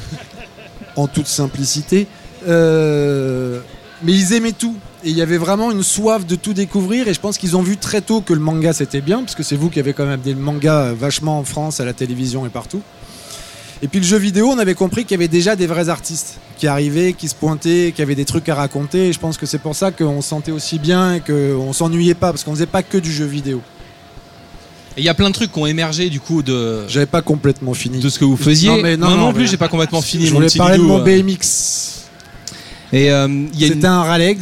en 0.96 1.06
toute 1.06 1.26
simplicité. 1.28 2.06
Euh, 2.48 3.60
mais 4.02 4.12
ils 4.12 4.32
aimaient 4.32 4.52
tout. 4.52 4.76
Et 5.04 5.10
il 5.10 5.16
y 5.16 5.22
avait 5.22 5.38
vraiment 5.38 5.70
une 5.70 5.82
soif 5.82 6.26
de 6.26 6.34
tout 6.36 6.52
découvrir. 6.54 7.08
Et 7.08 7.14
je 7.14 7.20
pense 7.20 7.38
qu'ils 7.38 7.56
ont 7.56 7.62
vu 7.62 7.76
très 7.76 8.00
tôt 8.00 8.20
que 8.20 8.32
le 8.32 8.40
manga 8.40 8.72
c'était 8.72 9.00
bien, 9.00 9.18
parce 9.20 9.34
que 9.34 9.42
c'est 9.42 9.56
vous 9.56 9.70
qui 9.70 9.78
avez 9.78 9.92
quand 9.92 10.06
même 10.06 10.20
des 10.20 10.34
mangas 10.34 10.92
vachement 10.94 11.38
en 11.38 11.44
France, 11.44 11.80
à 11.80 11.84
la 11.84 11.92
télévision 11.92 12.44
et 12.46 12.48
partout. 12.48 12.82
Et 13.82 13.88
puis 13.88 14.00
le 14.00 14.06
jeu 14.06 14.16
vidéo, 14.16 14.48
on 14.50 14.58
avait 14.58 14.74
compris 14.74 15.04
qu'il 15.04 15.12
y 15.12 15.14
avait 15.20 15.28
déjà 15.28 15.54
des 15.54 15.66
vrais 15.66 15.90
artistes 15.90 16.38
qui 16.56 16.66
arrivaient, 16.66 17.12
qui 17.12 17.28
se 17.28 17.34
pointaient, 17.34 17.92
qui 17.94 18.00
avaient 18.00 18.14
des 18.14 18.24
trucs 18.24 18.48
à 18.48 18.54
raconter. 18.54 19.08
Et 19.08 19.12
je 19.12 19.18
pense 19.20 19.36
que 19.36 19.44
c'est 19.44 19.58
pour 19.58 19.76
ça 19.76 19.90
qu'on 19.90 20.22
se 20.22 20.28
sentait 20.28 20.50
aussi 20.52 20.78
bien 20.78 21.14
et 21.16 21.20
qu'on 21.20 21.72
s'ennuyait 21.74 22.14
pas, 22.14 22.30
parce 22.32 22.42
qu'on 22.42 22.54
faisait 22.54 22.64
pas 22.66 22.82
que 22.82 22.96
du 22.96 23.12
jeu 23.12 23.26
vidéo. 23.26 23.60
Et 24.96 25.02
il 25.02 25.04
y 25.04 25.10
a 25.10 25.14
plein 25.14 25.28
de 25.28 25.34
trucs 25.34 25.52
qui 25.52 25.58
ont 25.58 25.66
émergé 25.66 26.08
du 26.08 26.20
coup 26.20 26.42
de, 26.42 26.88
J'avais 26.88 27.04
pas 27.04 27.20
complètement 27.20 27.74
fini. 27.74 27.98
de 28.00 28.08
ce 28.08 28.18
que 28.18 28.24
vous 28.24 28.38
faisiez. 28.38 28.70
Non, 28.70 28.78
mais 28.82 28.96
non, 28.96 29.10
non, 29.10 29.16
non 29.18 29.32
plus 29.34 29.42
mais- 29.42 29.46
j'ai 29.46 29.58
pas 29.58 29.68
complètement 29.68 30.00
fini. 30.00 30.26
je 30.26 30.32
voulais 30.32 30.48
parler 30.56 30.78
de 30.78 30.82
mon 30.82 31.00
euh. 31.00 31.04
BMX. 31.04 32.05
Et 32.92 33.10
euh, 33.10 33.26
une- 33.26 33.50
C'était 33.58 33.86
un 33.86 34.02
Raleigh. 34.02 34.38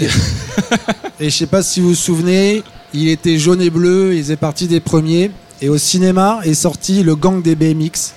et 1.21 1.31
je 1.31 1.37
sais 1.37 1.47
pas 1.47 1.63
si 1.63 1.81
vous 1.81 1.89
vous 1.91 1.95
souvenez, 1.95 2.63
il 2.93 3.09
était 3.09 3.39
jaune 3.39 3.61
et 3.63 3.71
bleu, 3.71 4.15
il 4.15 4.23
faisait 4.23 4.37
partie 4.37 4.67
des 4.69 4.81
premiers. 4.81 5.31
Et 5.63 5.69
au 5.69 5.79
cinéma 5.79 6.41
est 6.45 6.55
sorti 6.55 7.03
Le 7.03 7.17
Gang 7.17 7.43
des 7.43 7.55
BMX, 7.55 8.13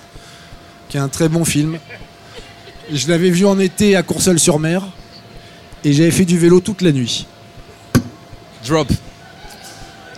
qui 0.89 0.97
est 0.97 0.99
un 0.99 1.07
très 1.07 1.29
bon 1.29 1.45
film. 1.45 1.77
Je 2.91 3.07
l'avais 3.09 3.29
vu 3.29 3.45
en 3.45 3.59
été 3.59 3.95
à 3.95 4.03
Courseulles-sur-Mer. 4.03 4.83
et 5.83 5.93
j'avais 5.93 6.11
fait 6.11 6.25
du 6.25 6.37
vélo 6.37 6.59
toute 6.59 6.81
la 6.81 6.91
nuit. 6.91 7.25
Drop. 8.67 8.87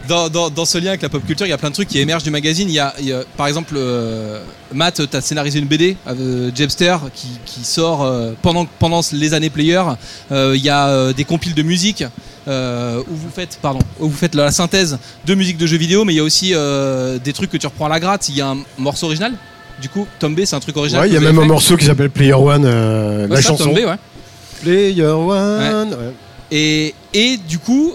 Dans, 0.10 0.28
dans- 0.28 0.50
dans 0.50 0.66
ce 0.66 0.78
lien 0.80 0.90
avec 0.90 1.02
la 1.04 1.08
pop 1.10 1.24
culture, 1.26 1.46
il 1.46 1.50
y 1.50 1.54
a 1.54 1.58
plein 1.58 1.70
de 1.70 1.74
trucs 1.76 1.88
qui 1.88 2.00
émergent 2.00 2.24
du 2.24 2.32
magazine. 2.32 2.68
Il 2.68 2.74
y 2.74 2.80
a, 2.80 2.94
il 3.00 3.06
y 3.06 3.14
a- 3.14 3.24
par 3.38 3.48
exemple, 3.48 3.76
euh, 3.78 4.42
Matt, 4.74 5.02
tu 5.10 5.16
as 5.16 5.22
scénarisé 5.22 5.60
une 5.60 5.68
BD, 5.68 5.96
euh, 6.08 6.50
Jebster, 6.54 6.98
qui, 7.14 7.28
qui 7.46 7.64
sort 7.64 8.04
euh, 8.04 8.32
pendant, 8.42 8.66
pendant 8.80 9.02
les 9.14 9.34
années 9.34 9.50
Player. 9.52 9.82
Euh, 10.32 10.54
Il 10.56 10.64
y 10.64 10.70
a 10.70 10.88
euh, 10.88 11.14
des 11.14 11.24
compiles 11.26 11.54
de 11.54 11.62
musique 11.64 12.04
euh, 12.48 13.02
où 13.10 13.16
vous 13.16 13.30
faites, 13.34 13.60
pardon, 13.62 13.80
où 14.00 14.10
vous 14.10 14.18
faites 14.18 14.34
la 14.36 14.52
synthèse 14.52 14.98
de 15.26 15.36
musique 15.36 15.58
de 15.58 15.68
jeux 15.68 15.78
vidéo, 15.78 16.04
mais 16.06 16.14
il 16.14 16.18
y 16.18 16.22
a 16.22 16.24
aussi 16.24 16.52
euh, 16.56 17.20
des 17.20 17.32
trucs 17.34 17.52
que 17.52 17.58
tu 17.58 17.68
reprends 17.68 17.86
à 17.86 17.90
la 17.90 18.00
gratte. 18.00 18.28
Il 18.30 18.36
y 18.36 18.42
a 18.42 18.48
un 18.50 18.58
morceau 18.80 19.06
original. 19.06 19.34
Du 19.82 19.88
coup, 19.90 20.08
Tombé, 20.20 20.46
c'est 20.46 20.56
un 20.56 20.60
truc 20.60 20.76
original. 20.76 21.04
Ouais, 21.04 21.10
il 21.10 21.14
y 21.14 21.18
a 21.18 21.22
même 21.22 21.40
un 21.40 21.46
morceau 21.46 21.78
qui 21.78 21.86
s'appelle 21.86 22.10
Player 22.10 22.34
One, 22.34 22.66
euh, 22.66 23.28
Ouais, 23.28 23.36
la 23.36 23.42
ça, 23.42 23.50
chanson. 23.50 23.66
Tombé, 23.66 23.86
ouais. 23.86 23.96
Player 24.62 25.04
One. 25.06 25.90
ouais. 25.92 26.14
Et, 26.52 26.96
et 27.14 27.38
du 27.38 27.60
coup, 27.60 27.94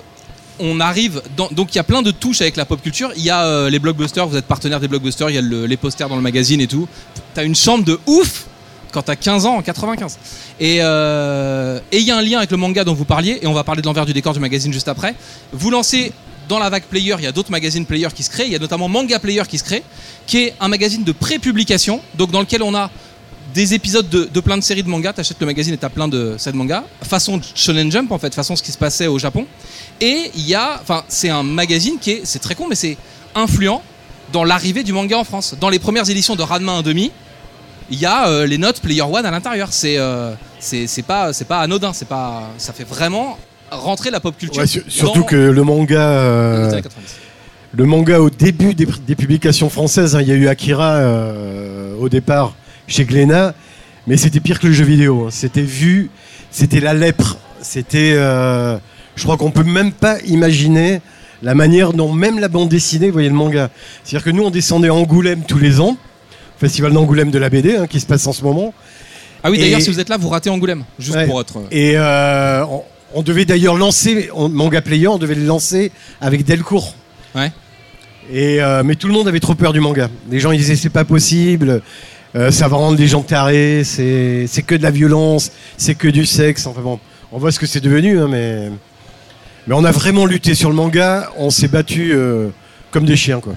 on 0.61 0.81
arrive 0.81 1.21
donc 1.37 1.75
il 1.75 1.77
y 1.77 1.79
a 1.79 1.85
plein 1.85 2.03
de 2.03 2.11
touches 2.11 2.41
avec 2.41 2.57
la 2.57 2.65
pop 2.65 2.81
culture. 2.83 3.11
Il 3.17 3.23
y 3.23 3.31
a 3.31 3.45
euh, 3.45 3.71
les 3.71 3.79
blockbusters, 3.79 4.27
vous 4.27 4.37
êtes 4.37 4.47
partenaire 4.47 4.81
des 4.81 4.89
blockbusters, 4.89 5.31
il 5.31 5.35
y 5.35 5.39
a 5.39 5.43
le- 5.43 5.67
les 5.67 5.77
posters 5.77 6.09
dans 6.09 6.17
le 6.17 6.23
magazine 6.23 6.61
et 6.61 6.67
tout. 6.67 6.87
T'as 7.35 7.45
une 7.45 7.55
chambre 7.57 7.85
de 7.85 7.99
ouf 8.07 8.45
quand 8.93 9.03
t'as 9.03 9.17
15 9.17 9.47
ans 9.47 9.57
en 9.57 9.63
95. 9.63 10.19
Et 10.61 10.79
euh, 10.81 11.81
et 11.91 11.99
il 11.99 12.05
y 12.05 12.11
a 12.13 12.17
un 12.17 12.23
lien 12.23 12.39
avec 12.39 12.51
le 12.53 12.57
manga 12.57 12.85
dont 12.85 12.95
vous 12.95 13.05
parliez, 13.05 13.39
et 13.43 13.47
on 13.47 13.53
va 13.53 13.65
parler 13.65 13.83
de 13.83 13.87
l'envers 13.87 14.07
du 14.07 14.13
décor 14.13 14.33
du 14.33 14.41
magazine 14.41 14.73
juste 14.73 14.89
après. 14.89 15.15
Vous 15.53 15.71
lancez 15.71 16.13
dans 16.49 16.59
la 16.59 16.69
vague 16.71 16.85
Player, 16.85 17.15
il 17.19 17.25
y 17.25 17.27
a 17.27 17.33
d'autres 17.33 17.51
magazines 17.51 17.87
Player 17.87 18.09
qui 18.15 18.23
se 18.23 18.31
créent, 18.31 18.47
il 18.47 18.53
y 18.53 18.57
a 18.57 18.59
notamment 18.59 18.89
Manga 18.89 19.19
Player 19.19 19.43
qui 19.49 19.59
se 19.59 19.65
crée, 19.65 19.83
qui 20.27 20.39
est 20.39 20.55
un 20.61 20.69
magazine 20.69 21.03
de 21.03 21.11
pré-publication, 21.13 22.01
donc 22.17 22.31
dans 22.31 22.41
lequel 22.41 22.63
on 22.63 22.75
a 22.75 22.91
des 23.55 23.73
épisodes 23.75 24.09
de, 24.09 24.25
de 24.25 24.41
plein 24.41 24.57
de 24.59 24.63
séries 24.63 24.83
de 24.83 24.89
mangas. 24.89 25.13
T'achètes 25.15 25.39
le 25.41 25.47
magazine 25.47 25.75
et 25.75 25.77
t'as 25.79 25.89
plein 25.89 26.09
de 26.09 26.35
sets 26.39 26.53
de 26.53 26.57
mangas. 26.57 26.83
Façon 27.03 27.41
Shonen 27.55 27.91
Jump, 27.91 28.11
en 28.11 28.19
fait, 28.19 28.35
façon 28.35 28.57
ce 28.57 28.63
qui 28.63 28.73
se 28.73 28.79
passait 28.79 29.07
au 29.07 29.19
Japon. 29.19 29.47
Et 30.01 30.31
il 30.35 30.47
y 30.47 30.55
a, 30.55 30.79
enfin, 30.83 31.05
c'est 31.09 31.31
un 31.31 31.43
magazine 31.45 31.99
qui 32.01 32.11
est, 32.13 32.21
c'est 32.25 32.41
très 32.41 32.55
con, 32.57 32.67
mais 32.69 32.75
c'est 32.75 32.97
influent 33.35 33.81
dans 34.33 34.43
l'arrivée 34.45 34.83
du 34.83 34.93
manga 34.93 35.17
en 35.19 35.25
France. 35.25 35.55
Dans 35.61 35.69
les 35.71 35.79
premières 35.79 36.09
éditions 36.11 36.35
de 36.35 36.43
Ranma 36.43 36.81
1,5, 36.83 37.11
il 37.91 37.99
y 37.99 38.07
a 38.07 38.29
euh, 38.29 38.47
les 38.47 38.59
notes 38.59 38.81
Player 38.81 39.03
One 39.03 39.25
à 39.25 39.31
l'intérieur. 39.31 39.69
C'est, 39.71 39.99
euh, 39.99 40.33
c'est, 40.59 40.89
pas, 41.07 41.33
c'est 41.33 41.45
pas 41.45 41.61
anodin. 41.61 41.93
C'est 41.93 42.09
pas, 42.09 42.51
ça 42.59 42.73
fait 42.73 42.85
vraiment 42.89 43.39
rentrer 43.71 44.11
la 44.11 44.19
pop 44.21 44.37
culture. 44.37 44.61
Ouais, 44.63 44.67
sur- 44.67 44.83
surtout 44.89 45.21
dans 45.21 45.27
que 45.27 45.37
le 45.37 45.63
manga, 45.63 46.01
euh, 46.01 46.71
années 46.73 46.83
90. 46.83 47.15
le 47.73 47.85
manga 47.85 48.19
au 48.21 48.31
début 48.31 48.75
des, 48.75 48.87
des 49.07 49.15
publications 49.15 49.69
françaises, 49.71 50.17
hein, 50.17 50.23
il 50.23 50.29
y 50.29 50.33
a 50.33 50.35
eu 50.35 50.49
Akira 50.49 51.01
au 52.01 52.09
départ 52.09 52.55
chez 52.87 53.05
Glénat, 53.05 53.55
mais 54.07 54.17
c'était 54.17 54.41
pire 54.41 54.61
que 54.61 54.67
le 54.67 54.73
jeu 54.73 54.85
vidéo. 54.85 55.25
hein. 55.27 55.31
C'était 55.31 55.63
vu, 55.63 56.11
c'était 56.51 56.81
la 56.81 56.95
lèpre. 56.95 57.39
C'était, 57.63 58.13
euh, 58.15 58.77
je 59.17 59.23
crois 59.23 59.37
qu'on 59.37 59.51
peut 59.51 59.65
même 59.65 59.93
pas 59.93 60.19
imaginer 60.27 61.01
la 61.43 61.55
manière 61.55 61.93
dont 61.93 62.13
même 62.13 62.39
la 62.39 62.49
bande 62.49 62.69
dessinée 62.69 63.11
voyait 63.11 63.29
le 63.29 63.35
manga. 63.35 63.71
C'est-à-dire 64.03 64.25
que 64.25 64.31
nous, 64.31 64.43
on 64.45 64.51
descendait 64.51 64.89
à 64.89 64.95
Angoulême 64.95 65.43
tous 65.47 65.59
les 65.59 65.81
ans, 65.81 65.97
festival 66.59 66.93
d'Angoulême 66.93 67.31
de 67.31 67.39
la 67.39 67.49
BD 67.51 67.77
hein, 67.77 67.87
qui 67.87 68.01
se 68.01 68.07
passe 68.07 68.27
en 68.27 68.33
ce 68.33 68.43
moment. 68.45 68.73
Ah 69.43 69.51
oui, 69.51 69.59
d'ailleurs, 69.59 69.81
Et- 69.81 69.83
si 69.83 69.91
vous 69.91 70.01
êtes 70.01 70.09
là, 70.09 70.17
vous 70.17 70.29
ratez 70.29 70.49
Angoulême, 70.51 70.85
juste 70.99 71.17
Ouais. 71.17 71.27
pour 71.27 71.41
être. 71.41 71.59
Et 71.71 71.95
euh, 71.97 72.65
on, 72.67 72.83
on 73.15 73.23
devait 73.23 73.45
d'ailleurs 73.45 73.77
lancer, 73.77 74.31
on- 74.35 74.49
Manga 74.49 74.81
Player, 74.81 75.09
on 75.09 75.19
devait 75.19 75.35
le 75.35 75.45
lancer 75.45 75.91
avec 76.21 76.45
Delcourt. 76.45 76.95
Ouais. 77.35 77.53
Et, 78.33 78.63
euh, 78.63 78.83
mais 78.85 78.95
tout 78.95 79.07
le 79.07 79.13
monde 79.13 79.29
avait 79.29 79.41
trop 79.41 79.55
peur 79.55 79.75
du 79.75 79.81
manga. 79.81 80.09
Les 80.31 80.41
gens 80.41 80.51
ils 80.51 80.57
disaient 80.59 80.77
c'est 80.77 80.89
pas 80.89 81.05
possible, 81.05 81.83
euh, 82.37 82.51
ça 82.51 82.69
va 82.69 82.77
rendre 82.77 82.99
les 82.99 83.07
gens 83.07 83.23
tarés, 83.23 83.83
c'est 83.85 84.65
que 84.67 84.75
de 84.75 84.83
la 84.83 84.91
violence, 84.91 85.53
c'est 85.77 85.95
que 85.95 86.09
du 86.09 86.27
sexe. 86.27 86.67
Enfin 86.67 86.81
bon, 86.81 86.99
on 87.33 87.39
voit 87.39 87.53
ce 87.53 87.59
que 87.59 87.67
c'est 87.67 87.81
devenu, 87.81 88.19
hein, 88.19 88.29
mais, 88.29 88.71
mais 89.67 89.75
on 89.75 89.85
a 89.85 89.93
vraiment 89.93 90.27
lutté 90.27 90.55
sur 90.55 90.69
le 90.69 90.75
manga, 90.75 91.31
on 91.37 91.51
s'est 91.51 91.69
battu 91.69 92.13
euh, 92.13 92.49
comme 92.91 93.05
des 93.05 93.17
chiens 93.17 93.41
quoi. 93.41 93.55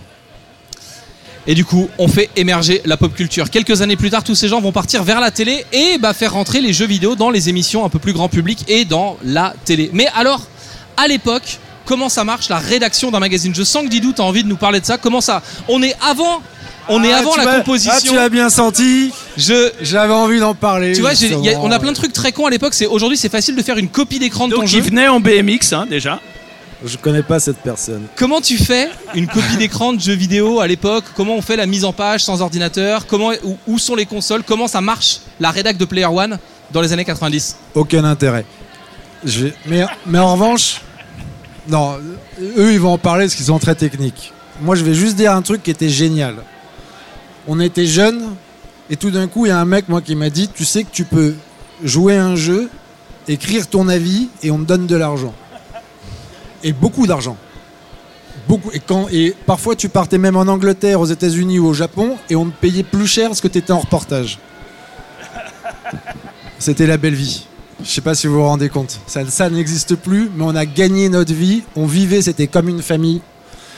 Et 1.49 1.55
du 1.55 1.63
coup, 1.63 1.87
on 1.97 2.09
fait 2.09 2.29
émerger 2.35 2.81
la 2.83 2.97
pop 2.97 3.13
culture. 3.15 3.49
Quelques 3.49 3.81
années 3.81 3.95
plus 3.95 4.09
tard, 4.09 4.21
tous 4.21 4.35
ces 4.35 4.49
gens 4.49 4.59
vont 4.59 4.73
partir 4.73 5.03
vers 5.05 5.21
la 5.21 5.31
télé 5.31 5.65
et 5.71 5.97
bah, 5.97 6.13
faire 6.13 6.33
rentrer 6.33 6.59
les 6.59 6.73
jeux 6.73 6.85
vidéo 6.85 7.15
dans 7.15 7.29
les 7.29 7.47
émissions 7.47 7.85
un 7.85 7.89
peu 7.89 7.99
plus 7.99 8.11
grand 8.11 8.27
public 8.27 8.65
et 8.67 8.83
dans 8.83 9.15
la 9.23 9.53
télé. 9.63 9.89
Mais 9.93 10.07
alors, 10.13 10.45
à 10.97 11.07
l'époque, 11.07 11.59
comment 11.85 12.09
ça 12.09 12.25
marche 12.25 12.49
la 12.49 12.57
rédaction 12.57 13.11
d'un 13.11 13.21
magazine? 13.21 13.55
Je 13.55 13.63
sens 13.63 13.85
que 13.85 13.89
Didou, 13.89 14.11
tu 14.11 14.21
as 14.21 14.25
envie 14.25 14.43
de 14.43 14.49
nous 14.49 14.57
parler 14.57 14.81
de 14.81 14.85
ça. 14.85 14.97
Comment 14.97 15.21
ça? 15.21 15.41
On 15.69 15.81
est 15.81 15.95
avant, 16.05 16.41
on 16.89 17.03
est 17.03 17.11
Ah, 17.11 17.17
avant 17.19 17.35
la 17.35 17.57
composition. 17.57 17.93
Ah, 17.95 18.01
tu 18.01 18.15
l'as 18.15 18.29
bien 18.29 18.49
senti. 18.49 19.11
Je, 19.37 19.71
J'avais 19.81 20.13
envie 20.13 20.39
d'en 20.39 20.55
parler. 20.55 20.93
tu 20.93 21.01
vois, 21.01 21.13
y 21.13 21.49
a- 21.49 21.59
on 21.59 21.71
a 21.71 21.79
plein 21.79 21.91
de 21.91 21.95
trucs 21.97 22.13
très 22.13 22.31
cons 22.31 22.45
à 22.45 22.49
l'époque. 22.49 22.73
C'est 22.73 22.85
aujourd'hui, 22.87 23.17
c'est 23.17 23.29
facile 23.29 23.55
de 23.55 23.61
faire 23.61 23.77
une 23.77 23.89
copie 23.89 24.19
d'écran 24.19 24.47
de 24.47 24.53
ton 24.53 24.61
Donc 24.61 24.69
jeu. 24.69 24.77
il 24.79 24.83
venait 24.83 25.07
en 25.07 25.19
BMX 25.19 25.73
hein, 25.73 25.85
déjà. 25.89 26.19
Je 26.85 26.95
connais 26.97 27.23
pas 27.23 27.39
cette 27.39 27.57
personne. 27.57 28.03
Comment 28.15 28.39
tu 28.39 28.55
fais 28.57 28.89
une 29.15 29.25
copie 29.27 29.55
d'écran 29.57 29.93
de 29.93 29.99
jeux 29.99 30.13
vidéo 30.13 30.59
à 30.59 30.67
l'époque? 30.67 31.05
Comment 31.15 31.35
on 31.35 31.41
fait 31.41 31.55
la 31.55 31.65
mise 31.65 31.83
en 31.85 31.91
page 31.93 32.23
sans 32.23 32.41
ordinateur? 32.41 33.07
Comment 33.07 33.31
où, 33.43 33.57
où 33.67 33.79
sont 33.79 33.95
les 33.95 34.05
consoles? 34.05 34.43
Comment 34.43 34.67
ça 34.67 34.79
marche 34.81 35.21
la 35.39 35.49
rédac 35.49 35.77
de 35.77 35.85
Player 35.85 36.05
One 36.05 36.37
dans 36.71 36.81
les 36.81 36.93
années 36.93 37.05
90 37.05 37.55
Aucun 37.73 38.03
intérêt. 38.03 38.45
Je 39.25 39.45
vais- 39.45 39.53
mais, 39.65 39.85
mais 40.05 40.19
en 40.19 40.33
revanche, 40.33 40.81
non, 41.67 41.95
eux 42.57 42.71
ils 42.73 42.79
vont 42.79 42.93
en 42.93 42.97
parler 42.99 43.25
parce 43.25 43.33
qu'ils 43.35 43.45
sont 43.45 43.57
très 43.57 43.73
techniques. 43.73 44.31
Moi 44.61 44.75
je 44.75 44.83
vais 44.83 44.93
juste 44.93 45.15
dire 45.15 45.31
un 45.33 45.41
truc 45.41 45.63
qui 45.63 45.71
était 45.71 45.89
génial. 45.89 46.35
On 47.47 47.59
était 47.59 47.85
jeunes 47.85 48.35
et 48.89 48.97
tout 48.97 49.11
d'un 49.11 49.27
coup 49.27 49.45
il 49.45 49.49
y 49.49 49.51
a 49.51 49.59
un 49.59 49.65
mec 49.65 49.89
moi 49.89 50.01
qui 50.01 50.15
m'a 50.15 50.29
dit 50.29 50.49
tu 50.53 50.65
sais 50.65 50.83
que 50.83 50.91
tu 50.91 51.05
peux 51.05 51.33
jouer 51.83 52.17
un 52.17 52.35
jeu, 52.35 52.69
écrire 53.27 53.67
ton 53.67 53.87
avis 53.87 54.29
et 54.43 54.51
on 54.51 54.59
te 54.59 54.63
donne 54.63 54.87
de 54.87 54.95
l'argent. 54.95 55.33
Et 56.63 56.73
beaucoup 56.73 57.07
d'argent. 57.07 57.37
Beaucoup. 58.47 58.71
Et, 58.71 58.79
quand, 58.79 59.07
et 59.09 59.35
parfois 59.45 59.75
tu 59.75 59.89
partais 59.89 60.17
même 60.17 60.35
en 60.35 60.47
Angleterre, 60.47 60.99
aux 60.99 61.05
États-Unis 61.05 61.59
ou 61.59 61.67
au 61.67 61.73
Japon 61.73 62.17
et 62.29 62.35
on 62.35 62.45
te 62.45 62.55
payait 62.55 62.83
plus 62.83 63.07
cher 63.07 63.29
parce 63.29 63.41
que 63.41 63.47
tu 63.47 63.59
étais 63.59 63.73
en 63.73 63.79
reportage. 63.79 64.39
C'était 66.59 66.87
la 66.87 66.97
belle 66.97 67.15
vie. 67.15 67.45
Je 67.83 67.89
sais 67.89 68.01
pas 68.01 68.15
si 68.15 68.27
vous 68.27 68.35
vous 68.35 68.43
rendez 68.43 68.69
compte. 68.69 68.99
Ça, 69.05 69.25
ça 69.27 69.49
n'existe 69.49 69.95
plus, 69.95 70.29
mais 70.35 70.43
on 70.43 70.55
a 70.55 70.65
gagné 70.65 71.09
notre 71.09 71.33
vie. 71.33 71.61
On 71.75 71.85
vivait, 71.85 72.23
c'était 72.23 72.47
comme 72.47 72.69
une 72.69 72.81
famille. 72.81 73.21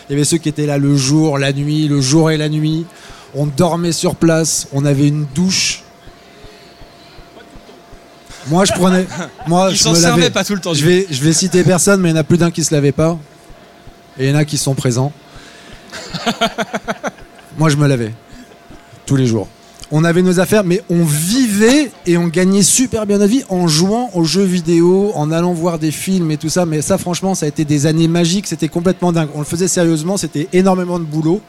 Il 0.09 0.13
y 0.13 0.15
avait 0.15 0.23
ceux 0.23 0.37
qui 0.37 0.49
étaient 0.49 0.65
là 0.65 0.77
le 0.77 0.95
jour, 0.95 1.37
la 1.37 1.51
nuit, 1.51 1.87
le 1.87 1.99
jour 1.99 2.31
et 2.31 2.37
la 2.37 2.49
nuit. 2.49 2.85
On 3.35 3.45
dormait 3.45 3.91
sur 3.91 4.15
place. 4.15 4.67
On 4.73 4.85
avait 4.85 5.07
une 5.07 5.25
douche. 5.33 5.83
Moi, 8.47 8.65
je 8.65 8.73
prenais. 8.73 9.05
Moi, 9.47 9.69
Ils 9.71 9.75
je 9.75 9.83
s'en 9.83 9.91
me 9.91 9.95
servaient 9.95 10.29
pas 10.29 10.43
tout 10.43 10.55
le 10.55 10.61
temps. 10.61 10.73
Je 10.73 10.85
vais, 10.85 11.07
je 11.09 11.21
vais 11.21 11.33
citer 11.33 11.63
personne, 11.63 12.01
mais 12.01 12.09
il 12.09 12.11
y 12.13 12.15
en 12.15 12.21
a 12.21 12.23
plus 12.23 12.37
d'un 12.37 12.51
qui 12.51 12.63
se 12.63 12.73
lavait 12.73 12.91
pas. 12.91 13.17
Et 14.17 14.25
il 14.25 14.29
y 14.29 14.33
en 14.33 14.37
a 14.37 14.45
qui 14.45 14.57
sont 14.57 14.75
présents. 14.75 15.11
Moi, 17.57 17.69
je 17.69 17.77
me 17.77 17.87
lavais. 17.87 18.13
Tous 19.05 19.15
les 19.15 19.25
jours. 19.25 19.47
On 19.91 20.03
avait 20.03 20.21
nos 20.21 20.39
affaires, 20.39 20.63
mais 20.63 20.83
on 20.89 21.03
vivait 21.03 21.89
et 22.05 22.15
on 22.17 22.27
gagnait 22.27 22.61
super 22.61 23.07
bien 23.07 23.17
notre 23.17 23.31
vie 23.31 23.43
en 23.49 23.67
jouant 23.67 24.11
aux 24.13 24.23
jeux 24.23 24.43
vidéo, 24.43 25.11
en 25.15 25.31
allant 25.31 25.51
voir 25.53 25.79
des 25.79 25.89
films 25.89 26.29
et 26.29 26.37
tout 26.37 26.49
ça. 26.49 26.67
Mais 26.67 26.83
ça, 26.83 26.99
franchement, 26.99 27.33
ça 27.33 27.47
a 27.47 27.49
été 27.49 27.65
des 27.65 27.87
années 27.87 28.07
magiques. 28.07 28.45
C'était 28.45 28.67
complètement 28.67 29.11
dingue. 29.11 29.29
On 29.33 29.39
le 29.39 29.45
faisait 29.45 29.67
sérieusement. 29.67 30.15
C'était 30.17 30.47
énormément 30.53 30.99
de 30.99 31.05
boulot. 31.05 31.41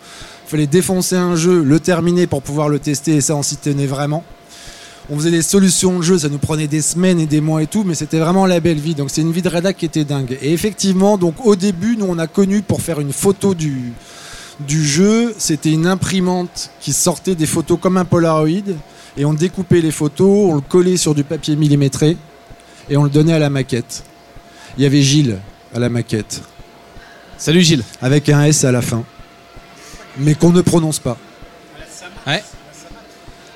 Il 0.51 0.59
fallait 0.59 0.67
défoncer 0.67 1.15
un 1.15 1.37
jeu, 1.37 1.63
le 1.63 1.79
terminer 1.79 2.27
pour 2.27 2.43
pouvoir 2.43 2.69
le 2.69 2.81
tester. 2.81 3.15
Et 3.15 3.21
ça, 3.21 3.37
on 3.37 3.43
s'y 3.45 3.57
tenait 3.57 3.87
vraiment. 3.87 4.25
On 5.09 5.17
faisait 5.17 5.31
des 5.31 5.43
solutions 5.43 5.99
de 5.99 6.03
jeu, 6.03 6.19
ça 6.19 6.29
nous 6.29 6.39
prenait 6.39 6.67
des 6.67 6.83
semaines 6.83 7.21
et 7.21 7.27
des 7.27 7.41
mois 7.41 7.63
et 7.63 7.69
tout, 7.69 7.85
mais 7.85 7.95
c'était 7.95 8.19
vraiment 8.19 8.47
la 8.47 8.59
belle 8.59 8.81
vie. 8.81 8.97
Donc 8.97 9.11
c'est 9.11 9.21
une 9.21 9.31
vie 9.31 9.43
de 9.43 9.49
rédac 9.49 9.77
qui 9.77 9.85
était 9.85 10.05
dingue. 10.05 10.37
Et 10.43 10.53
effectivement, 10.53 11.19
donc 11.19 11.37
au 11.47 11.55
début, 11.55 11.97
nous 11.97 12.07
on 12.09 12.19
a 12.19 12.27
connu 12.27 12.63
pour 12.63 12.83
faire 12.83 12.99
une 12.99 13.13
photo 13.13 13.55
du, 13.55 13.93
du 14.67 14.85
jeu, 14.85 15.35
c'était 15.39 15.71
une 15.71 15.87
imprimante 15.87 16.71
qui 16.81 16.93
sortait 16.93 17.37
des 17.37 17.47
photos 17.47 17.79
comme 17.81 17.97
un 17.97 18.05
Polaroid, 18.05 18.75
et 19.17 19.25
on 19.25 19.35
découpait 19.35 19.81
les 19.81 19.93
photos, 19.93 20.51
on 20.51 20.57
le 20.57 20.61
collait 20.63 20.97
sur 20.97 21.15
du 21.15 21.23
papier 21.23 21.55
millimétré, 21.55 22.17
et 22.89 22.97
on 22.97 23.05
le 23.05 23.11
donnait 23.11 23.35
à 23.35 23.39
la 23.39 23.51
maquette. 23.51 24.03
Il 24.77 24.83
y 24.83 24.87
avait 24.87 25.03
Gilles 25.03 25.39
à 25.75 25.79
la 25.79 25.89
maquette, 25.89 26.43
Salut 27.39 27.63
Gilles. 27.63 27.85
avec 28.03 28.29
un 28.29 28.45
S 28.45 28.65
à 28.65 28.73
la 28.73 28.83
fin, 28.83 29.05
mais 30.19 30.35
qu'on 30.35 30.51
ne 30.51 30.61
prononce 30.61 30.99
pas. 30.99 31.17
Ouais. 32.27 32.43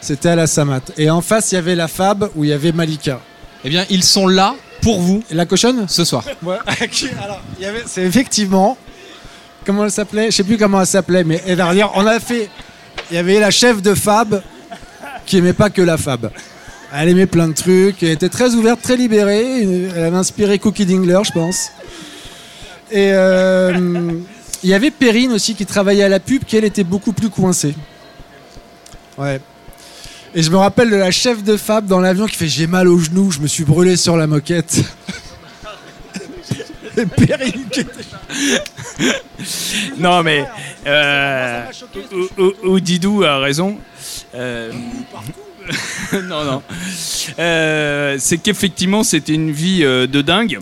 C'était 0.01 0.31
à 0.31 0.37
la 0.37 0.47
Samat. 0.47 0.81
Et 0.97 1.11
en 1.11 1.21
face, 1.21 1.53
il 1.53 1.55
y 1.57 1.59
avait 1.59 1.75
la 1.75 1.89
Fab 1.89 2.29
où 2.37 2.45
il 2.45 2.51
y 2.51 2.53
avait 2.53 2.73
Malika. 2.73 3.21
Eh 3.65 3.69
bien, 3.71 3.85
ils 3.91 4.05
sont 4.05 4.27
là 4.27 4.55
pour 4.83 5.01
vous 5.01 5.23
Et 5.31 5.35
la 5.35 5.47
cochonne 5.47 5.87
ce 5.89 6.05
soir. 6.05 6.25
Ouais. 6.43 6.57
Alors, 7.25 7.41
il 7.59 7.63
y 7.63 7.67
avait- 7.67 7.85
c'est 7.87 8.03
effectivement. 8.03 8.77
Comment 9.65 9.85
elle 9.85 9.91
s'appelait? 9.91 10.27
Je 10.27 10.37
sais 10.37 10.45
plus 10.45 10.59
comment 10.59 10.81
elle 10.81 10.87
s'appelait, 10.87 11.25
mais 11.25 11.43
elle 11.47 11.57
va 11.57 11.73
dire 11.73 11.91
on 11.95 12.07
a 12.07 12.21
fait. 12.21 12.51
Il 13.11 13.15
y 13.15 13.19
avait 13.19 13.41
la 13.41 13.51
chef 13.51 13.81
de 13.81 13.95
Fab 13.95 14.43
qui 15.25 15.39
aimait 15.39 15.55
pas 15.55 15.71
que 15.71 15.81
la 15.81 15.97
Fab. 15.97 16.31
Elle 16.93 17.09
aimait 17.09 17.27
plein 17.27 17.49
de 17.49 17.55
trucs, 17.55 18.03
elle 18.03 18.11
était 18.11 18.29
très 18.29 18.55
ouverte, 18.55 18.83
très 18.83 18.97
libérée. 18.97 19.63
Elle 19.97 20.05
avait 20.05 20.17
inspiré 20.17 20.59
Cookie 20.59 20.85
Dingler, 20.87 21.21
je 21.25 21.33
pense. 21.33 21.71
Et 22.93 23.11
euh, 23.13 24.13
il 24.65 24.71
y 24.71 24.75
avait 24.75 24.91
Perrine 24.91 25.33
aussi 25.33 25.55
qui 25.55 25.65
travaillait 25.67 26.03
à 26.03 26.09
la 26.09 26.19
pub, 26.21 26.45
qui 26.45 26.57
elle 26.57 26.65
était 26.65 26.83
beaucoup 26.85 27.13
plus 27.13 27.31
coincée. 27.31 27.75
Ouais. 29.17 29.41
Et 30.35 30.43
je 30.43 30.51
me 30.51 30.57
rappelle 30.57 30.91
de 30.91 30.97
la 30.97 31.13
chef 31.13 31.45
de 31.45 31.57
Fab 31.57 31.87
dans 31.87 32.01
l'avion 32.01 32.27
qui 32.27 32.35
fait 32.37 32.49
J'ai 32.49 32.67
mal 32.67 32.89
au 32.89 32.99
genou, 32.99 33.31
je 33.31 33.39
me 33.39 33.47
suis 33.47 33.65
brûlé 33.65 33.97
sur 33.97 34.17
la 34.17 34.27
moquette. 34.27 34.83
Et 36.97 37.07
Perrine 37.07 37.65
qui 37.71 37.81
était- 37.81 39.13
Non, 39.99 40.23
mais. 40.23 40.45
Euh, 40.87 41.65
ou- 42.13 42.43
ou- 42.43 42.53
ou 42.71 42.81
Didou 42.81 43.25
a 43.25 43.39
raison. 43.39 43.79
Euh, 44.35 44.71
non, 46.25 46.45
non. 46.45 46.63
Euh, 47.39 48.17
c'est 48.21 48.39
qu'effectivement, 48.39 49.03
c'était 49.03 49.35
une 49.35 49.51
vie 49.51 49.83
euh, 49.85 50.07
de 50.07 50.23
dingue. 50.23 50.59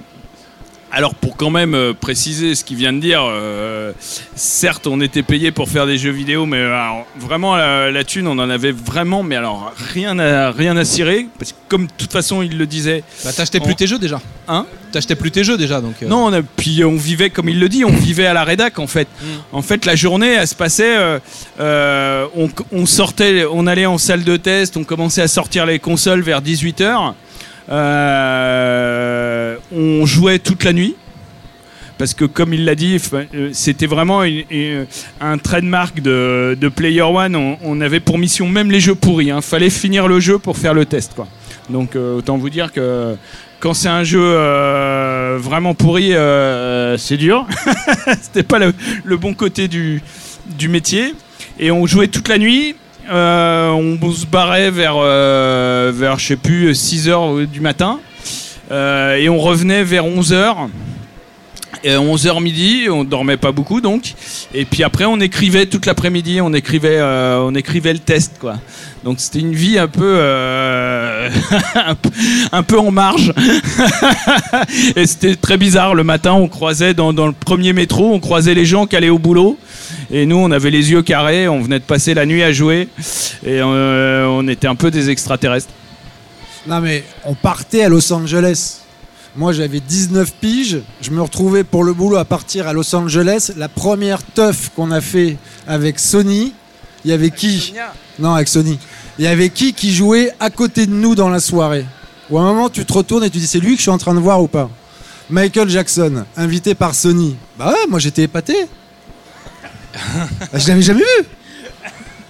Alors, 0.94 1.14
pour 1.14 1.38
quand 1.38 1.48
même 1.48 1.74
euh, 1.74 1.94
préciser 1.94 2.54
ce 2.54 2.64
qu'il 2.64 2.76
vient 2.76 2.92
de 2.92 3.00
dire, 3.00 3.22
euh, 3.24 3.92
certes, 4.36 4.86
on 4.86 5.00
était 5.00 5.22
payé 5.22 5.50
pour 5.50 5.66
faire 5.70 5.86
des 5.86 5.96
jeux 5.96 6.10
vidéo, 6.10 6.44
mais 6.44 6.58
alors, 6.60 7.06
vraiment, 7.18 7.56
la, 7.56 7.90
la 7.90 8.04
thune, 8.04 8.26
on 8.26 8.38
en 8.38 8.50
avait 8.50 8.72
vraiment, 8.72 9.22
mais 9.22 9.36
alors, 9.36 9.72
rien 9.94 10.18
à, 10.18 10.50
rien 10.50 10.76
à 10.76 10.84
cirer. 10.84 11.28
Parce 11.38 11.52
que, 11.52 11.56
comme 11.68 11.86
de 11.86 11.92
toute 11.96 12.12
façon, 12.12 12.42
il 12.42 12.58
le 12.58 12.66
disait, 12.66 13.04
Bah, 13.24 13.32
t'achetais 13.32 13.58
plus 13.60 13.74
tes 13.74 13.86
jeux 13.86 13.98
déjà. 13.98 14.20
Hein? 14.48 14.66
T'achetais 14.92 15.14
plus 15.14 15.30
tes 15.30 15.44
jeux 15.44 15.56
déjà, 15.56 15.80
donc. 15.80 15.94
euh, 16.02 16.06
non, 16.08 16.26
on 16.26 16.32
a- 16.34 16.42
puis 16.42 16.84
on 16.84 16.96
vivait 16.96 17.30
comme 17.30 17.48
il 17.48 17.58
le 17.58 17.70
dit, 17.70 17.86
on 17.86 17.90
vivait 17.96 18.26
à 18.26 18.34
la 18.34 18.44
rédac 18.44 18.78
en 18.78 18.86
fait. 18.86 19.08
En 19.52 19.62
fait, 19.62 19.86
la 19.86 19.96
journée, 19.96 20.34
elle 20.34 20.46
se 20.46 20.54
passait, 20.54 20.94
euh, 21.58 22.26
on, 22.36 22.50
on 22.70 22.84
sortait, 22.84 23.46
on 23.50 23.66
allait 23.66 23.86
en 23.86 23.96
salle 23.96 24.24
de 24.24 24.36
test, 24.36 24.76
on 24.76 24.84
commençait 24.84 25.22
à 25.22 25.28
sortir 25.28 25.64
les 25.64 25.78
consoles 25.78 26.20
vers 26.20 26.42
18h. 27.68 29.56
on 29.72 30.06
jouait 30.06 30.38
toute 30.38 30.64
la 30.64 30.72
nuit. 30.72 30.96
Parce 31.98 32.14
que 32.14 32.24
comme 32.24 32.52
il 32.52 32.64
l'a 32.64 32.74
dit, 32.74 32.98
euh, 33.12 33.50
c'était 33.52 33.86
vraiment 33.86 34.22
un 35.20 35.38
trademark 35.38 36.00
de, 36.00 36.68
Player 36.74 37.02
One. 37.02 37.36
On, 37.36 37.80
avait 37.80 38.00
pour 38.00 38.18
mission 38.18 38.48
même 38.48 38.70
les 38.70 38.80
jeux 38.80 38.96
pourris. 38.96 39.26
Il 39.26 39.42
fallait 39.42 39.70
finir 39.70 40.08
le 40.08 40.18
jeu 40.18 40.38
pour 40.38 40.56
faire 40.56 40.74
le 40.74 40.84
test. 40.84 41.12
Donc 41.70 41.94
euh, 41.94 42.16
autant 42.16 42.38
vous 42.38 42.50
dire 42.50 42.72
que 42.72 43.14
quand 43.60 43.74
c'est 43.74 43.88
un 43.88 44.02
jeu 44.02 44.20
euh, 44.20 45.38
vraiment 45.40 45.74
pourri, 45.74 46.14
euh, 46.14 46.96
c'est 46.98 47.16
dur. 47.16 47.46
C'était 48.20 48.42
pas 48.42 48.58
le, 48.58 49.16
bon 49.16 49.34
côté 49.34 49.68
du 49.68 50.00
métier. 50.68 51.14
Et 51.60 51.70
on 51.70 51.86
jouait 51.86 52.08
toute 52.08 52.26
la 52.28 52.38
nuit. 52.38 52.74
Euh, 53.12 53.70
on 53.70 54.10
se 54.10 54.24
barrait 54.24 54.70
vers, 54.70 54.94
euh, 54.96 55.92
vers 55.94 56.18
je 56.18 56.28
sais 56.28 56.36
plus, 56.36 56.74
6 56.74 57.08
h 57.08 57.46
du 57.46 57.60
matin. 57.60 58.00
Euh, 58.70 59.16
et 59.16 59.28
on 59.28 59.38
revenait 59.38 59.84
vers 59.84 60.06
11 60.06 60.32
h. 60.32 60.68
Et 61.84 61.90
11h 61.94 62.40
midi, 62.42 62.86
on 62.90 63.02
dormait 63.04 63.36
pas 63.36 63.50
beaucoup 63.52 63.80
donc. 63.80 64.14
Et 64.54 64.64
puis 64.64 64.84
après, 64.84 65.04
on 65.04 65.18
écrivait 65.20 65.66
toute 65.66 65.86
l'après-midi, 65.86 66.40
on 66.40 66.52
écrivait, 66.54 66.98
euh, 66.98 67.40
on 67.40 67.54
écrivait 67.54 67.92
le 67.92 67.98
test 67.98 68.32
quoi. 68.40 68.56
Donc 69.04 69.18
c'était 69.18 69.40
une 69.40 69.54
vie 69.54 69.78
un 69.78 69.88
peu, 69.88 70.14
euh, 70.18 71.28
un 72.52 72.62
peu- 72.62 72.78
en 72.78 72.90
marge. 72.92 73.32
et 74.96 75.06
c'était 75.06 75.34
très 75.34 75.56
bizarre. 75.56 75.94
Le 75.94 76.04
matin, 76.04 76.32
on 76.34 76.48
croisait 76.48 76.94
dans, 76.94 77.12
dans 77.12 77.26
le 77.26 77.32
premier 77.32 77.72
métro, 77.72 78.12
on 78.14 78.20
croisait 78.20 78.54
les 78.54 78.64
gens 78.64 78.86
qui 78.86 78.96
allaient 78.96 79.08
au 79.08 79.18
boulot. 79.18 79.58
Et 80.10 80.26
nous, 80.26 80.36
on 80.36 80.50
avait 80.50 80.70
les 80.70 80.90
yeux 80.92 81.02
carrés, 81.02 81.48
on 81.48 81.60
venait 81.62 81.78
de 81.78 81.84
passer 81.84 82.14
la 82.14 82.26
nuit 82.26 82.42
à 82.42 82.52
jouer. 82.52 82.88
Et 83.44 83.60
euh, 83.60 84.26
on 84.28 84.46
était 84.46 84.68
un 84.68 84.74
peu 84.76 84.90
des 84.90 85.10
extraterrestres. 85.10 85.70
Non 86.66 86.80
mais 86.80 87.02
on 87.24 87.34
partait 87.34 87.82
à 87.82 87.88
Los 87.88 88.12
Angeles. 88.12 88.78
Moi 89.34 89.52
j'avais 89.54 89.80
19 89.80 90.30
piges, 90.40 90.80
je 91.00 91.10
me 91.10 91.22
retrouvais 91.22 91.64
pour 91.64 91.84
le 91.84 91.94
boulot 91.94 92.16
à 92.16 92.26
partir 92.26 92.68
à 92.68 92.74
Los 92.74 92.94
Angeles. 92.94 93.52
La 93.56 93.70
première 93.70 94.22
teuf 94.22 94.70
qu'on 94.76 94.90
a 94.90 95.00
fait 95.00 95.38
avec 95.66 95.98
Sony, 95.98 96.52
il 97.04 97.10
y 97.10 97.14
avait 97.14 97.30
qui 97.30 97.72
Non 98.18 98.34
avec 98.34 98.48
Sony. 98.48 98.78
Il 99.18 99.24
y 99.24 99.28
avait 99.28 99.48
qui 99.48 99.72
qui 99.72 99.94
jouait 99.94 100.32
à 100.38 100.50
côté 100.50 100.84
de 100.86 100.92
nous 100.92 101.14
dans 101.14 101.30
la 101.30 101.40
soirée? 101.40 101.86
Ou 102.28 102.38
à 102.38 102.42
un 102.42 102.44
moment 102.44 102.68
tu 102.68 102.84
te 102.84 102.92
retournes 102.92 103.24
et 103.24 103.30
tu 103.30 103.38
dis 103.38 103.46
c'est 103.46 103.58
lui 103.58 103.70
que 103.70 103.78
je 103.78 103.82
suis 103.82 103.90
en 103.90 103.96
train 103.96 104.14
de 104.14 104.20
voir 104.20 104.42
ou 104.42 104.48
pas? 104.48 104.68
Michael 105.30 105.70
Jackson, 105.70 106.26
invité 106.36 106.74
par 106.74 106.94
Sony. 106.94 107.34
Bah 107.58 107.70
ouais, 107.70 107.88
moi 107.88 107.98
j'étais 107.98 108.24
épaté. 108.24 108.54
Je 110.54 110.68
l'avais 110.68 110.82
jamais 110.82 111.00
vu. 111.00 111.26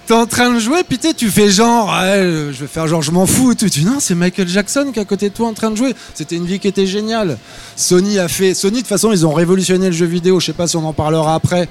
T'es 0.05 0.13
en 0.13 0.25
train 0.25 0.51
de 0.51 0.59
jouer, 0.59 0.83
puis 0.83 0.97
tu 1.15 1.29
fais 1.29 1.49
genre, 1.49 1.87
ouais, 1.87 2.17
euh, 2.17 2.51
je 2.51 2.59
vais 2.59 2.67
faire 2.67 2.87
genre, 2.87 3.01
je 3.01 3.11
m'en 3.11 3.25
fous. 3.25 3.55
Tu 3.55 3.69
dis, 3.69 3.85
non, 3.85 3.99
c'est 3.99 4.15
Michael 4.15 4.49
Jackson 4.49 4.89
qui 4.91 4.99
est 4.99 5.01
à 5.01 5.05
côté 5.05 5.29
de 5.29 5.33
toi 5.33 5.47
en 5.47 5.53
train 5.53 5.71
de 5.71 5.77
jouer. 5.77 5.95
C'était 6.13 6.35
une 6.35 6.45
vie 6.45 6.59
qui 6.59 6.67
était 6.67 6.85
géniale. 6.85 7.37
Sony 7.77 8.19
a 8.19 8.27
fait. 8.27 8.53
Sony, 8.53 8.75
de 8.75 8.79
toute 8.79 8.87
façon, 8.87 9.13
ils 9.13 9.25
ont 9.25 9.33
révolutionné 9.33 9.85
le 9.85 9.93
jeu 9.93 10.05
vidéo. 10.05 10.41
Je 10.41 10.47
sais 10.47 10.53
pas 10.53 10.67
si 10.67 10.75
on 10.75 10.85
en 10.85 10.91
parlera 10.93 11.35
après. 11.35 11.69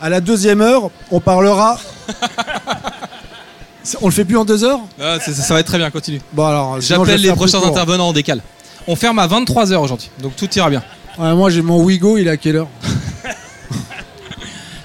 À 0.00 0.08
la 0.08 0.20
deuxième 0.22 0.62
heure, 0.62 0.90
on 1.10 1.20
parlera. 1.20 1.78
on 4.00 4.06
le 4.06 4.12
fait 4.12 4.24
plus 4.24 4.38
en 4.38 4.46
deux 4.46 4.64
heures? 4.64 4.80
Ah, 4.98 5.18
ça 5.20 5.54
va 5.54 5.60
être 5.60 5.66
très 5.66 5.78
bien, 5.78 5.90
continue. 5.90 6.20
Bon, 6.32 6.46
alors. 6.46 6.80
J'appelle 6.80 7.20
les 7.20 7.32
prochains 7.32 7.62
intervenants 7.62 8.08
en 8.08 8.12
décal. 8.12 8.42
On 8.86 8.96
ferme 8.96 9.18
à 9.18 9.28
23h 9.28 9.76
aujourd'hui, 9.76 10.10
donc 10.20 10.34
tout 10.34 10.48
ira 10.56 10.68
bien. 10.68 10.82
Ouais, 11.18 11.34
moi, 11.34 11.50
j'ai 11.50 11.62
mon 11.62 11.82
Wigo, 11.84 12.16
il 12.16 12.26
est 12.26 12.30
à 12.30 12.36
quelle 12.36 12.56
heure? 12.56 12.68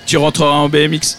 tu 0.07 0.17
rentreras 0.17 0.55
en 0.55 0.69
BMX. 0.69 1.17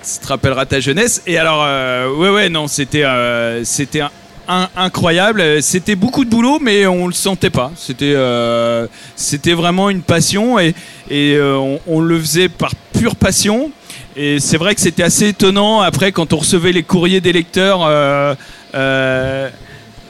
Ça 0.00 0.22
te 0.22 0.26
rappellera 0.28 0.64
ta 0.64 0.80
jeunesse. 0.80 1.22
Et 1.26 1.36
alors, 1.36 1.62
euh, 1.66 2.14
ouais, 2.14 2.30
ouais, 2.30 2.48
non, 2.48 2.68
c'était, 2.68 3.04
euh, 3.04 3.64
c'était 3.64 4.02
incroyable. 4.48 5.62
C'était 5.62 5.96
beaucoup 5.96 6.24
de 6.24 6.30
boulot, 6.30 6.58
mais 6.60 6.86
on 6.86 7.08
le 7.08 7.12
sentait 7.12 7.50
pas. 7.50 7.72
C'était, 7.76 8.14
euh, 8.14 8.86
c'était 9.16 9.54
vraiment 9.54 9.90
une 9.90 10.02
passion 10.02 10.58
et, 10.58 10.74
euh, 11.10 11.76
on, 11.86 12.00
le 12.00 12.18
faisait 12.18 12.48
par 12.48 12.72
pure 12.94 13.16
passion. 13.16 13.70
Et 14.14 14.40
c'est 14.40 14.56
vrai 14.56 14.74
que 14.74 14.80
c'était 14.80 15.02
assez 15.02 15.28
étonnant 15.28 15.80
après 15.80 16.12
quand 16.12 16.32
on 16.32 16.38
recevait 16.38 16.72
les 16.72 16.82
courriers 16.82 17.20
des 17.20 17.32
lecteurs. 17.32 17.80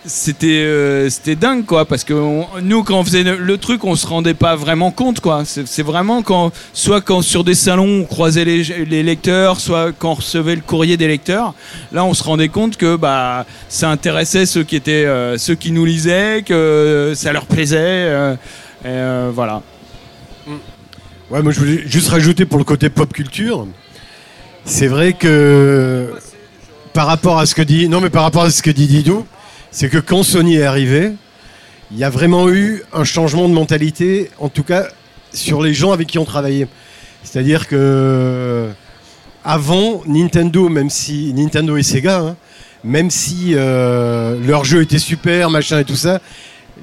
C'était 0.04 0.64
euh, 0.64 1.08
c'était 1.10 1.36
dingue 1.36 1.64
quoi 1.64 1.84
parce 1.84 2.02
que 2.02 2.12
nous 2.60 2.82
quand 2.82 2.98
on 2.98 3.04
faisait 3.04 3.22
le, 3.22 3.58
truc 3.58 3.84
on 3.84 3.94
se 3.94 4.06
rendait 4.06 4.34
pas 4.34 4.56
vraiment 4.56 4.90
compte 4.90 5.20
quoi 5.20 5.44
c'est 5.44 5.82
vraiment 5.82 6.22
quand 6.22 6.50
soit 6.72 7.00
quand 7.00 7.22
sur 7.22 7.44
des 7.44 7.54
salons 7.54 8.00
on 8.00 8.04
croisait 8.04 8.44
les, 8.44 8.62
les 8.84 9.02
lecteurs 9.04 9.60
soit 9.60 9.92
quand 9.96 10.10
on 10.10 10.14
recevait 10.14 10.56
le 10.56 10.60
courrier 10.60 10.96
des 10.96 11.06
lecteurs 11.06 11.54
là 11.92 12.04
on 12.04 12.14
se 12.14 12.24
rendait 12.24 12.48
compte 12.48 12.76
que 12.76 12.96
bah 12.96 13.46
ça 13.68 13.90
intéressait 13.90 14.44
ceux 14.44 14.64
qui 14.64 14.74
étaient 14.74 15.04
euh, 15.04 15.38
ceux 15.38 15.54
qui 15.54 15.70
nous 15.70 15.84
lisaient 15.84 16.42
que 16.44 17.12
ça 17.14 17.32
leur 17.32 17.46
plaisait 17.46 17.78
euh, 17.78 18.34
et, 18.84 18.88
euh, 18.88 19.30
voilà 19.32 19.62
Ouais, 21.30 21.40
moi 21.40 21.50
je 21.52 21.60
voulais 21.60 21.82
juste 21.86 22.08
rajouter 22.08 22.44
pour 22.44 22.58
le 22.58 22.64
côté 22.64 22.90
pop 22.90 23.10
culture. 23.10 23.66
C'est 24.66 24.86
vrai 24.86 25.14
que 25.14 26.12
par 26.92 27.06
rapport 27.06 27.38
à 27.38 27.46
ce 27.46 27.54
que 27.54 27.62
dit 27.62 27.88
non 27.88 28.02
mais 28.02 28.10
par 28.10 28.22
rapport 28.22 28.42
à 28.42 28.50
ce 28.50 28.60
que 28.60 28.70
dit 28.70 28.86
Didou, 28.86 29.24
c'est 29.72 29.88
que 29.88 29.98
quand 29.98 30.22
Sony 30.22 30.56
est 30.56 30.64
arrivé, 30.64 31.12
il 31.90 31.98
y 31.98 32.04
a 32.04 32.10
vraiment 32.10 32.48
eu 32.48 32.82
un 32.92 33.04
changement 33.04 33.48
de 33.48 33.54
mentalité, 33.54 34.30
en 34.38 34.48
tout 34.48 34.62
cas 34.62 34.86
sur 35.32 35.62
les 35.62 35.72
gens 35.72 35.92
avec 35.92 36.08
qui 36.08 36.18
on 36.18 36.24
travaillait. 36.24 36.68
C'est-à-dire 37.24 37.66
que 37.66 38.68
avant 39.44 40.02
Nintendo, 40.06 40.68
même 40.68 40.90
si 40.90 41.32
Nintendo 41.34 41.76
et 41.76 41.82
Sega, 41.82 42.18
hein, 42.20 42.36
même 42.84 43.10
si 43.10 43.52
euh, 43.54 44.38
leur 44.46 44.64
jeu 44.64 44.82
était 44.82 44.98
super, 44.98 45.50
machin 45.50 45.80
et 45.80 45.84
tout 45.84 45.96
ça, 45.96 46.20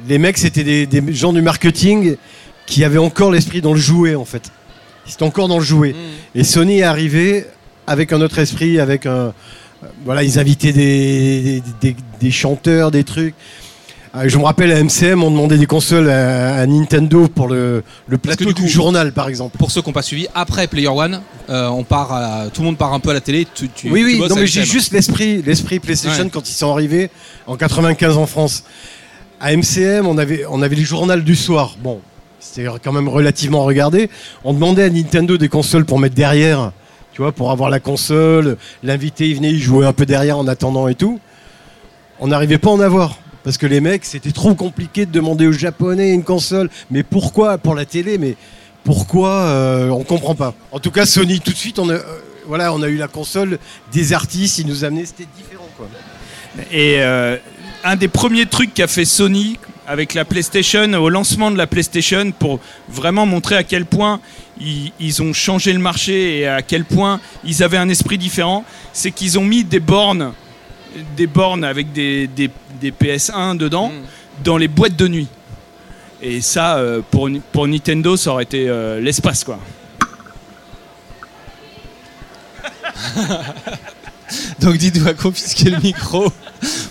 les 0.07 0.17
mecs 0.17 0.37
c'était 0.37 0.63
des, 0.63 0.85
des 0.87 1.13
gens 1.13 1.31
du 1.31 1.41
marketing 1.41 2.15
qui 2.65 2.83
avaient 2.83 2.97
encore 2.97 3.31
l'esprit 3.31 3.61
dans 3.61 3.73
le 3.73 3.79
jouet 3.79 4.15
en 4.15 4.25
fait. 4.25 4.51
Ils 5.05 5.13
étaient 5.13 5.23
encore 5.23 5.47
dans 5.47 5.59
le 5.59 5.65
jouet. 5.65 5.95
Et 6.35 6.43
Sony 6.43 6.79
est 6.79 6.83
arrivé 6.83 7.45
avec 7.87 8.13
un 8.13 8.21
autre 8.21 8.39
esprit, 8.39 8.79
avec 8.79 9.05
un. 9.05 9.33
Voilà, 10.05 10.23
ils 10.23 10.39
invitaient 10.39 10.73
des, 10.73 11.61
des, 11.81 11.95
des 12.19 12.31
chanteurs, 12.31 12.91
des 12.91 13.03
trucs. 13.03 13.33
Euh, 14.15 14.27
Je 14.27 14.37
me 14.37 14.43
rappelle 14.43 14.71
à 14.71 14.83
MCM, 14.83 15.23
on 15.23 15.29
demandait 15.31 15.57
des 15.57 15.67
consoles 15.67 16.09
à, 16.09 16.55
à 16.55 16.65
Nintendo 16.65 17.27
pour 17.27 17.47
le, 17.47 17.83
le 18.07 18.17
plateau 18.17 18.45
du 18.45 18.53
du, 18.53 18.61
coup- 18.63 18.67
journal, 18.67 19.11
par 19.13 19.29
exemple. 19.29 19.57
Pour 19.57 19.71
ceux 19.71 19.81
qui 19.81 19.89
n'ont 19.89 19.93
pas 19.93 20.01
suivi, 20.01 20.27
après 20.33 20.67
Player 20.67 20.87
One, 20.87 21.21
euh, 21.49 21.67
on 21.67 21.83
part 21.83 22.11
à- 22.11 22.49
tout 22.53 22.61
le 22.61 22.65
monde 22.65 22.77
part 22.77 22.93
un 22.93 22.99
peu 22.99 23.11
à 23.11 23.13
la 23.13 23.21
télé. 23.21 23.47
Tu, 23.53 23.69
tu- 23.69 23.89
oui, 23.91 23.99
tu 24.15 24.21
oui, 24.21 24.27
non, 24.29 24.35
mais 24.35 24.47
j'ai 24.47 24.65
juste 24.65 24.91
l'esprit, 24.93 25.41
l'esprit 25.43 25.79
PlayStation 25.79 26.23
Ouais. 26.23 26.29
quand 26.31 26.49
ils 26.49 26.53
sont 26.53 26.71
arrivés 26.71 27.09
en 27.47 27.55
95 27.55 28.17
en 28.17 28.25
France. 28.25 28.63
À 29.39 29.53
MCM, 29.55 30.05
on 30.07 30.17
avait, 30.17 30.43
on 30.49 30.61
avait 30.61 30.75
le 30.75 30.83
journal 30.83 31.23
du 31.23 31.35
soir. 31.35 31.77
Bon, 31.81 32.01
c'était 32.39 32.67
quand 32.83 32.91
même 32.91 33.07
relativement 33.07 33.63
regardé. 33.63 34.09
On 34.43 34.53
demandait 34.53 34.83
à 34.83 34.89
Nintendo 34.89 35.37
des 35.37 35.47
consoles 35.49 35.85
pour 35.85 35.99
mettre 35.99 36.15
derrière, 36.15 36.71
pour 37.35 37.51
avoir 37.51 37.69
la 37.69 37.79
console. 37.79 38.57
L'invité, 38.83 39.29
il 39.29 39.35
venait, 39.35 39.51
il 39.51 39.59
jouait 39.59 39.85
un 39.85 39.93
peu 39.93 40.05
derrière 40.05 40.37
en 40.37 40.47
attendant 40.47 40.87
et 40.87 40.95
tout. 40.95 41.19
On 42.19 42.27
n'arrivait 42.27 42.57
pas 42.57 42.69
à 42.69 42.73
en 42.73 42.79
avoir. 42.79 43.17
Parce 43.43 43.57
que 43.57 43.65
les 43.65 43.79
mecs, 43.79 44.05
c'était 44.05 44.31
trop 44.31 44.53
compliqué 44.55 45.05
de 45.05 45.11
demander 45.11 45.47
aux 45.47 45.53
Japonais 45.53 46.13
une 46.13 46.23
console. 46.23 46.69
Mais 46.91 47.03
pourquoi 47.03 47.57
Pour 47.57 47.75
la 47.75 47.85
télé, 47.85 48.17
mais 48.17 48.35
pourquoi 48.83 49.29
euh, 49.29 49.89
On 49.89 50.03
comprend 50.03 50.35
pas. 50.35 50.53
En 50.71 50.79
tout 50.79 50.91
cas, 50.91 51.05
Sony, 51.05 51.39
tout 51.39 51.51
de 51.51 51.57
suite, 51.57 51.79
on 51.79 51.89
a, 51.89 51.93
euh, 51.93 52.01
voilà, 52.47 52.73
on 52.73 52.81
a 52.81 52.87
eu 52.87 52.97
la 52.97 53.07
console 53.07 53.59
des 53.91 54.13
artistes, 54.13 54.59
ils 54.59 54.67
nous 54.67 54.83
amenaient, 54.83 55.05
c'était 55.05 55.27
différent. 55.37 55.67
Et 56.71 56.97
euh, 56.99 57.37
un 57.83 57.95
des 57.95 58.07
premiers 58.07 58.45
trucs 58.45 58.73
qu'a 58.73 58.87
fait 58.87 59.05
Sony 59.05 59.59
avec 59.89 60.13
la 60.13 60.23
PlayStation, 60.23 60.93
au 60.93 61.09
lancement 61.09 61.49
de 61.49 61.57
la 61.57 61.65
PlayStation, 61.65 62.31
pour 62.31 62.59
vraiment 62.87 63.25
montrer 63.25 63.55
à 63.55 63.63
quel 63.63 63.85
point 63.85 64.19
ils, 64.61 64.91
ils 64.99 65.21
ont 65.23 65.33
changé 65.33 65.73
le 65.73 65.79
marché 65.79 66.39
et 66.39 66.47
à 66.47 66.61
quel 66.61 66.85
point 66.85 67.19
ils 67.43 67.63
avaient 67.63 67.77
un 67.77 67.89
esprit 67.89 68.19
différent, 68.19 68.63
c'est 68.93 69.09
qu'ils 69.11 69.39
ont 69.39 69.43
mis 69.43 69.63
des 69.63 69.79
bornes 69.79 70.31
des 71.15 71.27
bornes 71.27 71.63
avec 71.63 71.91
des, 71.93 72.25
des- 72.27 72.49
des 72.81 72.91
PS1 72.91 73.55
dedans 73.55 73.89
Mm. 73.89 74.43
dans 74.43 74.57
les 74.57 74.67
boîtes 74.67 74.95
de 74.95 75.07
nuit. 75.07 75.27
Et 76.21 76.41
ça, 76.41 76.77
euh, 76.77 77.01
pour 77.11 77.67
Nintendo, 77.67 78.17
ça 78.17 78.31
aurait 78.31 78.43
été 78.43 78.67
euh, 78.67 78.99
l'espace, 78.99 79.43
quoi. 79.43 79.59
Donc 84.59 84.77
Didou 84.77 85.07
a 85.07 85.13
confisqué 85.13 85.69
le 85.69 85.79
micro 85.79 86.31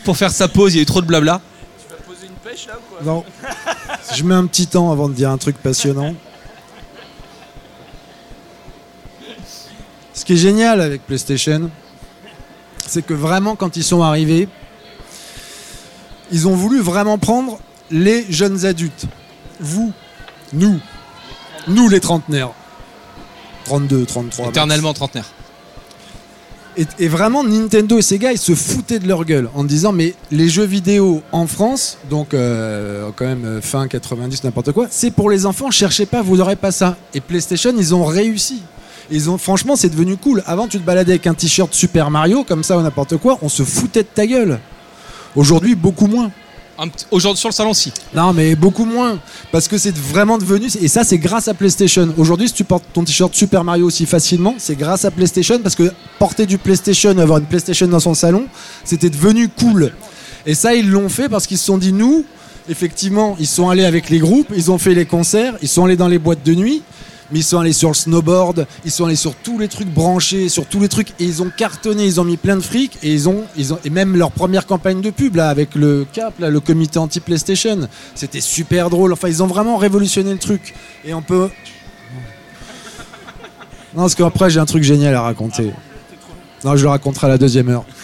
pour 0.05 0.17
faire 0.17 0.31
sa 0.31 0.49
pause, 0.49 0.75
il 0.75 0.77
y 0.77 0.81
a 0.81 0.83
eu 0.83 0.87
trop 0.87 1.01
de 1.03 1.07
blabla. 1.07 1.41
Tu 1.83 1.89
vas 1.91 1.97
poser 2.03 2.27
une 2.27 2.33
pêche, 2.51 2.67
là, 2.67 2.75
ou 2.79 2.81
quoi 2.88 2.88
Non. 3.05 3.25
Je 4.15 4.25
mets 4.25 4.35
un 4.35 4.47
petit 4.47 4.67
temps 4.67 4.91
avant 4.91 5.09
de 5.09 5.15
dire 5.15 5.31
un 5.31 5.39
truc 5.39 5.57
passionnant. 5.59 6.15
Ce 10.15 10.25
qui 10.25 10.33
est 10.33 10.37
génial 10.37 10.81
avec 10.81 11.07
PlayStation, 11.07 11.71
c'est 12.87 13.03
que 13.03 13.15
vraiment 13.15 13.55
quand 13.57 13.77
ils 13.77 13.85
sont 13.85 14.03
arrivés, 14.03 14.49
ils 16.33 16.49
ont 16.49 16.55
voulu 16.55 16.81
vraiment 16.81 17.19
prendre 17.19 17.59
les 17.91 18.31
jeunes 18.31 18.67
adultes. 18.67 19.07
Vous, 19.61 19.93
nous, 20.53 20.81
nous 21.69 21.89
les 21.89 22.01
trentenaires. 22.01 22.51
32, 23.65 24.07
33. 24.07 24.47
max. 24.47 24.57
Éternellement 24.57 24.93
trentenaire. 24.93 25.27
Et, 27.01 27.09
vraiment, 27.09 27.43
Nintendo 27.43 27.99
et 27.99 28.03
Sega, 28.03 28.31
ils 28.31 28.39
se 28.39 28.55
foutaient 28.55 29.01
de 29.01 29.09
leur 29.09 29.25
gueule 29.25 29.49
en 29.57 29.65
disant 29.65 29.91
mais 29.91 30.15
les 30.31 30.49
jeux 30.49 30.65
vidéo 30.65 31.23
en 31.33 31.49
France, 31.49 31.99
donc 32.09 32.35
euh, 32.35 33.11
quand 33.17 33.25
même 33.25 33.45
euh, 33.45 33.61
fin 33.61 33.89
90, 33.89 34.45
n'importe 34.45 34.71
quoi, 34.71 34.87
c'est 34.89 35.11
pour 35.11 35.29
les 35.29 35.45
enfants, 35.45 35.73
cherchez 35.73 36.07
pas, 36.07 36.23
vous 36.23 36.37
n'aurez 36.37 36.55
pas 36.55 36.71
ça. 36.71 36.97
Et 37.15 37.21
PlayStation, 37.21 37.73
ils 37.77 37.97
ont 37.97 38.05
réussi. 38.05 38.63
Ils 39.11 39.29
ont, 39.29 39.39
franchement, 39.39 39.75
c'est 39.75 39.89
devenu 39.89 40.17
cool. 40.17 40.45
Avant, 40.47 40.69
tu 40.69 40.79
te 40.79 40.85
baladais 40.85 41.13
avec 41.13 41.27
un 41.27 41.35
t-shirt 41.35 41.75
Super 41.75 42.13
Mario, 42.13 42.45
comme 42.45 42.63
ça 42.63 42.79
ou 42.79 42.83
n'importe 42.83 43.17
quoi, 43.17 43.39
on 43.43 43.49
se 43.49 43.65
foutait 43.65 44.05
de 44.05 44.09
ta 44.15 44.27
gueule. 44.27 44.61
Aujourd'hui, 45.35 45.75
beaucoup 45.75 46.07
moins. 46.07 46.31
Aujourd'hui 47.11 47.41
sur 47.41 47.49
le 47.49 47.55
salon, 47.55 47.75
si. 47.75 47.93
Non, 48.15 48.33
mais 48.33 48.55
beaucoup 48.55 48.85
moins. 48.85 49.19
Parce 49.51 49.67
que 49.67 49.79
c'est 49.79 49.97
vraiment 49.97 50.39
devenu. 50.39 50.69
Et 50.81 50.89
ça, 50.89 51.03
c'est 51.03 51.19
grâce 51.19 51.49
à 51.49 51.55
PlayStation. 51.55 52.09
Aujourd'hui, 52.17 52.49
si 52.49 52.55
tu 52.55 52.65
portes 52.65 52.85
ton 52.93 53.03
t-shirt 53.03 53.35
Super 53.35 53.65
Mario 53.65 53.87
aussi 53.87 54.07
facilement, 54.07 54.55
c'est 54.59 54.77
grâce 54.77 55.05
à 55.05 55.11
PlayStation. 55.11 55.59
Parce 55.59 55.75
que 55.75 55.91
porter 56.19 56.47
du 56.47 56.57
PlayStation, 56.57 57.17
avoir 57.19 57.39
une 57.39 57.47
PlayStation 57.47 57.89
dans 57.89 58.01
son 58.01 58.15
salon, 58.15 58.47
c'était 58.85 59.11
devenu 59.11 59.49
cool. 59.49 59.93
Et 60.47 60.55
ça, 60.55 60.75
ils 60.75 60.89
l'ont 60.89 61.09
fait 61.09 61.29
parce 61.29 61.47
qu'ils 61.47 61.59
se 61.59 61.65
sont 61.65 61.79
dit, 61.79 61.93
nous, 61.93 62.25
effectivement, 62.69 63.37
ils 63.41 63.47
sont 63.47 63.69
allés 63.69 63.85
avec 63.85 64.09
les 64.09 64.19
groupes, 64.19 64.49
ils 64.55 64.71
ont 64.71 64.79
fait 64.79 64.95
les 64.95 65.05
concerts, 65.05 65.55
ils 65.63 65.69
sont 65.69 65.85
allés 65.85 65.97
dans 65.97 66.09
les 66.09 66.19
boîtes 66.19 66.45
de 66.45 66.55
nuit. 66.55 66.83
Mais 67.31 67.41
ils 67.41 67.45
sont 67.45 67.59
allés 67.59 67.73
sur 67.73 67.89
le 67.89 67.95
snowboard, 67.95 68.67
ils 68.85 68.91
sont 68.91 69.05
allés 69.05 69.17
sur 69.17 69.35
tous 69.35 69.59
les 69.59 69.69
trucs 69.69 69.89
branchés, 69.89 70.49
sur 70.49 70.67
tous 70.67 70.81
les 70.81 70.89
trucs, 70.89 71.11
et 71.21 71.25
ils 71.25 71.43
ont 71.43 71.51
cartonné, 71.55 72.07
ils 72.07 72.21
ont 72.21 72.25
mis 72.25 72.37
plein 72.37 72.57
de 72.57 72.63
fric, 72.63 72.99
et 73.03 73.13
ils 73.13 73.29
ont, 73.29 73.45
ils 73.57 73.75
ont, 73.75 73.79
et 73.85 73.91
même 73.91 74.17
leur 74.17 74.31
première 74.31 74.67
campagne 74.67 75.01
de 75.01 75.11
pub 75.11 75.37
là, 75.37 75.51
avec 75.51 75.75
le 75.75 76.07
CAP, 76.13 76.39
là, 76.39 76.49
le 76.49 76.61
comité 76.61 76.99
anti-PlayStation, 76.99 77.89
c'était 78.15 78.41
super 78.41 78.89
drôle. 78.89 79.13
Enfin, 79.13 79.29
ils 79.29 79.43
ont 79.43 79.47
vraiment 79.47 79.77
révolutionné 79.77 80.33
le 80.33 80.39
truc. 80.39 80.75
Et 81.05 81.13
on 81.13 81.23
peut. 81.23 81.51
Non, 83.95 84.03
parce 84.03 84.15
qu'après, 84.15 84.51
j'ai 84.51 84.61
un 84.61 84.67
truc 84.67 84.83
génial 84.83 85.15
à 85.15 85.23
raconter. 85.23 85.73
Non, 86.65 86.77
je 86.77 86.83
le 86.83 86.89
raconterai 86.89 87.27
à 87.27 87.31
la 87.31 87.39
deuxième 87.39 87.69
heure. 87.69 87.85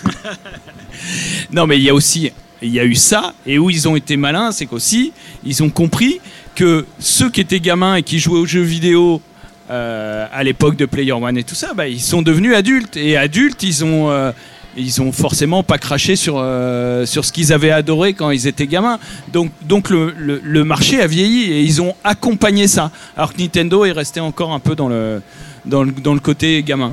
Non, 1.53 1.67
mais 1.67 1.77
il 1.77 1.85
y 1.85 1.91
a 1.91 1.95
aussi, 1.95 2.33
il 2.63 2.71
y 2.71 2.81
a 2.81 2.85
eu 2.85 2.95
ça, 2.95 3.35
et 3.47 3.59
où 3.59 3.71
ils 3.71 3.89
ont 3.89 3.95
été 3.95 4.17
malins, 4.17 4.53
c'est 4.53 4.67
qu'aussi, 4.67 5.13
ils 5.45 5.63
ont 5.63 5.71
compris 5.71 6.21
que 6.55 6.87
ceux 6.99 7.31
qui 7.31 7.41
étaient 7.41 7.61
gamins 7.61 7.97
et 7.97 8.03
qui 8.03 8.19
jouaient 8.19 8.39
aux 8.41 8.47
jeux 8.47 8.63
vidéo 8.63 9.21
euh, 9.71 10.27
à 10.33 10.45
l'époque 10.45 10.77
de 10.77 10.87
Player 10.87 11.13
One 11.13 11.37
et 11.39 11.45
tout 11.45 11.55
ça, 11.55 11.73
bah, 11.75 11.89
ils 11.89 12.01
sont 12.01 12.23
devenus 12.23 12.55
adultes. 12.55 12.97
Et 12.97 13.17
adultes, 13.17 13.63
ils 13.63 13.85
ont, 13.85 14.11
euh, 14.11 14.31
ils 14.77 15.01
ont 15.01 15.11
forcément 15.13 15.63
pas 15.63 15.79
craché 15.79 16.17
sur, 16.17 16.35
euh, 16.39 17.07
sur 17.07 17.25
ce 17.25 17.33
qu'ils 17.33 17.53
avaient 17.53 17.71
adoré 17.71 18.13
quand 18.13 18.31
ils 18.31 18.47
étaient 18.47 18.67
gamins. 18.67 18.99
Donc, 19.33 19.51
donc 19.63 19.89
le, 19.91 20.13
le- 20.19 20.65
marché 20.65 21.01
a 21.01 21.07
vieilli 21.07 21.51
et 21.53 21.63
ils 21.63 21.81
ont 21.81 21.95
accompagné 22.05 22.67
ça. 22.69 22.91
Alors 23.17 23.33
que 23.33 23.41
Nintendo 23.41 23.85
est 23.85 23.93
resté 23.93 24.21
encore 24.21 24.53
un 24.53 24.61
peu 24.61 24.75
dans 24.75 24.89
le, 24.89 25.23
dans 25.65 25.83
le, 25.83 25.93
dans 25.93 26.15
le 26.15 26.21
côté 26.21 26.63
gamin. 26.63 26.93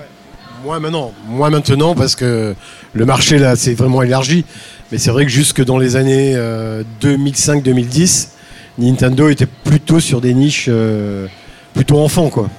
Moins 0.63 0.79
maintenant, 0.79 1.11
moins 1.27 1.49
maintenant 1.49 1.95
parce 1.95 2.15
que 2.15 2.53
le 2.93 3.05
marché 3.05 3.39
là 3.39 3.55
s'est 3.55 3.73
vraiment 3.73 4.03
élargi. 4.03 4.45
Mais 4.91 4.97
c'est 4.97 5.09
vrai 5.11 5.25
que 5.25 5.31
jusque 5.31 5.63
dans 5.63 5.77
les 5.79 5.95
années 5.95 6.33
euh, 6.35 6.83
2005-2010, 7.01 8.27
Nintendo 8.77 9.29
était 9.29 9.45
plutôt 9.45 9.99
sur 9.99 10.21
des 10.21 10.33
niches 10.33 10.65
euh, 10.69 11.27
plutôt 11.73 11.99
enfants 11.99 12.29
quoi. 12.29 12.49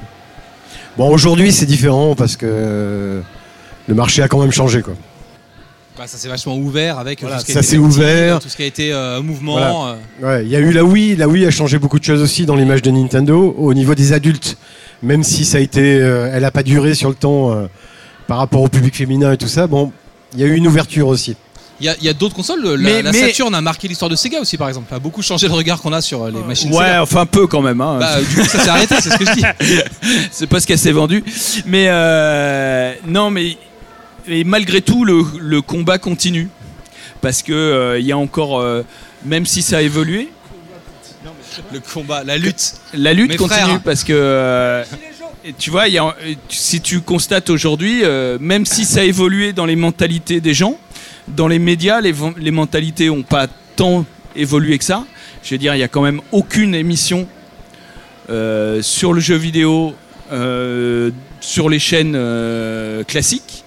Bon 0.98 1.08
aujourd'hui 1.08 1.52
c'est 1.52 1.66
différent 1.66 2.14
parce 2.14 2.36
que 2.36 2.46
euh, 2.48 3.20
le 3.88 3.94
marché 3.94 4.22
a 4.22 4.28
quand 4.28 4.40
même 4.40 4.52
changé 4.52 4.82
quoi. 4.82 4.94
Bah, 5.98 6.04
ça 6.06 6.16
s'est 6.16 6.28
vachement 6.28 6.56
ouvert 6.56 6.98
avec 6.98 7.20
Voilà, 7.20 7.36
tout 7.36 7.42
ce 7.42 7.46
qui 7.46 7.52
ça 7.52 7.62
s'est 7.62 7.76
ouvert. 7.76 8.40
tout 8.40 8.48
ce 8.48 8.56
qui 8.56 8.62
a 8.62 8.66
été 8.66 8.92
euh, 8.92 9.20
mouvement. 9.22 9.52
Voilà. 9.52 9.98
euh. 10.22 10.26
Ouais, 10.38 10.44
il 10.44 10.50
y 10.50 10.56
a 10.56 10.58
eu 10.58 10.72
la 10.72 10.84
Wii, 10.84 11.16
la 11.16 11.28
Wii 11.28 11.44
a 11.46 11.50
changé 11.50 11.78
beaucoup 11.78 11.98
de 11.98 12.04
choses 12.04 12.22
aussi 12.22 12.46
dans 12.46 12.56
l'image 12.56 12.80
de 12.82 12.90
Nintendo 12.90 13.54
au 13.58 13.74
niveau 13.74 13.94
des 13.94 14.12
adultes. 14.14 14.56
Même 15.02 15.22
si 15.22 15.44
ça 15.44 15.58
a 15.58 15.60
été, 15.60 15.80
euh, 16.00 16.30
elle 16.32 16.44
a 16.46 16.50
pas 16.50 16.62
duré 16.62 16.94
sur 16.94 17.08
le 17.10 17.14
temps 17.14 17.54
par 18.26 18.38
rapport 18.38 18.62
au 18.62 18.68
public 18.68 18.94
féminin 18.96 19.32
et 19.32 19.36
tout 19.36 19.48
ça. 19.48 19.66
Bon, 19.66 19.92
il 20.34 20.40
y 20.40 20.44
a 20.44 20.46
eu 20.46 20.54
une 20.54 20.66
ouverture 20.66 21.08
aussi. 21.08 21.36
Il 21.82 21.86
y 21.86 21.88
a, 21.88 21.96
y 22.00 22.08
a 22.08 22.12
d'autres 22.12 22.34
consoles. 22.36 22.62
le- 22.62 22.76
La, 22.76 22.82
Mais- 22.90 23.02
la 23.02 23.10
mais- 23.10 23.18
Saturn 23.26 23.52
a 23.56 23.60
marqué 23.60 23.88
l'histoire 23.88 24.08
de 24.08 24.14
Sega 24.14 24.38
aussi, 24.40 24.56
par 24.56 24.68
exemple. 24.68 24.86
Ça 24.88 24.94
a 24.96 24.98
beaucoup 25.00 25.20
changé 25.20 25.48
le 25.48 25.52
regard 25.54 25.80
qu'on 25.80 25.92
a 25.92 26.00
sur 26.00 26.22
euh, 26.22 26.30
les 26.30 26.40
machines 26.40 26.70
Ouais, 26.72 26.76
Sega. 26.84 27.02
enfin 27.02 27.26
peu 27.26 27.48
quand 27.48 27.60
même. 27.60 27.80
hein. 27.80 27.96
Bah, 27.98 28.20
du 28.20 28.36
coup, 28.36 28.44
ça 28.44 28.60
s'est 28.60 28.68
arrêté, 28.68 28.94
c'est 29.00 29.10
ce 29.10 29.18
que 29.18 29.24
je 29.26 29.32
dis. 29.32 29.42
c'est 30.30 30.46
pas 30.46 30.60
ce 30.60 30.66
qu'elle 30.68 30.78
s'est 30.78 30.92
vendue. 30.92 31.24
Mais 31.66 31.86
euh, 31.88 32.94
non, 33.08 33.30
mais 33.30 33.56
et 34.28 34.44
malgré 34.44 34.80
tout, 34.80 35.04
le, 35.04 35.24
le 35.40 35.60
combat 35.60 35.98
continue. 35.98 36.48
Parce 37.20 37.42
que 37.42 37.52
euh, 37.52 37.98
il 37.98 38.06
y 38.06 38.12
a 38.12 38.16
encore, 38.18 38.60
euh, 38.60 38.84
même 39.24 39.44
si 39.46 39.60
ça 39.62 39.78
a 39.78 39.82
évolué, 39.82 40.28
Le 41.72 41.80
combat, 41.80 42.22
la 42.24 42.36
lutte. 42.38 42.74
la 42.94 43.12
lutte 43.12 43.30
Mes 43.30 43.36
continue. 43.36 43.60
frères. 43.60 43.80
Parce 43.84 44.04
que 44.04 44.82
et 45.44 45.52
tu 45.58 45.70
vois, 45.70 45.88
y 45.88 45.98
a- 45.98 46.14
si 46.48 46.80
tu 46.80 47.00
constates 47.00 47.50
aujourd'hui, 47.50 48.02
euh, 48.04 48.38
même 48.40 48.64
si 48.66 48.84
ça 48.84 49.00
a 49.00 49.02
évolué 49.02 49.52
dans 49.52 49.66
les 49.66 49.74
mentalités 49.74 50.40
des 50.40 50.54
gens, 50.54 50.78
dans 51.28 51.48
les 51.48 51.58
médias, 51.58 52.00
les, 52.00 52.50
mentalités 52.50 53.06
n'ont 53.06 53.22
pas 53.22 53.46
tant 53.76 54.04
évolué 54.36 54.78
que 54.78 54.84
ça. 54.84 55.04
Je 55.42 55.54
veux 55.54 55.58
dire, 55.58 55.74
il 55.74 55.78
n'y 55.78 55.84
a 55.84 55.88
quand 55.88 56.02
même 56.02 56.20
aucune 56.30 56.74
émission 56.74 57.26
euh, 58.30 58.82
sur 58.82 59.12
le 59.12 59.20
jeu 59.20 59.36
vidéo 59.36 59.94
euh, 60.32 61.10
sur 61.40 61.68
les 61.68 61.78
chaînes 61.78 62.14
euh, 62.16 63.04
classiques. 63.04 63.61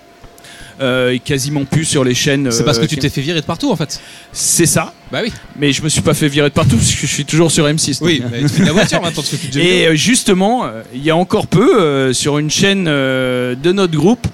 Euh, 0.82 1.12
et 1.12 1.20
quasiment 1.20 1.66
plus 1.66 1.86
sur 1.86 2.04
les 2.04 2.14
chaînes. 2.14 2.52
C'est 2.52 2.64
parce 2.64 2.78
euh, 2.78 2.82
que 2.82 2.86
tu 2.88 2.96
qui- 2.96 3.02
t'es 3.02 3.10
fait 3.10 3.22
virer 3.22 3.42
de 3.42 3.46
partout, 3.46 3.72
en 3.72 3.76
fait. 3.76 4.00
C'est 4.32 4.66
ça. 4.66 4.94
Bah 5.12 5.20
oui. 5.24 5.32
Mais 5.58 5.72
je 5.72 5.82
me 5.84 5.90
suis 5.90 6.02
pas 6.02 6.14
fait 6.14 6.28
virer 6.28 6.50
de 6.50 6.54
partout 6.54 6.76
parce 6.76 6.92
que 6.94 7.02
je 7.08 7.12
suis 7.14 7.26
toujours 7.26 7.52
sur 7.52 7.66
M6. 7.68 8.00
Oui, 8.02 8.22
mais 8.32 8.42
tu 8.42 8.50
fais 8.50 8.62
de 8.62 8.66
la 8.68 8.72
voiture 8.74 9.02
maintenant, 9.02 9.24
tu 9.24 9.38
plus 9.38 9.48
de 9.50 9.54
jeux 9.54 9.62
Et 9.62 9.88
euh, 9.88 9.96
justement, 9.96 10.66
euh, 10.66 10.82
il 10.94 11.04
y 11.04 11.10
a 11.12 11.16
encore 11.16 11.48
peu, 11.48 11.80
euh, 11.80 12.12
sur 12.14 12.38
une 12.40 12.50
chaîne 12.50 12.86
euh, 12.88 13.56
de 13.56 13.72
notre 13.72 13.96
groupe, 13.96 14.28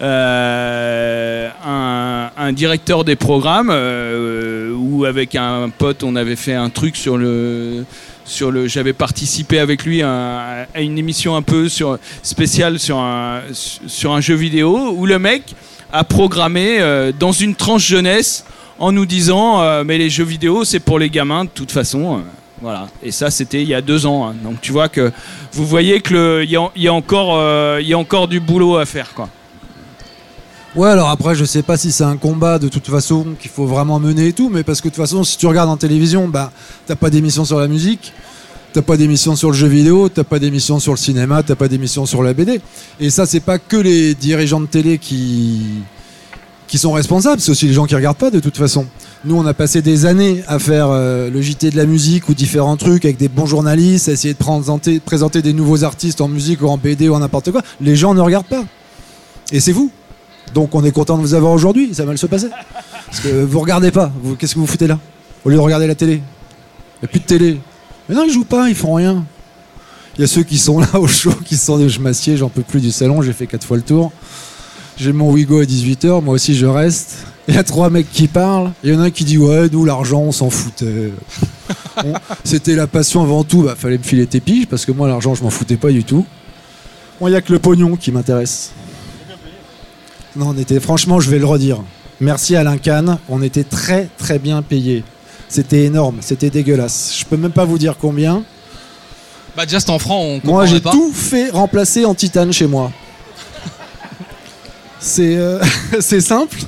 euh, 0.00 1.48
un, 1.64 2.30
un 2.36 2.52
directeur 2.52 3.04
des 3.04 3.16
programmes, 3.16 3.70
euh, 3.72 4.72
où 4.76 5.04
avec 5.04 5.34
un 5.34 5.68
pote, 5.70 6.02
on 6.02 6.16
avait 6.16 6.36
fait 6.36 6.54
un 6.54 6.70
truc 6.70 6.96
sur 6.96 7.16
le... 7.16 7.84
Sur 8.26 8.50
le, 8.50 8.68
j'avais 8.68 8.94
participé 8.94 9.58
avec 9.58 9.84
lui 9.84 10.00
à, 10.00 10.66
à 10.74 10.80
une 10.80 10.96
émission 10.96 11.36
un 11.36 11.42
peu 11.42 11.68
sur, 11.68 11.98
spéciale 12.22 12.78
sur 12.78 12.96
un, 12.96 13.42
sur 13.52 14.14
un 14.14 14.22
jeu 14.22 14.34
vidéo 14.34 14.94
où 14.96 15.04
le 15.04 15.18
mec 15.18 15.54
a 15.94 16.04
programmé 16.04 16.80
euh, 16.80 17.12
dans 17.18 17.32
une 17.32 17.54
tranche 17.54 17.86
jeunesse 17.86 18.44
en 18.78 18.90
nous 18.92 19.06
disant 19.06 19.62
euh, 19.62 19.84
mais 19.86 19.96
les 19.98 20.10
jeux 20.10 20.24
vidéo 20.24 20.64
c'est 20.64 20.80
pour 20.80 20.98
les 20.98 21.08
gamins 21.08 21.44
de 21.44 21.50
toute 21.50 21.70
façon. 21.72 22.16
euh, 22.16 22.20
voilà. 22.60 22.88
Et 23.02 23.10
ça, 23.12 23.30
c'était 23.30 23.60
il 23.62 23.68
y 23.68 23.74
a 23.74 23.80
deux 23.82 24.06
ans. 24.06 24.28
hein. 24.28 24.34
Donc 24.42 24.60
tu 24.60 24.72
vois 24.72 24.88
que 24.88 25.12
vous 25.52 25.66
voyez 25.66 26.00
que 26.00 26.14
le- 26.14 26.44
il 26.44 26.50
y, 26.50 26.56
a- 26.56 26.70
y 26.76 26.88
a 26.88 26.92
encore, 26.94 27.32
y 27.80 27.92
a 27.92 27.98
encore 27.98 28.26
du 28.28 28.40
boulot 28.40 28.76
à 28.76 28.86
faire, 28.86 29.12
quoi. 29.14 29.28
Ouais, 30.74 30.88
alors 30.88 31.08
après, 31.10 31.36
je 31.36 31.44
sais 31.44 31.62
pas 31.62 31.76
si 31.76 31.92
c'est 31.92 32.02
un 32.04 32.16
combat 32.16 32.58
de 32.58 32.68
toute 32.68 32.88
façon 32.88 33.26
qu'il 33.40 33.50
faut 33.50 33.66
vraiment 33.66 34.00
mener 34.00 34.28
et 34.28 34.32
tout, 34.32 34.48
mais 34.48 34.64
parce 34.64 34.80
que 34.80 34.88
de 34.88 34.94
toute 34.94 35.02
façon, 35.04 35.22
si 35.22 35.36
tu 35.38 35.46
regardes 35.46 35.70
en 35.70 35.76
télévision, 35.76 36.26
bah, 36.26 36.50
t'as 36.86 36.96
pas 36.96 37.10
d'émission 37.10 37.44
sur 37.44 37.60
la 37.60 37.68
musique, 37.68 38.12
t'as 38.74 38.82
pas 38.82 38.96
d'émission 38.96 39.36
sur 39.36 39.52
le 39.52 39.56
jeu 39.56 39.68
vidéo, 39.68 40.08
t'as 40.08 40.24
pas 40.24 40.40
d'émission 40.40 40.80
sur 40.80 40.92
le 40.92 40.98
cinéma, 40.98 41.44
t'as 41.44 41.54
pas 41.54 41.68
d'émission 41.68 42.06
sur 42.06 42.24
la 42.24 42.34
BD. 42.34 42.60
Et 42.98 43.08
ça, 43.08 43.24
c'est 43.24 43.38
pas 43.38 43.60
que 43.60 43.76
les 43.76 44.16
dirigeants 44.16 44.60
de 44.60 44.66
télé 44.66 44.98
qui 44.98 45.84
sont 46.74 46.92
responsables, 46.92 47.40
c'est 47.40 47.52
aussi 47.52 47.68
les 47.68 47.72
gens 47.72 47.86
qui 47.86 47.94
regardent 47.94 48.16
pas 48.16 48.32
de 48.32 48.40
toute 48.40 48.56
façon. 48.56 48.86
Nous, 49.24 49.36
on 49.36 49.46
a 49.46 49.54
passé 49.54 49.80
des 49.80 50.06
années 50.06 50.42
à 50.48 50.58
faire 50.58 50.88
euh, 50.90 51.30
le 51.30 51.40
JT 51.40 51.70
de 51.70 51.76
la 51.76 51.86
musique 51.86 52.28
ou 52.28 52.34
différents 52.34 52.76
trucs 52.76 53.04
avec 53.04 53.16
des 53.16 53.28
bons 53.28 53.46
journalistes, 53.46 54.08
à 54.08 54.12
essayer 54.12 54.34
de 54.34 55.00
présenter, 55.00 55.40
des 55.40 55.52
nouveaux 55.52 55.84
artistes 55.84 56.20
en 56.20 56.26
musique 56.26 56.60
ou 56.62 56.66
en 56.66 56.76
BD 56.76 57.08
ou 57.08 57.14
en 57.14 57.20
n'importe 57.20 57.52
quoi. 57.52 57.62
Les 57.80 57.94
gens 57.94 58.12
ne 58.12 58.20
regardent 58.20 58.46
pas. 58.46 58.64
Et 59.52 59.60
c'est 59.60 59.70
vous. 59.70 59.92
Donc 60.52 60.74
on 60.74 60.84
est 60.84 60.90
content 60.90 61.16
de 61.16 61.22
vous 61.22 61.34
avoir 61.34 61.52
aujourd'hui, 61.52 61.94
ça 61.94 62.02
va 62.02 62.08
mal 62.08 62.18
se 62.18 62.26
passer. 62.26 62.48
Parce 63.06 63.20
que 63.20 63.44
vous 63.44 63.60
regardez 63.60 63.92
pas, 63.92 64.10
qu'est-ce 64.36 64.54
que 64.54 64.58
vous 64.58 64.66
foutez 64.66 64.88
là? 64.88 64.98
Au 65.44 65.50
lieu 65.50 65.54
de 65.54 65.60
regarder 65.60 65.86
la 65.86 65.94
télé. 65.94 66.14
Il 66.14 67.02
n'y 67.02 67.04
a 67.04 67.08
plus 67.08 67.20
de 67.20 67.24
télé. 67.24 67.60
Mais 68.08 68.14
non, 68.14 68.24
ils 68.24 68.32
jouent 68.32 68.44
pas, 68.44 68.68
ils 68.68 68.74
font 68.74 68.94
rien. 68.94 69.24
Il 70.16 70.20
y 70.20 70.24
a 70.24 70.26
ceux 70.26 70.42
qui 70.42 70.58
sont 70.58 70.78
là 70.80 70.98
au 70.98 71.06
show, 71.06 71.32
qui 71.44 71.56
sont 71.56 71.78
des 71.78 71.88
je 71.88 72.00
m'assieds, 72.00 72.36
j'en 72.36 72.48
peux 72.48 72.62
plus 72.62 72.80
du 72.80 72.90
salon, 72.90 73.22
j'ai 73.22 73.32
fait 73.32 73.46
quatre 73.46 73.66
fois 73.66 73.76
le 73.76 73.82
tour. 73.82 74.12
J'ai 74.96 75.12
mon 75.12 75.32
Wigo 75.32 75.60
à 75.60 75.64
18h, 75.64 76.22
moi 76.22 76.34
aussi 76.34 76.54
je 76.54 76.66
reste. 76.66 77.26
Il 77.48 77.54
y 77.54 77.58
a 77.58 77.64
trois 77.64 77.90
mecs 77.90 78.10
qui 78.10 78.26
parlent. 78.28 78.72
Il 78.82 78.92
y 78.92 78.96
en 78.96 79.00
a 79.00 79.04
un 79.04 79.10
qui 79.10 79.24
dit 79.24 79.36
Ouais, 79.36 79.68
nous, 79.70 79.84
l'argent, 79.84 80.20
on 80.20 80.32
s'en 80.32 80.50
foutait. 80.50 81.12
C'était 82.44 82.74
la 82.74 82.86
passion 82.86 83.22
avant 83.22 83.44
tout. 83.44 83.62
Bah, 83.62 83.74
fallait 83.76 83.98
me 83.98 84.02
filer 84.02 84.26
tes 84.26 84.40
piges 84.40 84.66
parce 84.66 84.86
que 84.86 84.92
moi, 84.92 85.08
l'argent, 85.08 85.34
je 85.34 85.42
m'en 85.42 85.50
foutais 85.50 85.76
pas 85.76 85.90
du 85.90 86.04
tout. 86.04 86.24
Bon, 87.20 87.28
il 87.28 87.32
y 87.32 87.36
a 87.36 87.42
que 87.42 87.52
le 87.52 87.58
pognon 87.58 87.96
qui 87.96 88.12
m'intéresse. 88.12 88.72
Non, 90.36 90.48
on 90.48 90.58
était, 90.58 90.80
franchement, 90.80 91.20
je 91.20 91.30
vais 91.30 91.38
le 91.38 91.44
redire. 91.44 91.82
Merci 92.20 92.56
Alain 92.56 92.78
Kahn. 92.78 93.18
On 93.28 93.42
était 93.42 93.64
très, 93.64 94.08
très 94.16 94.38
bien 94.38 94.62
payés. 94.62 95.04
C'était 95.54 95.84
énorme. 95.84 96.16
C'était 96.20 96.50
dégueulasse. 96.50 97.14
Je 97.16 97.24
peux 97.24 97.36
même 97.36 97.52
pas 97.52 97.64
vous 97.64 97.78
dire 97.78 97.94
combien. 97.96 98.42
Bah 99.56 99.64
déjà, 99.64 99.78
en 99.86 100.00
franc, 100.00 100.18
on 100.20 100.40
Moi, 100.42 100.66
j'ai 100.66 100.80
tout 100.80 101.12
fait 101.12 101.50
remplacer 101.50 102.04
en 102.04 102.12
titane 102.12 102.52
chez 102.52 102.66
moi. 102.66 102.90
C'est 104.98 105.36
euh, 105.36 105.60
c'est 106.00 106.20
simple. 106.20 106.58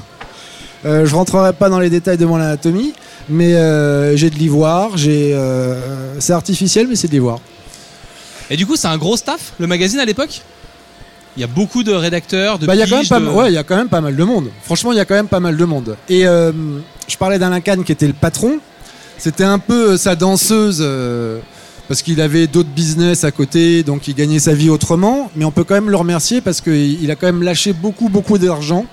Euh, 0.85 1.05
je 1.05 1.13
rentrerai 1.17 1.53
pas 1.53 1.69
dans 1.69 1.81
les 1.81 1.91
détails 1.91 2.17
de 2.17 2.27
mon 2.27 2.37
anatomie, 2.37 2.93
mais 3.29 3.55
euh, 3.55 4.17
j'ai 4.17 4.31
de 4.31 4.37
l'ivoire. 4.37 4.97
J'ai 4.97 5.33
euh, 5.35 6.15
c'est 6.21 6.33
artificiel, 6.33 6.87
mais 6.87 6.95
c'est 6.95 7.09
de 7.09 7.13
l'ivoire. 7.13 7.41
Et 8.51 8.57
du 8.57 8.67
coup, 8.67 8.77
c'est 8.77 8.87
un 8.87 8.99
gros 8.99 9.17
staff, 9.17 9.55
le 9.59 9.67
magazine 9.67 9.99
à 9.99 10.05
l'époque? 10.05 10.43
Il 11.37 11.41
y 11.41 11.45
a 11.45 11.49
beaucoup 11.49 11.83
de 11.83 11.93
rédacteurs, 11.93 12.61
de 12.61 12.67
Bah, 12.67 12.77
il 12.77 12.79
y 12.79 12.83
a 12.83 12.87
quand 12.87 12.99
même 12.99 13.09
pas, 13.09 13.19
de- 13.19 13.27
ouais, 13.27 13.51
il 13.51 13.55
y 13.55 13.59
a 13.59 13.65
quand 13.65 13.77
même 13.77 13.89
pas 13.89 14.01
mal 14.01 14.15
de 14.15 14.23
monde. 14.23 14.49
Franchement, 14.63 14.93
il 14.93 14.97
y 14.97 15.01
a 15.01 15.05
quand 15.05 15.17
même 15.17 15.27
pas 15.27 15.41
mal 15.41 15.57
de 15.57 15.65
monde. 15.65 15.97
Et 16.09 16.23
je 16.23 17.17
parlais 17.19 17.41
d'Alain 17.41 17.61
Kahn 17.61 17.83
qui 17.83 17.91
était 17.91 18.07
le 18.07 18.13
patron. 18.13 18.61
C'était 19.19 19.45
un 19.45 19.59
peu 19.59 19.93
euh, 19.93 19.97
sa 19.97 20.17
danseuse. 20.17 20.79
euh, 20.81 21.41
parce 21.89 22.03
qu'il 22.03 22.21
avait 22.21 22.47
d'autres 22.47 22.69
business 22.69 23.25
à 23.25 23.31
côté, 23.31 23.83
donc 23.83 24.09
il 24.09 24.15
gagnait 24.15 24.39
sa 24.39 24.55
vie 24.55 24.71
autrement. 24.71 25.31
Mais 25.37 25.45
on 25.45 25.51
peut 25.51 25.65
quand 25.65 25.75
même 25.75 25.91
le 25.91 25.97
remercier 25.97 26.41
parce 26.41 26.61
qu'il 26.61 27.03
il 27.03 27.11
a 27.11 27.17
quand 27.17 27.27
même 27.27 27.43
lâché 27.43 27.73
beaucoup, 27.73 28.09
beaucoup 28.09 28.39
d'argent 28.39 28.87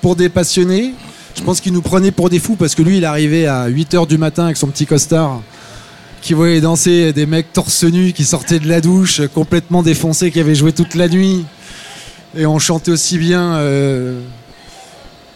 pour 0.00 0.16
des 0.16 0.28
passionnés. 0.28 0.94
Je 1.36 1.42
pense 1.42 1.60
qu'il 1.60 1.72
nous 1.72 1.82
prenait 1.82 2.12
pour 2.12 2.30
des 2.30 2.38
fous 2.38 2.56
parce 2.56 2.74
que 2.74 2.82
lui, 2.82 2.98
il 2.98 3.04
arrivait 3.04 3.46
à 3.46 3.68
8h 3.68 4.06
du 4.06 4.16
matin 4.16 4.44
avec 4.44 4.56
son 4.56 4.68
petit 4.68 4.86
costard 4.86 5.42
qui 6.22 6.34
voyait 6.34 6.60
danser 6.60 7.12
des 7.12 7.26
mecs 7.26 7.52
torse 7.52 7.84
nu 7.84 8.12
qui 8.12 8.24
sortaient 8.24 8.58
de 8.58 8.68
la 8.68 8.80
douche, 8.80 9.20
complètement 9.34 9.82
défoncés, 9.82 10.30
qui 10.30 10.40
avaient 10.40 10.54
joué 10.54 10.72
toute 10.72 10.94
la 10.94 11.08
nuit. 11.08 11.44
Et 12.36 12.46
on 12.46 12.58
chantait 12.58 12.90
aussi 12.90 13.18
bien 13.18 13.56
euh, 13.56 14.20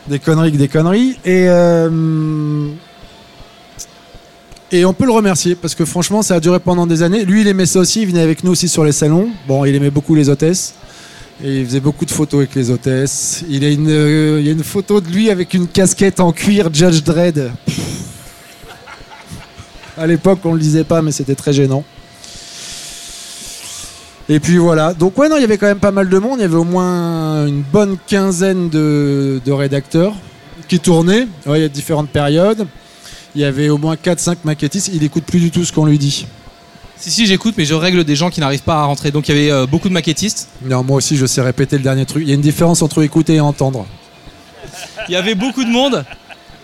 des 0.08 0.18
conneries 0.18 0.52
que 0.52 0.56
des 0.56 0.68
conneries. 0.68 1.16
Et, 1.24 1.46
euh, 1.48 2.68
et 4.72 4.84
on 4.84 4.92
peut 4.92 5.04
le 5.04 5.12
remercier 5.12 5.54
parce 5.54 5.74
que 5.74 5.84
franchement, 5.84 6.22
ça 6.22 6.36
a 6.36 6.40
duré 6.40 6.60
pendant 6.60 6.86
des 6.86 7.02
années. 7.02 7.24
Lui, 7.24 7.40
il 7.40 7.48
aimait 7.48 7.66
ça 7.66 7.80
aussi. 7.80 8.02
Il 8.02 8.08
venait 8.08 8.22
avec 8.22 8.44
nous 8.44 8.52
aussi 8.52 8.68
sur 8.68 8.84
les 8.84 8.92
salons. 8.92 9.30
Bon, 9.48 9.64
il 9.64 9.74
aimait 9.74 9.90
beaucoup 9.90 10.14
les 10.14 10.28
hôtesses. 10.28 10.74
Et 11.42 11.60
il 11.60 11.66
faisait 11.66 11.80
beaucoup 11.80 12.04
de 12.04 12.10
photos 12.10 12.38
avec 12.38 12.54
les 12.54 12.70
hôtesses. 12.70 13.44
Il, 13.48 13.64
a 13.64 13.70
une, 13.70 13.88
euh, 13.88 14.40
il 14.40 14.46
y 14.46 14.48
a 14.48 14.52
une 14.52 14.62
photo 14.62 15.00
de 15.00 15.08
lui 15.08 15.30
avec 15.30 15.54
une 15.54 15.66
casquette 15.66 16.20
en 16.20 16.32
cuir 16.32 16.68
Judge 16.72 17.02
Dredd. 17.02 17.50
À 19.98 20.06
l'époque, 20.06 20.40
on 20.44 20.52
le 20.52 20.60
disait 20.60 20.84
pas, 20.84 21.02
mais 21.02 21.12
c'était 21.12 21.34
très 21.34 21.52
gênant. 21.52 21.82
Et 24.28 24.38
puis 24.38 24.58
voilà. 24.58 24.94
Donc 24.94 25.18
ouais, 25.18 25.28
non, 25.28 25.36
il 25.36 25.40
y 25.40 25.44
avait 25.44 25.58
quand 25.58 25.66
même 25.66 25.80
pas 25.80 25.90
mal 25.90 26.08
de 26.08 26.18
monde. 26.18 26.38
Il 26.38 26.42
y 26.42 26.44
avait 26.44 26.54
au 26.54 26.64
moins 26.64 27.46
une 27.46 27.62
bonne 27.62 27.96
quinzaine 28.06 28.68
de, 28.68 29.40
de 29.44 29.52
rédacteurs 29.52 30.14
qui 30.68 30.78
tournaient. 30.78 31.26
Ouais, 31.46 31.58
il 31.58 31.62
y 31.62 31.64
a 31.64 31.68
différentes 31.68 32.10
périodes. 32.10 32.66
Il 33.34 33.40
y 33.40 33.44
avait 33.44 33.68
au 33.68 33.78
moins 33.78 33.94
4-5 33.94 34.36
maquettistes. 34.44 34.90
Il 34.92 35.02
écoute 35.04 35.24
plus 35.24 35.40
du 35.40 35.50
tout 35.50 35.64
ce 35.64 35.72
qu'on 35.72 35.84
lui 35.86 35.98
dit. 35.98 36.26
Si, 36.96 37.10
si, 37.10 37.26
j'écoute, 37.26 37.54
mais 37.56 37.64
je 37.64 37.74
règle 37.74 38.04
des 38.04 38.16
gens 38.16 38.28
qui 38.28 38.40
n'arrivent 38.40 38.62
pas 38.62 38.74
à 38.80 38.84
rentrer. 38.84 39.10
Donc 39.10 39.28
il 39.28 39.34
y 39.34 39.38
avait 39.38 39.50
euh, 39.50 39.66
beaucoup 39.66 39.88
de 39.88 39.94
maquettistes. 39.94 40.48
Non, 40.64 40.82
moi 40.82 40.96
aussi, 40.98 41.16
je 41.16 41.24
sais 41.26 41.40
répéter 41.40 41.76
le 41.78 41.82
dernier 41.82 42.04
truc. 42.04 42.22
Il 42.24 42.28
y 42.28 42.32
a 42.32 42.34
une 42.34 42.40
différence 42.42 42.82
entre 42.82 43.02
écouter 43.02 43.36
et 43.36 43.40
entendre. 43.40 43.86
Il 45.08 45.12
y 45.12 45.16
avait 45.16 45.34
beaucoup 45.34 45.64
de 45.64 45.70
monde. 45.70 46.04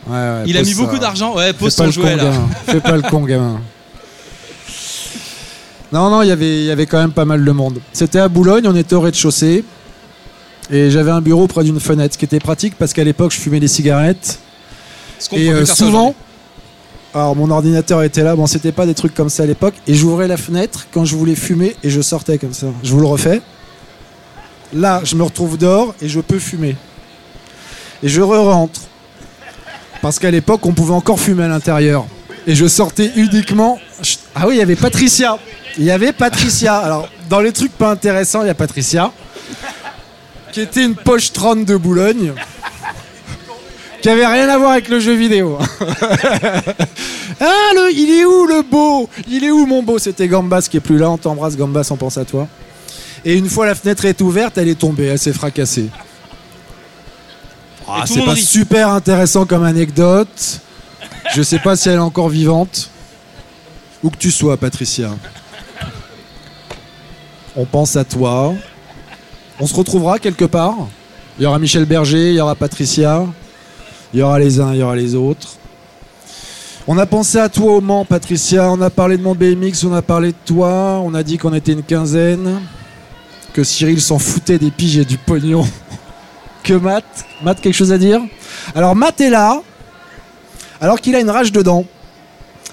Ouais, 0.09 0.15
ouais, 0.15 0.43
Il 0.47 0.57
a 0.57 0.63
mis 0.63 0.75
ça. 0.75 0.83
beaucoup 0.83 0.99
d'argent. 0.99 1.35
Ouais, 1.37 1.53
pose 1.53 1.75
ton 1.75 1.91
jouet 1.91 2.17
là. 2.17 2.33
Fais 2.67 2.81
pas 2.81 2.97
le 2.97 3.03
con, 3.03 3.21
gamin. 3.25 3.61
Non, 5.93 6.11
non, 6.11 6.23
il 6.23 6.29
y 6.29 6.33
avait- 6.33 6.59
il 6.59 6.65
y 6.65 6.71
avait 6.71 6.87
quand 6.87 6.99
même 6.99 7.13
pas 7.13 7.25
mal 7.25 7.45
de 7.45 7.51
monde. 7.53 7.81
C'était 7.93 8.19
à 8.19 8.29
Boulogne, 8.29 8.65
on 8.67 8.75
était 8.77 8.95
au 8.95 9.01
rez-de-chaussée. 9.01 9.65
Et 10.71 10.91
j'avais 10.91 11.13
un 11.13 11.21
bureau 11.21 11.47
près 11.47 11.63
d'une 11.63 11.79
fenêtre, 11.79 12.15
ce 12.15 12.19
qui 12.19 12.25
était 12.25 12.41
pratique 12.41 12.75
parce 12.77 12.93
qu'à 12.93 13.05
l'époque, 13.05 13.33
je 13.33 13.39
fumais 13.39 13.61
des 13.61 13.69
cigarettes. 13.69 14.41
Ce 15.21 15.35
Et 15.35 15.49
euh, 15.51 15.65
souvent. 15.65 16.15
Alors 17.17 17.35
mon 17.35 17.51
ordinateur 17.51 18.03
était 18.03 18.23
là, 18.23 18.37
bon, 18.37 18.47
c'était 18.47 18.73
pas 18.73 18.85
des 18.85 18.93
trucs 18.93 19.15
comme 19.15 19.31
ça 19.31 19.45
à 19.45 19.47
l'époque. 19.47 19.73
Et 19.87 19.95
j'ouvrais 19.95 20.29
la 20.29 20.37
fenêtre 20.37 20.87
quand 20.93 21.07
je 21.07 21.17
voulais 21.17 21.35
fumer 21.35 21.75
et 21.83 21.89
je 21.89 22.03
sortais 22.03 22.37
comme 22.37 22.53
ça. 22.53 22.67
Je 22.83 22.93
vous 22.93 23.01
le 23.01 23.07
refais. 23.07 23.41
Là, 24.75 25.01
je 25.03 25.17
me 25.17 25.23
retrouve 25.23 25.57
dehors 25.57 25.95
et 26.03 26.11
je 26.11 26.21
peux 26.21 26.39
fumer. 26.39 26.77
Et 28.03 28.09
je 28.09 28.21
re-rentre. 28.21 28.83
Parce 30.03 30.19
qu'à 30.19 30.31
l'époque, 30.31 30.67
on 30.67 30.75
pouvait 30.75 30.93
encore 30.93 31.19
fumer 31.19 31.45
à 31.45 31.49
l'intérieur. 31.49 32.07
Et 32.47 32.55
je 32.55 32.67
sortais 32.67 33.11
uniquement. 33.17 33.79
Ah 34.35 34.47
oui, 34.47 34.57
il 34.57 34.59
y 34.59 34.63
avait 34.63 34.77
Patricia. 34.77 35.39
Il 35.79 35.85
y 35.85 35.91
avait 35.91 36.13
Patricia. 36.13 36.77
Alors, 36.77 37.09
dans 37.31 37.41
les 37.41 37.53
trucs 37.53 37.73
pas 37.73 37.91
intéressants, 37.91 38.43
il 38.43 38.49
y 38.49 38.51
a 38.51 38.55
Patricia. 38.55 39.11
Qui 40.53 40.61
était 40.61 40.85
une 40.85 40.95
poche 40.95 41.33
30 41.33 41.65
de 41.65 41.77
Boulogne. 41.77 42.35
Qui 44.07 44.11
avait 44.11 44.25
rien 44.25 44.49
à 44.49 44.57
voir 44.57 44.71
avec 44.71 44.89
le 44.89 45.01
jeu 45.01 45.15
vidéo. 45.15 45.59
ah, 45.81 47.71
le, 47.75 47.93
il 47.93 48.21
est 48.21 48.25
où 48.25 48.47
le 48.47 48.63
beau? 48.63 49.11
Il 49.27 49.43
est 49.43 49.51
où 49.51 49.67
mon 49.67 49.83
beau? 49.83 49.99
C'était 49.99 50.29
Gambas 50.29 50.69
qui 50.71 50.77
est 50.77 50.81
plus 50.81 50.97
là. 50.97 51.11
On 51.11 51.19
t'embrasse, 51.19 51.57
Gambas, 51.57 51.89
on 51.91 51.97
pense 51.97 52.17
à 52.17 52.25
toi. 52.25 52.47
Et 53.25 53.35
une 53.35 53.49
fois 53.49 53.67
la 53.67 53.75
fenêtre 53.75 54.05
est 54.05 54.21
ouverte, 54.21 54.59
elle 54.59 54.69
est 54.69 54.79
tombée, 54.79 55.07
elle 55.07 55.19
s'est 55.19 55.33
fracassée. 55.33 55.89
Ah, 57.89 58.05
c'est 58.07 58.25
pas 58.25 58.35
rit. 58.35 58.43
super 58.45 58.91
intéressant 58.91 59.45
comme 59.45 59.65
anecdote. 59.65 60.61
Je 61.35 61.43
sais 61.43 61.59
pas 61.59 61.75
si 61.75 61.89
elle 61.89 61.97
est 61.97 61.99
encore 61.99 62.29
vivante. 62.29 62.91
Où 64.05 64.11
que 64.11 64.19
tu 64.19 64.31
sois, 64.31 64.57
Patricia. 64.57 65.11
On 67.57 67.65
pense 67.65 67.97
à 67.97 68.05
toi. 68.05 68.55
On 69.59 69.67
se 69.67 69.75
retrouvera 69.75 70.21
quelque 70.21 70.45
part. 70.45 70.77
Il 71.41 71.43
y 71.43 71.47
aura 71.47 71.59
Michel 71.59 71.87
Berger, 71.87 72.29
il 72.29 72.37
y 72.37 72.41
aura 72.41 72.55
Patricia. 72.55 73.27
Il 74.13 74.21
y 74.21 74.23
aura 74.23 74.39
les 74.39 74.61
uns, 74.61 74.73
il 74.73 74.81
y 74.81 74.83
aura 74.83 74.97
les 74.97 75.15
autres. 75.15 75.57
On 76.89 76.97
a 76.99 77.07
pensé 77.07 77.39
à 77.39 77.49
toi 77.49 77.75
au 77.77 77.81
Mans, 77.81 78.05
Patricia. 78.05 78.71
On 78.71 78.81
a 78.81 78.91
parlé 78.91 79.17
de 79.17 79.23
mon 79.23 79.35
BMX, 79.35 79.85
on 79.85 79.93
a 79.93 80.03
parlé 80.03 80.29
de 80.29 80.37
toi. 80.45 81.01
On 81.05 81.15
a 81.15 81.23
dit 81.23 81.37
qu'on 81.37 81.53
était 81.53 81.73
une 81.73 81.83
quinzaine. 81.83 82.61
Que 83.53 83.65
Cyril 83.65 84.01
s'en 84.01 84.19
foutait 84.19 84.59
des 84.59 84.71
piges 84.71 84.99
et 84.99 85.05
du 85.05 85.19
pognon. 85.19 85.67
Que 86.63 86.75
Matt. 86.75 87.05
Matt, 87.45 87.61
quelque 87.61 87.75
chose 87.75 87.93
à 87.93 87.99
dire? 87.99 88.21
Alors, 88.75 88.97
Matt 88.97 89.21
est 89.21 89.31
là. 89.31 89.63
Alors 90.81 91.01
qu'il 91.01 91.15
a 91.15 91.21
une 91.21 91.31
rage 91.31 91.53
dedans. 91.53 91.85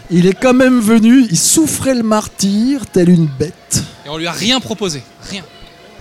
Il 0.09 0.25
est 0.25 0.33
quand 0.33 0.55
même 0.55 0.79
venu. 0.79 1.27
Il 1.29 1.37
souffrait 1.37 1.93
le 1.93 2.01
martyr, 2.01 2.87
tel 2.91 3.09
une 3.09 3.27
bête. 3.27 3.83
Et 4.05 4.09
on 4.09 4.17
lui 4.17 4.25
a 4.25 4.31
rien 4.31 4.59
proposé. 4.59 5.03
Rien. 5.29 5.43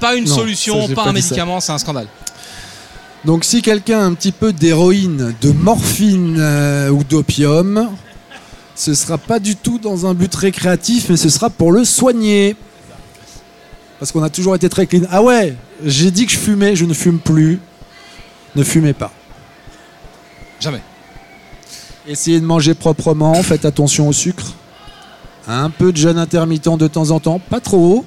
Pas 0.00 0.14
une 0.14 0.24
Non, 0.24 0.34
solution, 0.34 0.88
ça, 0.88 0.94
pas, 0.94 1.04
pas 1.04 1.10
un 1.10 1.12
médicament, 1.12 1.60
c'est 1.60 1.72
un 1.72 1.78
scandale. 1.78 2.08
Donc 3.24 3.44
si 3.44 3.62
quelqu'un 3.62 4.00
a 4.00 4.02
un 4.02 4.14
petit 4.14 4.32
peu 4.32 4.52
d'héroïne, 4.52 5.34
de 5.40 5.50
morphine 5.52 6.36
euh, 6.40 6.90
ou 6.90 7.04
d'opium, 7.04 7.90
ce 8.74 8.94
sera 8.94 9.16
pas 9.16 9.38
du 9.38 9.54
tout 9.54 9.78
dans 9.78 10.06
un 10.06 10.14
but 10.14 10.34
récréatif, 10.34 11.08
mais 11.08 11.16
ce 11.16 11.28
sera 11.28 11.48
pour 11.48 11.70
le 11.70 11.84
soigner. 11.84 12.56
Parce 14.00 14.10
qu'on 14.10 14.24
a 14.24 14.30
toujours 14.30 14.56
été 14.56 14.68
très 14.68 14.88
clean. 14.88 15.02
Ah 15.10 15.22
ouais, 15.22 15.54
j'ai 15.84 16.10
dit 16.10 16.26
que 16.26 16.32
je 16.32 16.38
fumais, 16.38 16.74
je 16.74 16.84
ne 16.84 16.94
fume 16.94 17.20
plus. 17.20 17.60
Ne 18.56 18.64
fumez 18.64 18.92
pas. 18.92 19.12
Jamais. 20.58 20.82
Essayez 22.08 22.40
de 22.40 22.44
manger 22.44 22.74
proprement, 22.74 23.40
faites 23.44 23.64
attention 23.64 24.08
au 24.08 24.12
sucre. 24.12 24.54
Un 25.46 25.70
peu 25.70 25.92
de 25.92 25.96
jeûne 25.96 26.18
intermittent 26.18 26.76
de 26.76 26.88
temps 26.88 27.10
en 27.10 27.20
temps, 27.20 27.38
pas 27.38 27.60
trop, 27.60 28.04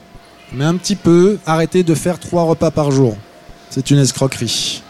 mais 0.51 0.65
un 0.65 0.75
petit 0.75 0.97
peu. 0.97 1.39
Arrêtez 1.45 1.83
de 1.83 1.95
faire 1.95 2.19
trois 2.19 2.43
repas 2.43 2.71
par 2.71 2.91
jour. 2.91 3.15
C'est 3.69 3.91
une 3.91 3.99
escroquerie. 3.99 4.81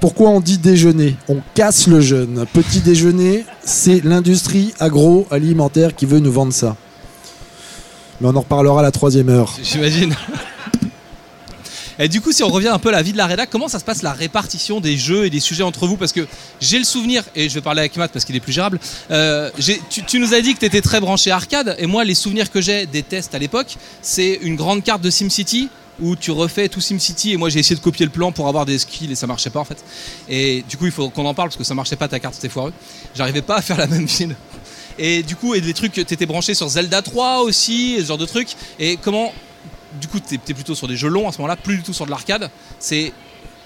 Pourquoi 0.00 0.30
on 0.30 0.40
dit 0.40 0.58
déjeuner? 0.58 1.16
On 1.28 1.38
casse 1.54 1.86
le 1.86 2.00
jeûne. 2.00 2.44
Petit 2.52 2.80
déjeuner, 2.80 3.44
c'est 3.64 4.04
l'industrie 4.04 4.74
agroalimentaire 4.80 5.94
qui 5.94 6.06
veut 6.06 6.18
nous 6.18 6.32
vendre 6.32 6.52
ça. 6.52 6.76
Mais 8.20 8.28
on 8.28 8.36
en 8.36 8.40
reparlera 8.40 8.80
à 8.80 8.82
la 8.82 8.90
troisième 8.90 9.28
heure. 9.28 9.54
J'imagine. 9.62 10.14
Et 11.98 12.08
du 12.08 12.20
coup, 12.20 12.32
si 12.32 12.42
on 12.42 12.48
revient 12.48 12.68
un 12.68 12.78
peu 12.78 12.88
à 12.88 12.92
la 12.92 13.02
vie 13.02 13.12
de 13.12 13.16
la 13.16 13.26
rédac, 13.26 13.50
comment 13.50 13.68
ça 13.68 13.78
se 13.78 13.84
passe 13.84 14.02
la 14.02 14.12
répartition 14.12 14.80
des 14.80 14.96
jeux 14.96 15.26
et 15.26 15.30
des 15.30 15.38
sujets 15.40 15.62
entre 15.62 15.86
vous? 15.86 15.96
Parce 15.96 16.12
que 16.12 16.26
j'ai 16.60 16.78
le 16.78 16.84
souvenir, 16.84 17.22
et 17.36 17.48
je 17.48 17.54
vais 17.54 17.60
parler 17.60 17.80
avec 17.80 17.96
Matt 17.96 18.10
parce 18.12 18.24
qu'il 18.24 18.34
est 18.34 18.40
plus 18.40 18.52
gérable, 18.52 18.80
euh, 19.12 19.50
tu, 19.90 20.02
tu 20.02 20.18
nous 20.18 20.34
as 20.34 20.40
dit 20.40 20.54
que 20.54 20.58
tu 20.58 20.66
étais 20.66 20.80
très 20.80 21.00
branché 21.00 21.30
arcade, 21.30 21.76
et 21.78 21.86
moi, 21.86 22.04
les 22.04 22.14
souvenirs 22.14 22.50
que 22.50 22.60
j'ai 22.60 22.86
des 22.86 23.04
tests 23.04 23.34
à 23.34 23.38
l'époque, 23.38 23.76
c'est 24.02 24.40
une 24.42 24.56
grande 24.56 24.82
carte 24.82 25.02
de 25.02 25.10
SimCity 25.10 25.68
où 26.00 26.16
tu 26.16 26.30
refais 26.32 26.68
tout 26.68 26.80
SimCity, 26.80 27.32
et 27.32 27.36
moi 27.36 27.48
j'ai 27.50 27.60
essayé 27.60 27.76
de 27.76 27.80
copier 27.80 28.04
le 28.04 28.10
plan 28.10 28.32
pour 28.32 28.48
avoir 28.48 28.66
des 28.66 28.78
skills 28.78 29.12
et 29.12 29.14
ça 29.14 29.26
marchait 29.26 29.50
pas 29.50 29.60
en 29.60 29.64
fait. 29.64 29.82
Et 30.28 30.64
du 30.68 30.76
coup, 30.76 30.86
il 30.86 30.92
faut 30.92 31.08
qu'on 31.10 31.24
en 31.26 31.34
parle 31.34 31.48
parce 31.48 31.56
que 31.56 31.64
ça 31.64 31.74
marchait 31.74 31.96
pas 31.96 32.08
ta 32.08 32.18
carte, 32.18 32.34
c'était 32.34 32.48
foireux. 32.48 32.72
J'arrivais 33.14 33.42
pas 33.42 33.56
à 33.56 33.62
faire 33.62 33.76
la 33.78 33.86
même 33.86 34.06
ville. 34.18 34.34
Et 34.98 35.22
du 35.22 35.36
coup, 35.36 35.54
et 35.54 35.60
des 35.60 35.74
trucs, 35.74 35.92
t'étais 35.92 36.26
branché 36.26 36.54
sur 36.54 36.68
Zelda 36.68 37.02
3 37.02 37.40
aussi, 37.42 37.94
et 37.96 38.00
ce 38.00 38.06
genre 38.06 38.18
de 38.18 38.26
trucs. 38.26 38.50
Et 38.78 38.96
comment, 38.96 39.32
du 40.00 40.06
coup, 40.08 40.20
t'es 40.20 40.36
es 40.36 40.54
plutôt 40.54 40.74
sur 40.74 40.86
des 40.88 40.96
jeux 40.96 41.08
longs 41.08 41.28
à 41.28 41.32
ce 41.32 41.38
moment-là, 41.38 41.56
plus 41.56 41.76
du 41.78 41.82
tout 41.82 41.92
sur 41.92 42.06
de 42.06 42.10
l'arcade. 42.10 42.50
C'est 42.78 43.12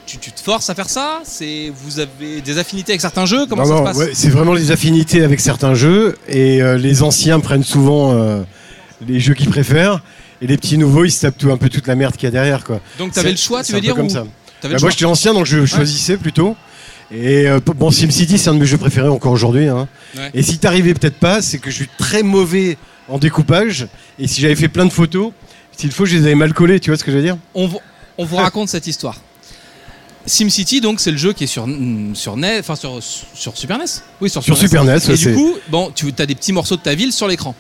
tu, 0.07 0.17
tu 0.17 0.33
te 0.33 0.41
forces 0.41 0.71
à 0.71 0.75
faire 0.75 0.89
ça? 0.89 1.21
C'est 1.25 1.71
vous 1.75 1.99
avez 2.01 2.41
des 2.41 2.57
affinités 2.59 2.93
avec 2.93 3.03
certains 3.03 3.27
jeux? 3.27 3.45
Comment 3.47 3.65
Non, 3.65 3.69
ça 3.69 3.75
non, 3.75 3.79
se 3.81 3.85
passe? 3.85 3.97
ouais, 3.99 4.11
C'est 4.15 4.31
vraiment 4.31 4.55
les 4.55 4.71
affinités 4.71 5.23
avec 5.23 5.39
certains 5.41 5.75
jeux 5.75 6.17
et 6.29 6.63
euh, 6.63 6.79
les 6.79 7.03
anciens 7.03 7.41
prennent 7.41 7.63
souvent 7.65 8.13
euh, 8.15 8.43
les 9.07 9.21
jeux 9.21 9.35
qu'ils 9.35 9.51
préfèrent 9.51 10.03
et 10.41 10.47
les 10.47 10.57
petits 10.57 10.79
nouveaux 10.79 11.05
ils 11.05 11.11
se 11.11 11.21
tapent 11.23 11.39
tout, 11.39 11.51
un 11.51 11.57
peu 11.57 11.69
toute 11.69 11.87
la 11.87 11.95
merde 11.95 12.15
qu'il 12.15 12.25
y 12.25 12.29
a 12.29 12.31
derrière 12.31 12.65
quoi. 12.65 12.81
Donc 12.99 13.13
t'avais 13.13 13.31
le 13.31 13.37
choix, 13.37 13.63
tu 13.65 13.73
veux 13.73 13.81
dire 13.81 13.95
comme 13.95 14.07
ou 14.07 14.11
ça. 14.11 14.25
Bah, 14.63 14.69
moi 14.81 14.91
j'étais 14.91 15.05
ancien 15.05 15.35
donc 15.35 15.47
je 15.47 15.65
choisissais 15.67 16.17
plutôt. 16.17 16.57
Et 17.11 17.49
euh, 17.49 17.61
bon 17.61 17.91
SimCity 17.91 18.39
c'est 18.39 18.51
un 18.51 18.55
de 18.55 18.59
mes 18.61 18.67
jeux 18.67 18.79
préférés 18.79 19.09
encore 19.09 19.33
aujourd'hui. 19.33 19.69
hein. 19.69 19.89
Ouais. 20.17 20.31
Et 20.35 20.43
si 20.43 20.59
t'arrivais 20.59 20.95
peut-être 20.95 21.19
pas, 21.19 21.41
c'est 21.43 21.59
que 21.59 21.71
je 21.71 21.77
suis 21.77 21.89
très 21.99 22.23
mauvais 22.23 22.77
en 23.09 23.19
découpage 23.19 23.87
et 24.19 24.27
si 24.27 24.41
j'avais 24.41 24.57
fait 24.57 24.69
plein 24.69 24.85
de 24.87 24.93
photos, 24.93 25.33
s'il 25.77 25.91
faut 25.93 26.05
je 26.05 26.17
les 26.17 26.25
avais 26.25 26.35
mal 26.35 26.53
collées, 26.53 26.81
tu 26.81 26.91
vois 26.91 26.99
ce 26.99 27.05
que 27.05 27.11
je 27.11 27.17
veux 27.17 27.23
dire? 27.23 27.39
On, 27.55 27.67
vous- 27.67 27.81
on 28.19 28.25
vous 28.25 28.37
raconte 28.37 28.69
cette 28.69 28.87
histoire. 28.87 29.17
SimCity, 30.27 30.81
donc, 30.83 31.01
c'est 31.01 31.11
le 31.11 31.17
jeu 31.17 31.33
qui 31.33 31.45
est 31.45 31.47
sur, 31.47 31.67
sur 32.13 32.37
NES, 32.37 32.59
enfin 32.61 32.77
sur, 32.77 32.99
sur 33.35 33.57
Super 33.57 33.79
NES. 33.79 33.85
Oui, 34.21 34.29
sur, 34.29 34.43
Sur 34.43 34.59
Super 34.59 34.85
NES, 34.85 34.99
Et 35.07 35.09
ouais, 35.11 35.17
du 35.17 35.33
coup, 35.35 35.55
bon, 35.71 35.91
tu 35.95 36.13
as 36.19 36.27
des 36.27 36.35
petits 36.35 36.53
morceaux 36.53 36.77
de 36.77 36.83
ta 36.83 36.95
ville 36.95 37.13
sur 37.13 37.27
l'écran. 37.29 37.55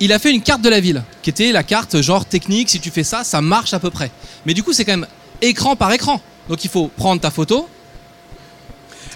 Il 0.00 0.12
a 0.12 0.18
fait 0.18 0.30
une 0.32 0.40
carte 0.42 0.62
de 0.62 0.68
la 0.70 0.80
ville, 0.80 1.02
qui 1.22 1.30
était 1.30 1.52
la 1.52 1.62
carte 1.62 2.00
genre 2.00 2.24
technique, 2.24 2.70
si 2.70 2.80
tu 2.80 2.90
fais 2.90 3.04
ça, 3.04 3.22
ça 3.22 3.40
marche 3.42 3.74
à 3.74 3.78
peu 3.78 3.90
près. 3.90 4.10
Mais 4.46 4.54
du 4.54 4.62
coup, 4.62 4.72
c'est 4.72 4.84
quand 4.84 4.96
même 4.96 5.06
écran 5.42 5.76
par 5.76 5.92
écran. 5.92 6.20
Donc 6.48 6.64
il 6.64 6.70
faut 6.70 6.88
prendre 6.88 7.20
ta 7.20 7.30
photo, 7.30 7.68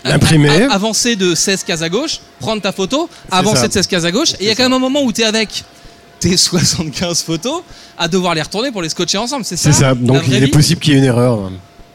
L'imprimer. 0.05 0.65
avancer 0.71 1.17
de 1.17 1.35
16 1.35 1.65
cases 1.65 1.81
à 1.83 1.89
gauche, 1.89 2.21
prendre 2.39 2.61
ta 2.61 2.73
photo, 2.73 3.09
avancer 3.31 3.63
ça. 3.63 3.69
de 3.69 3.73
16 3.73 3.87
cases 3.87 4.05
à 4.05 4.13
gauche, 4.13 4.35
et 4.35 4.43
il 4.43 4.47
y 4.47 4.51
a 4.51 4.55
quand 4.55 4.65
même 4.65 4.75
un 4.75 4.79
moment 4.79 5.03
où 5.03 5.13
tu 5.13 5.23
es 5.23 5.25
avec 5.25 5.65
tes 6.21 6.37
75 6.37 7.23
photos 7.23 7.63
à 7.97 8.07
devoir 8.07 8.35
les 8.35 8.43
retourner 8.43 8.71
pour 8.71 8.83
les 8.83 8.91
scotcher 8.91 9.19
ensemble, 9.19 9.45
c'est 9.45 9.57
ça 9.57 9.73
C'est 9.73 9.81
ça. 9.81 9.95
Donc 9.95 10.23
il 10.29 10.43
est 10.43 10.49
possible 10.49 10.81
qu'il 10.81 10.93
y 10.93 10.97
ait 10.97 10.99
une 10.99 11.07
erreur. 11.07 11.51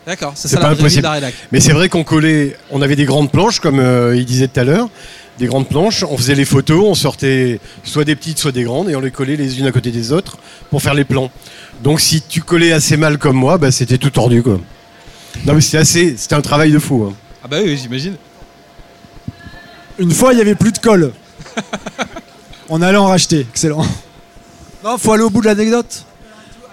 D'accord, 0.07 0.31
c'est 0.33 0.47
ça 0.47 0.57
pas 0.57 0.69
la 0.69 0.73
impossible. 0.73 1.07
Mais 1.51 1.59
c'est 1.59 1.73
vrai 1.73 1.87
qu'on 1.87 2.03
collait, 2.03 2.57
on 2.71 2.81
avait 2.81 2.95
des 2.95 3.05
grandes 3.05 3.31
planches, 3.31 3.59
comme 3.59 3.79
euh, 3.79 4.15
il 4.17 4.25
disait 4.25 4.47
tout 4.47 4.59
à 4.59 4.63
l'heure, 4.63 4.89
des 5.39 5.47
grandes 5.47 5.67
planches, 5.67 6.03
on 6.03 6.17
faisait 6.17 6.35
les 6.35 6.45
photos, 6.45 6.83
on 6.85 6.93
sortait 6.95 7.59
soit 7.83 8.03
des 8.03 8.15
petites, 8.15 8.37
soit 8.37 8.51
des 8.51 8.63
grandes, 8.63 8.89
et 8.89 8.95
on 8.95 8.99
les 8.99 9.09
collait 9.09 9.37
les 9.37 9.57
unes 9.59 9.65
à 9.65 9.71
côté 9.71 9.89
des 9.89 10.11
autres 10.11 10.37
pour 10.69 10.81
faire 10.81 10.93
les 10.93 11.05
plans. 11.05 11.31
Donc 11.81 12.01
si 12.01 12.21
tu 12.21 12.41
collais 12.41 12.73
assez 12.73 12.97
mal 12.97 13.17
comme 13.17 13.37
moi, 13.37 13.57
bah, 13.57 13.71
c'était 13.71 13.97
tout 13.97 14.09
tordu 14.09 14.43
quoi. 14.43 14.59
Non 15.45 15.53
mais 15.53 15.61
c'était 15.61 15.77
assez, 15.77 16.15
c'était 16.17 16.35
un 16.35 16.41
travail 16.41 16.71
de 16.71 16.79
fou. 16.79 17.07
hein. 17.09 17.13
Ah 17.43 17.47
bah 17.47 17.57
oui, 17.63 17.77
j'imagine. 17.81 18.15
Une 19.97 20.11
fois, 20.11 20.33
il 20.33 20.35
n'y 20.37 20.41
avait 20.41 20.55
plus 20.55 20.71
de 20.71 20.77
colle. 20.77 21.11
On 22.69 22.81
allait 22.81 22.97
en 22.97 23.07
racheter. 23.07 23.45
Excellent. 23.49 23.85
Non, 24.83 24.97
faut 24.97 25.11
aller 25.13 25.23
au 25.23 25.29
bout 25.29 25.41
de 25.41 25.45
l'anecdote. 25.47 26.05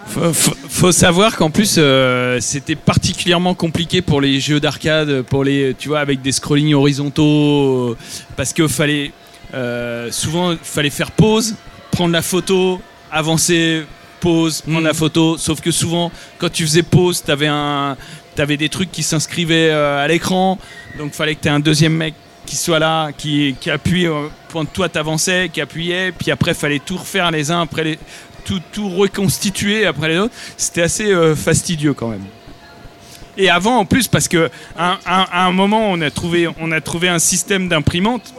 Faut, 0.09 0.33
faut- 0.33 0.93
savoir 0.93 1.37
qu'en 1.37 1.51
plus 1.51 1.77
euh, 1.79 2.39
c'était 2.41 2.77
particulièrement 2.77 3.55
compliqué 3.55 4.01
pour 4.03 4.21
les 4.21 4.41
jeux 4.41 4.61
d'arcade, 4.61 5.23
pour 5.23 5.45
les, 5.45 5.75
tu 5.79 5.89
vois, 5.89 6.01
avec 6.01 6.23
des 6.23 6.33
scrollings 6.33 6.75
horizontaux, 6.75 7.91
euh, 7.91 7.97
parce 8.37 8.53
que 8.53 8.67
fallait 8.69 9.11
euh, 9.55 10.11
souvent 10.11 10.55
fallait 10.63 10.91
faire 10.91 11.11
pause, 11.11 11.55
prendre 11.91 12.13
la 12.13 12.23
photo, 12.23 12.81
avancer, 13.11 13.83
pause, 14.21 14.63
prendre 14.63 14.87
la 14.87 14.95
photo. 14.95 15.37
Sauf 15.39 15.61
que 15.61 15.71
souvent 15.71 16.11
quand 16.39 16.51
tu 16.51 16.63
faisais 16.65 16.83
pause, 16.83 17.23
t'avais 17.23 17.49
un, 17.49 17.97
t'avais 18.35 18.57
des 18.57 18.69
trucs 18.71 18.91
qui 18.93 19.03
s'inscrivaient 19.03 19.71
à 19.71 20.07
l'écran, 20.09 20.59
donc 20.99 21.13
fallait 21.13 21.35
que 21.35 21.41
t'aies 21.41 21.51
un 21.51 21.61
deuxième 21.61 21.93
mec 21.95 22.15
qui 22.47 22.57
soit 22.57 22.79
là, 22.79 23.11
qui, 23.13 23.57
qui 23.61 23.71
appuie 23.71 24.07
euh, 24.07 24.29
pendant 24.51 24.65
que 24.67 24.73
toi 24.75 24.89
t'avançais, 24.89 25.51
qui 25.53 25.61
appuyait, 25.61 26.13
puis 26.13 26.31
après 26.31 26.55
fallait 26.55 26.79
tout 26.79 26.97
refaire 26.97 27.31
les 27.33 27.51
uns 27.51 27.63
après 27.63 27.83
les 27.85 27.99
tout, 28.47 28.61
tout 28.73 28.89
reconstituer 28.89 29.85
après 29.87 30.09
les 30.09 30.19
autres. 30.19 30.35
C'était 30.57 30.83
assez 30.83 31.13
euh, 31.13 31.35
fastidieux 31.37 31.93
quand 31.93 32.09
même. 32.09 32.25
Et 33.37 33.51
avant 33.51 33.77
en 33.77 33.85
plus 33.85 34.09
parce 34.09 34.29
que 34.29 34.49
à, 34.79 34.97
à- 35.05 35.43
à 35.43 35.47
un 35.47 35.53
moment 35.53 35.91
on 35.91 36.01
a 36.01 36.11
trouvé 36.11 36.49
on 36.59 36.73
a 36.73 36.81
trouvé 36.81 37.09
un 37.11 37.19
système 37.19 37.69
d'imprimante, 37.69 38.33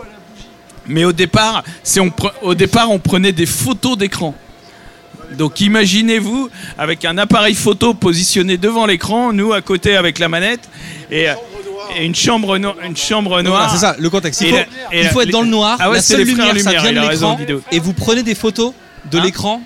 mais 0.87 1.05
au 1.05 1.11
départ 1.13 1.63
c'est 1.83 1.99
on 1.99 2.07
pre- 2.07 2.33
au 2.41 2.55
départ 2.55 2.89
on 2.89 2.97
prenait 2.97 3.31
des 3.31 3.45
photos 3.45 3.95
d'écran. 3.97 4.33
Donc 5.33 5.61
imaginez-vous 5.61 6.49
avec 6.79 7.05
un 7.05 7.17
appareil 7.17 7.53
photo 7.53 7.93
positionné 7.93 8.57
devant 8.57 8.85
l'écran, 8.87 9.33
nous 9.33 9.53
à 9.53 9.61
côté 9.61 9.95
avec 9.97 10.17
la 10.19 10.29
manette 10.29 10.67
et, 11.11 11.27
et 11.97 12.05
une 12.05 12.15
chambre 12.15 12.57
no- 12.57 12.73
une 12.83 12.95
chambre 12.97 13.29
Voilà, 13.31 13.43
noire. 13.43 13.69
c'est 13.71 13.77
ça, 13.77 13.95
le 13.99 14.09
contexte. 14.09 14.41
Il 14.41 14.47
Et 14.47 14.49
faut, 14.51 14.55
la- 14.55 14.63
et 14.63 14.99
il 14.99 15.03
la- 15.03 15.09
faut 15.11 15.21
être 15.21 15.29
dans 15.29 15.41
le 15.41 15.49
noir, 15.49 15.77
Ah 15.79 15.89
ouais, 15.89 15.97
la 15.97 16.01
c'est 16.01 16.13
seule 16.15 16.25
lumière, 16.25 16.57
ça 16.59 16.71
vient 16.71 16.91
de 16.93 17.09
l'écran, 17.09 17.37
et 17.71 17.79
vous 17.79 17.93
prenez 17.93 18.23
des 18.23 18.35
photos 18.35 18.73
de 19.11 19.19
Hein 19.19 19.23
l'écran, 19.23 19.61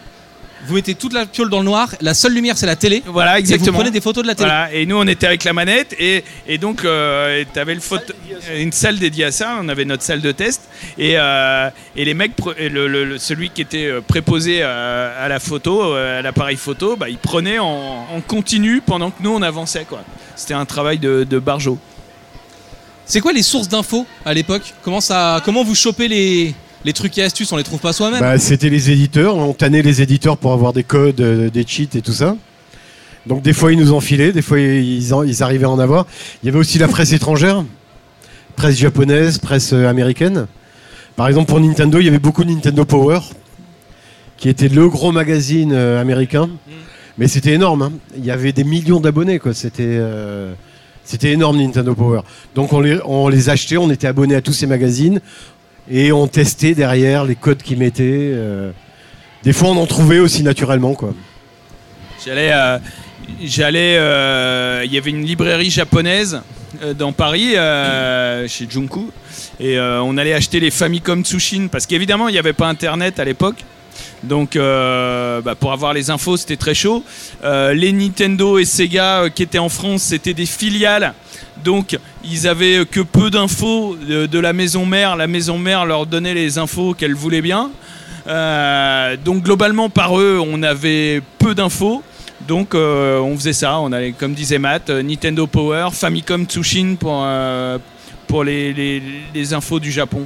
vous 0.67 0.75
mettez 0.75 0.95
toute 0.95 1.13
la 1.13 1.25
piole 1.25 1.49
dans 1.49 1.59
le 1.59 1.65
noir, 1.65 1.89
la 2.01 2.13
seule 2.13 2.33
lumière 2.33 2.57
c'est 2.57 2.65
la 2.65 2.75
télé, 2.75 3.01
Voilà 3.05 3.37
et 3.39 3.41
vous 3.41 3.51
exactement. 3.51 3.77
prenez 3.79 3.91
des 3.91 4.01
photos 4.01 4.23
de 4.23 4.27
la 4.27 4.35
télé. 4.35 4.49
Voilà, 4.49 4.73
et 4.73 4.85
nous 4.85 4.95
on 4.97 5.07
était 5.07 5.27
avec 5.27 5.43
la 5.43 5.53
manette 5.53 5.95
et, 5.99 6.23
et 6.47 6.57
donc 6.57 6.85
euh, 6.85 7.43
tu 7.51 7.59
avais 7.59 7.73
le 7.75 7.81
photo- 7.81 8.13
une 8.55 8.71
salle 8.71 8.99
dédiée 8.99 9.25
à 9.25 9.31
ça, 9.31 9.57
on 9.61 9.69
avait 9.69 9.85
notre 9.85 10.03
salle 10.03 10.21
de 10.21 10.31
test 10.31 10.61
et, 10.97 11.13
euh, 11.17 11.69
et 11.95 12.05
les 12.05 12.13
mecs, 12.13 12.35
pre- 12.37 12.55
et 12.57 12.69
le, 12.69 12.87
le- 12.87 13.05
le- 13.05 13.17
celui 13.17 13.49
qui 13.49 13.61
était 13.61 13.85
euh, 13.87 14.01
préposé 14.01 14.61
à, 14.63 15.13
à 15.19 15.27
la 15.27 15.39
photo, 15.39 15.83
euh, 15.93 16.19
à 16.19 16.21
l'appareil 16.21 16.57
photo, 16.57 16.95
bah, 16.95 17.09
il 17.09 17.17
prenait 17.17 17.59
en, 17.59 17.65
en 18.13 18.21
continu 18.21 18.81
pendant 18.81 19.09
que 19.11 19.21
nous 19.23 19.31
on 19.31 19.41
avançait 19.41 19.85
quoi. 19.85 20.03
C'était 20.35 20.53
un 20.53 20.65
travail 20.65 20.97
de, 20.99 21.23
de 21.23 21.39
barjo. 21.39 21.77
C'est 23.05 23.19
quoi 23.19 23.33
les 23.33 23.43
sources 23.43 23.67
d'infos 23.67 24.05
à 24.25 24.33
l'époque? 24.33 24.73
Comment, 24.83 25.01
ça, 25.01 25.41
comment 25.43 25.63
vous 25.63 25.75
chopez 25.75 26.07
les, 26.07 26.55
les 26.85 26.93
trucs 26.93 27.17
et 27.17 27.23
astuces 27.23 27.51
On 27.51 27.57
les 27.57 27.63
trouve 27.63 27.79
pas 27.79 27.93
soi-même 27.93 28.19
Bah, 28.19 28.37
c'était 28.37 28.69
les 28.69 28.91
éditeurs, 28.91 29.35
on 29.37 29.53
tannait 29.53 29.81
les 29.81 30.01
éditeurs 30.01 30.37
pour 30.37 30.53
avoir 30.53 30.73
des 30.73 30.83
codes, 30.83 31.21
euh, 31.21 31.49
des 31.49 31.65
cheats 31.67 31.95
et 31.95 32.01
tout 32.01 32.11
ça. 32.13 32.35
Donc 33.27 33.41
des 33.43 33.53
fois 33.53 33.71
ils 33.71 33.77
nous 33.79 33.93
enfilaient, 33.93 34.31
des 34.31 34.41
fois 34.41 34.59
ils, 34.59 35.13
en- 35.13 35.23
ils 35.23 35.43
arrivaient 35.43 35.65
à 35.65 35.69
en 35.69 35.79
avoir. 35.79 36.07
Il 36.41 36.47
y 36.47 36.49
avait 36.49 36.57
aussi 36.59 36.79
la 36.79 36.87
presse 36.87 37.13
étrangère, 37.13 37.63
presse 38.55 38.77
japonaise, 38.77 39.37
presse 39.37 39.73
euh, 39.73 39.87
américaine. 39.87 40.47
Par 41.15 41.27
exemple 41.27 41.47
pour 41.49 41.59
Nintendo, 41.59 41.99
il 41.99 42.05
y 42.05 42.07
avait 42.07 42.19
beaucoup 42.19 42.43
de 42.43 42.49
Nintendo 42.49 42.83
Power, 42.85 43.19
qui 44.37 44.49
était 44.49 44.69
le 44.69 44.89
gros 44.89 45.11
magazine 45.11 45.71
euh, 45.73 46.01
américain. 46.01 46.49
Mais 47.17 47.27
c'était 47.27 47.51
énorme, 47.53 47.81
hein. 47.83 47.91
il 48.17 48.25
y 48.25 48.31
avait 48.31 48.53
des 48.53 48.63
millions 48.63 48.99
d'abonnés, 49.01 49.37
quoi. 49.37 49.53
C'était 49.53 49.83
euh, 49.85 50.53
c'était 51.03 51.31
énorme 51.33 51.57
Nintendo 51.57 51.93
Power. 51.93 52.21
Donc 52.55 52.73
on 52.73 52.79
les, 52.79 52.97
on 53.05 53.27
les 53.27 53.49
achetait, 53.49 53.77
on 53.77 53.91
était 53.91 54.07
abonnés 54.07 54.33
à 54.35 54.41
tous 54.41 54.53
ces 54.53 54.65
magazines 54.65 55.19
et 55.91 56.11
on 56.11 56.27
testait 56.27 56.73
derrière 56.73 57.25
les 57.25 57.35
codes 57.35 57.61
qu'ils 57.61 57.77
mettaient. 57.77 58.31
euh. 58.33 58.71
Des 59.43 59.53
fois 59.53 59.69
on 59.69 59.77
en 59.77 59.85
trouvait 59.85 60.19
aussi 60.19 60.41
naturellement, 60.43 60.93
quoi. 60.93 61.13
J'allais, 62.23 62.51
euh, 62.53 62.77
euh, 63.99 64.83
il 64.85 64.93
y 64.93 64.97
avait 64.97 65.09
une 65.09 65.25
librairie 65.25 65.69
japonaise 65.69 66.41
dans 66.97 67.11
Paris, 67.11 67.55
chez 68.47 68.67
Junku, 68.69 69.11
et 69.59 69.79
on 69.79 70.17
allait 70.17 70.33
acheter 70.33 70.59
les 70.59 70.71
Famicom 70.71 71.23
Tsushin 71.23 71.67
parce 71.67 71.85
qu'évidemment 71.85 72.29
il 72.29 72.31
n'y 72.31 72.39
avait 72.39 72.53
pas 72.53 72.67
Internet 72.67 73.19
à 73.19 73.25
l'époque. 73.25 73.65
Donc, 74.23 74.55
euh, 74.55 75.41
bah, 75.41 75.55
pour 75.55 75.71
avoir 75.71 75.93
les 75.93 76.09
infos, 76.09 76.37
c'était 76.37 76.57
très 76.57 76.75
chaud. 76.75 77.03
Euh, 77.43 77.73
les 77.73 77.91
Nintendo 77.91 78.59
et 78.59 78.65
Sega 78.65 79.23
euh, 79.23 79.29
qui 79.29 79.43
étaient 79.43 79.59
en 79.59 79.69
France, 79.69 80.03
c'était 80.03 80.33
des 80.33 80.45
filiales. 80.45 81.13
Donc, 81.63 81.97
ils 82.23 82.47
avaient 82.47 82.85
que 82.85 83.01
peu 83.01 83.29
d'infos 83.29 83.95
de, 83.95 84.39
la 84.39 84.53
maison 84.53 84.85
mère. 84.85 85.15
La 85.15 85.27
maison 85.27 85.57
mère 85.57 85.85
leur 85.85 86.05
donnait 86.05 86.33
les 86.33 86.57
infos 86.57 86.93
qu'elle 86.93 87.13
voulait 87.13 87.41
bien. 87.41 87.71
Donc, 89.23 89.43
globalement, 89.43 89.89
par 89.89 90.19
eux, 90.19 90.39
on 90.43 90.63
avait 90.63 91.21
peu 91.37 91.53
d'infos. 91.53 92.01
Donc, 92.47 92.73
on 92.73 93.35
faisait 93.37 93.53
ça. 93.53 93.79
On 93.79 93.91
allait, 93.91 94.11
comme 94.13 94.33
disait 94.33 94.57
Matt, 94.57 94.89
Nintendo 94.89 95.45
Power, 95.45 95.89
Famicom 95.91 96.45
Tsushin 96.45 96.95
pour, 96.95 98.43
les 98.43 99.53
infos 99.53 99.79
du 99.79 99.91
Japon. 99.91 100.25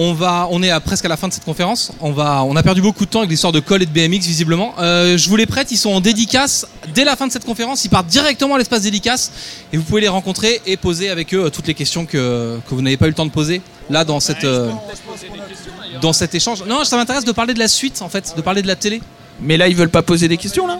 On, 0.00 0.12
va, 0.12 0.46
on 0.52 0.62
est 0.62 0.70
à 0.70 0.78
presque 0.78 1.04
à 1.04 1.08
la 1.08 1.16
fin 1.16 1.26
de 1.26 1.32
cette 1.32 1.44
conférence. 1.44 1.90
On, 2.00 2.12
va, 2.12 2.44
on 2.44 2.54
a 2.54 2.62
perdu 2.62 2.80
beaucoup 2.80 3.04
de 3.04 3.10
temps 3.10 3.18
avec 3.18 3.30
l'histoire 3.30 3.52
de 3.52 3.58
Call 3.58 3.82
et 3.82 3.86
de 3.86 3.90
BMX, 3.90 4.24
visiblement. 4.24 4.72
Euh, 4.78 5.18
je 5.18 5.28
vous 5.28 5.34
les 5.34 5.44
prête, 5.44 5.72
ils 5.72 5.76
sont 5.76 5.90
en 5.90 6.00
dédicace. 6.00 6.68
Dès 6.94 7.02
la 7.02 7.16
fin 7.16 7.26
de 7.26 7.32
cette 7.32 7.44
conférence, 7.44 7.84
ils 7.84 7.88
partent 7.88 8.06
directement 8.06 8.54
à 8.54 8.58
l'espace 8.58 8.82
dédicace. 8.82 9.32
Et 9.72 9.76
vous 9.76 9.82
pouvez 9.82 10.00
les 10.00 10.08
rencontrer 10.08 10.62
et 10.66 10.76
poser 10.76 11.10
avec 11.10 11.34
eux 11.34 11.46
euh, 11.46 11.50
toutes 11.50 11.66
les 11.66 11.74
questions 11.74 12.06
que, 12.06 12.60
que 12.68 12.74
vous 12.76 12.80
n'avez 12.80 12.96
pas 12.96 13.06
eu 13.06 13.08
le 13.08 13.14
temps 13.14 13.26
de 13.26 13.32
poser 13.32 13.60
là 13.90 14.04
dans, 14.04 14.20
cette, 14.20 14.44
euh, 14.44 14.70
dans 16.00 16.12
cet 16.12 16.32
échange. 16.32 16.62
Non, 16.64 16.84
ça 16.84 16.96
m'intéresse 16.96 17.24
de 17.24 17.32
parler 17.32 17.52
de 17.52 17.58
la 17.58 17.68
suite, 17.68 18.00
en 18.00 18.08
fait, 18.08 18.34
de 18.36 18.40
parler 18.40 18.62
de 18.62 18.68
la 18.68 18.76
télé. 18.76 19.02
Mais 19.40 19.56
là, 19.56 19.66
ils 19.66 19.74
veulent 19.74 19.90
pas 19.90 20.02
poser 20.02 20.28
des 20.28 20.36
questions, 20.36 20.68
là? 20.68 20.78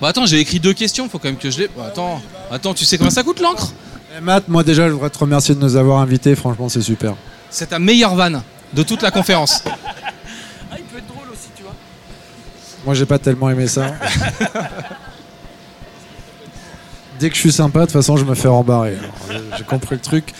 Bon, 0.00 0.08
attends, 0.08 0.26
j'ai 0.26 0.40
écrit 0.40 0.58
deux 0.58 0.74
questions, 0.74 1.08
faut 1.08 1.20
quand 1.20 1.28
même 1.28 1.36
que 1.36 1.50
je 1.50 1.58
les. 1.58 1.68
Bon, 1.68 1.84
attends, 1.84 2.20
attends, 2.50 2.74
tu 2.74 2.84
sais 2.84 2.98
combien 2.98 3.12
ça 3.12 3.22
coûte 3.22 3.38
l'encre? 3.38 3.72
Eh, 4.16 4.20
Matt, 4.20 4.48
moi 4.48 4.64
déjà, 4.64 4.88
je 4.88 4.92
voudrais 4.92 5.10
te 5.10 5.18
remercier 5.18 5.54
de 5.54 5.60
nous 5.60 5.76
avoir 5.76 6.00
invités. 6.00 6.34
Franchement, 6.34 6.68
c'est 6.68 6.82
super. 6.82 7.14
C'est 7.50 7.66
ta 7.68 7.78
meilleure 7.78 8.14
vanne 8.14 8.42
de 8.72 8.82
toute 8.82 9.02
la 9.02 9.10
conférence. 9.10 9.62
Ah, 9.66 9.70
il 10.78 10.84
peut 10.84 10.98
être 10.98 11.06
drôle 11.06 11.28
aussi, 11.32 11.48
tu 11.56 11.62
vois. 11.62 11.74
Moi, 12.84 12.94
j'ai 12.94 13.06
pas 13.06 13.18
tellement 13.18 13.48
aimé 13.50 13.66
ça. 13.66 13.94
Dès 17.18 17.30
que 17.30 17.34
je 17.34 17.40
suis 17.40 17.52
sympa, 17.52 17.80
de 17.80 17.84
toute 17.86 17.92
façon, 17.92 18.16
je 18.16 18.24
me 18.24 18.34
fais 18.34 18.48
rembarrer. 18.48 18.96
Alors, 19.28 19.42
j'ai- 19.56 19.64
compris 19.64 19.94
le 19.94 20.00
truc. 20.02 20.34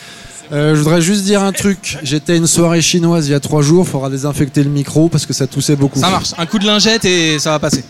Euh, 0.52 0.74
je 0.76 0.80
voudrais 0.82 1.00
juste 1.00 1.24
dire 1.24 1.42
un 1.42 1.52
truc. 1.52 1.98
J'étais 2.02 2.34
à 2.34 2.36
une 2.36 2.46
soirée 2.46 2.82
chinoise 2.82 3.26
il 3.28 3.32
y 3.32 3.34
a 3.34 3.40
trois 3.40 3.62
jours. 3.62 3.88
Faudra 3.88 4.10
désinfecter 4.10 4.62
le 4.62 4.70
micro 4.70 5.08
parce 5.08 5.26
que 5.26 5.32
ça 5.32 5.46
toussait 5.46 5.74
beaucoup. 5.74 5.98
Ça 5.98 6.10
marche, 6.10 6.34
un 6.38 6.46
coup 6.46 6.58
de 6.58 6.66
lingette 6.66 7.04
et 7.04 7.38
ça 7.38 7.50
va 7.50 7.58
passer. 7.58 7.82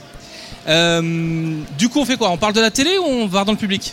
Euh, 0.68 1.56
du 1.76 1.88
coup, 1.88 2.00
on 2.00 2.04
fait 2.04 2.16
quoi? 2.16 2.30
On 2.30 2.38
parle 2.38 2.54
de 2.54 2.60
la 2.60 2.70
télé 2.70 2.96
ou 2.98 3.04
on 3.04 3.26
va 3.26 3.44
dans 3.44 3.52
le 3.52 3.58
public? 3.58 3.92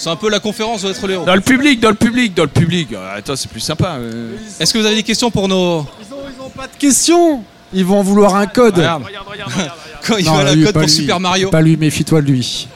C'est 0.00 0.08
un 0.08 0.16
peu 0.16 0.30
la 0.30 0.40
conférence 0.40 0.80
doit 0.80 0.92
être 0.92 1.06
le 1.06 1.12
héros. 1.12 1.24
Dans 1.26 1.34
le 1.34 1.42
public, 1.42 1.78
dans 1.78 1.90
le 1.90 1.94
public, 1.94 2.32
dans 2.34 2.44
le 2.44 2.48
public. 2.48 2.88
Ah, 2.96 3.16
Attends, 3.18 3.36
c'est 3.36 3.50
plus 3.50 3.60
sympa. 3.60 3.96
euh. 3.98 4.32
Est-ce 4.58 4.72
que 4.72 4.78
vous 4.78 4.86
avez 4.86 4.94
des 4.96 5.02
questions 5.02 5.30
pour 5.30 5.46
nos. 5.46 5.80
Ils 6.00 6.14
ont, 6.14 6.18
ils 6.38 6.42
ont 6.42 6.48
pas 6.48 6.66
de 6.68 6.76
questions. 6.78 7.42
Ils 7.74 7.84
vont 7.84 7.98
en 7.98 8.02
vouloir 8.02 8.34
un 8.34 8.46
code. 8.46 8.76
Regarde. 8.76 9.02
Quand 10.06 10.16
il 10.16 10.24
Non, 10.24 10.36
veut 10.38 10.44
la 10.44 10.54
lui, 10.54 10.64
code 10.64 10.72
pas 10.72 10.80
pour 10.80 10.88
lui. 10.88 10.94
Super 10.94 11.20
Mario. 11.20 11.50
Pas 11.50 11.60
lui, 11.60 11.76
méfie-toi 11.76 12.22
de 12.22 12.28
lui. 12.28 12.66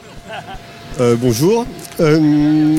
Euh, 0.99 1.15
bonjour. 1.19 1.65
Euh, 1.99 2.77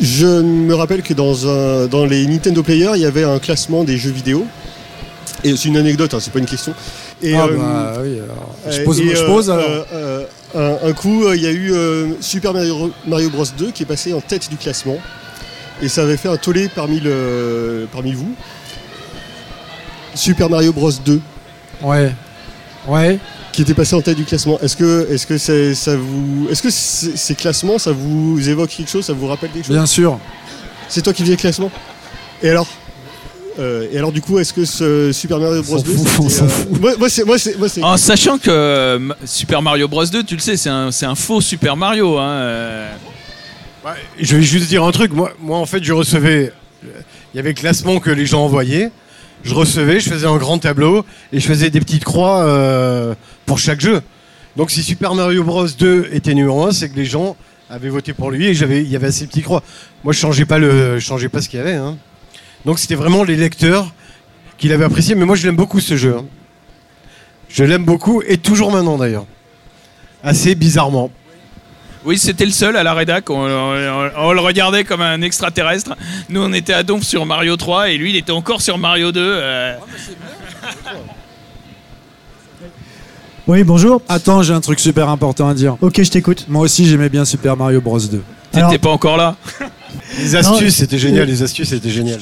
je 0.00 0.26
me 0.40 0.74
rappelle 0.76 1.02
que 1.02 1.12
dans, 1.12 1.48
un, 1.48 1.86
dans 1.88 2.06
les 2.06 2.24
Nintendo 2.24 2.62
Player, 2.62 2.90
il 2.94 3.00
y 3.00 3.04
avait 3.06 3.24
un 3.24 3.40
classement 3.40 3.82
des 3.82 3.98
jeux 3.98 4.12
vidéo. 4.12 4.46
Et 5.42 5.56
c'est 5.56 5.68
une 5.68 5.76
anecdote, 5.76 6.14
hein, 6.14 6.18
c'est 6.20 6.32
pas 6.32 6.38
une 6.38 6.46
question. 6.46 6.72
Et, 7.22 7.34
ah 7.34 7.48
bah 7.48 7.94
oui, 8.02 8.20
alors. 8.20 8.54
Je 8.70 8.82
pose, 8.82 9.00
et, 9.00 9.14
je 9.16 9.22
euh, 9.22 9.26
pose 9.26 9.50
alors. 9.50 9.64
euh, 9.92 10.24
euh, 10.54 10.76
un, 10.84 10.88
un 10.88 10.92
coup, 10.92 11.24
il 11.34 11.42
y 11.42 11.46
a 11.46 11.52
eu 11.52 11.72
Super 12.20 12.52
Mario, 12.52 12.92
Mario 13.06 13.30
Bros 13.30 13.44
2 13.58 13.70
qui 13.72 13.82
est 13.82 13.86
passé 13.86 14.12
en 14.14 14.20
tête 14.20 14.48
du 14.48 14.56
classement. 14.56 14.98
Et 15.82 15.88
ça 15.88 16.02
avait 16.02 16.16
fait 16.16 16.28
un 16.28 16.36
tollé 16.36 16.68
parmi, 16.68 17.00
le, 17.00 17.86
parmi 17.92 18.12
vous. 18.12 18.34
Super 20.14 20.48
Mario 20.50 20.72
Bros 20.72 20.90
2 20.92 21.20
Ouais. 21.82 22.12
Ouais. 22.86 23.18
qui 23.52 23.62
était 23.62 23.74
passé 23.74 23.94
en 23.94 24.00
tête 24.00 24.16
du 24.16 24.24
classement. 24.24 24.58
Est-ce 24.60 24.76
que, 24.76 25.08
est-ce 25.10 25.26
que 25.26 25.38
c'est, 25.38 25.74
ça 25.74 25.96
vous, 25.96 26.48
est-ce 26.50 26.62
que 26.62 26.70
c'est- 26.70 27.16
ces 27.16 27.34
classements, 27.34 27.78
ça 27.78 27.92
vous 27.92 28.48
évoque 28.48 28.70
quelque 28.70 28.90
chose, 28.90 29.04
ça 29.04 29.12
vous 29.12 29.26
rappelle 29.26 29.50
quelque 29.50 29.66
chose? 29.66 29.76
Bien 29.76 29.86
sûr. 29.86 30.18
C'est 30.88 31.02
toi 31.02 31.12
qui 31.12 31.22
faisais 31.22 31.32
le 31.34 31.38
classement? 31.38 31.70
Et 32.42 32.50
alors? 32.50 32.66
Euh, 33.58 33.86
Et 33.92 33.98
alors 33.98 34.12
du 34.12 34.20
coup, 34.20 34.38
est-ce 34.38 34.52
que 34.52 34.64
ce 34.64 35.10
Super 35.12 35.38
Mario 35.40 35.62
Bros 35.62 35.78
s'en 35.78 35.84
2 35.84 35.92
fout, 35.92 36.06
c'était, 36.06 36.20
on 36.22 36.28
s'en 36.28 36.44
euh, 36.44 36.48
fout. 36.48 36.80
moi, 36.80 36.92
moi, 36.98 37.08
c'est, 37.08 37.24
moi, 37.24 37.38
c'est, 37.38 37.58
moi, 37.58 37.68
c'est- 37.68 37.82
En 37.82 37.96
sachant 37.96 38.38
que 38.38 38.50
euh, 38.50 38.98
Super 39.24 39.62
Mario 39.62 39.88
Bros 39.88 40.04
2, 40.06 40.22
tu 40.22 40.34
le 40.34 40.40
sais, 40.40 40.56
c'est 40.56 40.68
un, 40.70 40.90
c'est 40.92 41.06
un 41.06 41.14
faux 41.14 41.40
Super 41.40 41.76
Mario. 41.76 42.18
Hein, 42.18 42.28
euh. 42.30 42.92
Ouais, 43.84 43.92
je 44.20 44.36
vais 44.36 44.42
juste 44.42 44.68
dire 44.68 44.84
un 44.84 44.92
truc. 44.92 45.12
Moi, 45.12 45.32
moi 45.40 45.58
en 45.58 45.66
fait, 45.66 45.82
je 45.82 45.92
recevais. 45.92 46.52
Il 46.84 47.36
y 47.36 47.40
avait 47.40 47.50
le 47.50 47.54
classement 47.54 47.98
que 48.00 48.10
les 48.10 48.26
gens 48.26 48.44
envoyaient. 48.44 48.90
Je 49.44 49.54
recevais, 49.54 50.00
je 50.00 50.08
faisais 50.10 50.26
un 50.26 50.36
grand 50.36 50.58
tableau 50.58 51.04
et 51.32 51.38
je 51.40 51.46
faisais 51.46 51.70
des 51.70 51.80
petites 51.80 52.04
croix 52.04 52.44
euh, 52.44 53.14
pour 53.46 53.58
chaque 53.58 53.80
jeu. 53.80 54.00
Donc, 54.56 54.70
si 54.70 54.82
Super 54.82 55.14
Mario 55.14 55.44
Bros 55.44 55.66
2 55.66 56.08
était 56.12 56.34
numéro 56.34 56.64
1, 56.66 56.72
c'est 56.72 56.88
que 56.88 56.96
les 56.96 57.04
gens 57.04 57.36
avaient 57.70 57.88
voté 57.90 58.12
pour 58.12 58.30
lui 58.32 58.46
et 58.46 58.54
j'avais, 58.54 58.82
il 58.82 58.88
y 58.90 58.96
avait 58.96 59.12
ces 59.12 59.26
petites 59.26 59.44
croix. 59.44 59.62
Moi, 60.02 60.12
je 60.12 60.18
changeais 60.18 60.44
pas 60.44 60.58
le, 60.58 60.98
je 60.98 61.04
changeais 61.04 61.28
pas 61.28 61.40
ce 61.40 61.48
qu'il 61.48 61.58
y 61.58 61.62
avait. 61.62 61.74
hein. 61.74 61.96
Donc, 62.64 62.78
c'était 62.78 62.94
vraiment 62.96 63.24
les 63.24 63.36
lecteurs 63.36 63.92
qui 64.58 64.68
l'avaient 64.68 64.84
apprécié. 64.84 65.14
Mais 65.14 65.24
moi, 65.24 65.36
je 65.36 65.46
l'aime 65.46 65.56
beaucoup 65.56 65.80
ce 65.80 65.96
jeu. 65.96 66.16
hein. 66.18 66.24
Je 67.48 67.64
l'aime 67.64 67.84
beaucoup 67.84 68.20
et 68.26 68.36
toujours 68.36 68.70
maintenant 68.72 68.98
d'ailleurs. 68.98 69.24
Assez 70.22 70.54
bizarrement. 70.54 71.10
Oui, 72.04 72.18
c'était 72.18 72.44
le 72.44 72.50
seul 72.52 72.76
à 72.76 72.82
la 72.82 72.92
rédac. 72.94 73.30
On, 73.30 73.34
on- 73.46 74.10
on 74.16 74.32
le 74.32 74.40
regardait 74.40 74.84
comme 74.84 75.00
un 75.00 75.22
extraterrestre. 75.22 75.94
Nous, 76.28 76.40
on 76.42 76.52
était 76.52 76.72
à 76.74 76.82
Donf 76.82 77.02
sur 77.04 77.24
Mario 77.26 77.56
3 77.56 77.90
et 77.90 77.96
lui, 77.96 78.10
il 78.10 78.16
était 78.16 78.32
encore 78.32 78.60
sur 78.60 78.76
Mario 78.78 79.12
2. 79.12 79.20
euh. 79.22 79.74
Oui, 83.46 83.64
bonjour. 83.64 84.02
Attends, 84.08 84.42
j'ai 84.42 84.52
un 84.52 84.60
truc 84.60 84.78
super 84.78 85.08
important 85.08 85.48
à 85.48 85.54
dire. 85.54 85.76
Ok, 85.80 86.02
je 86.02 86.10
t'écoute. 86.10 86.44
Moi 86.48 86.62
aussi, 86.62 86.86
j'aimais 86.86 87.08
bien 87.08 87.24
Super 87.24 87.56
Mario 87.56 87.80
Bros 87.80 87.98
2. 87.98 88.22
T'étais 88.50 88.58
Alors- 88.64 88.78
pas 88.78 88.90
encore 88.90 89.16
là. 89.16 89.36
Les 90.18 90.34
astuces, 90.36 90.76
c'était 90.76 90.98
génial. 90.98 91.26
Les 91.26 91.42
astuces, 91.42 91.68
c'était 91.68 91.90
génial. 91.90 92.18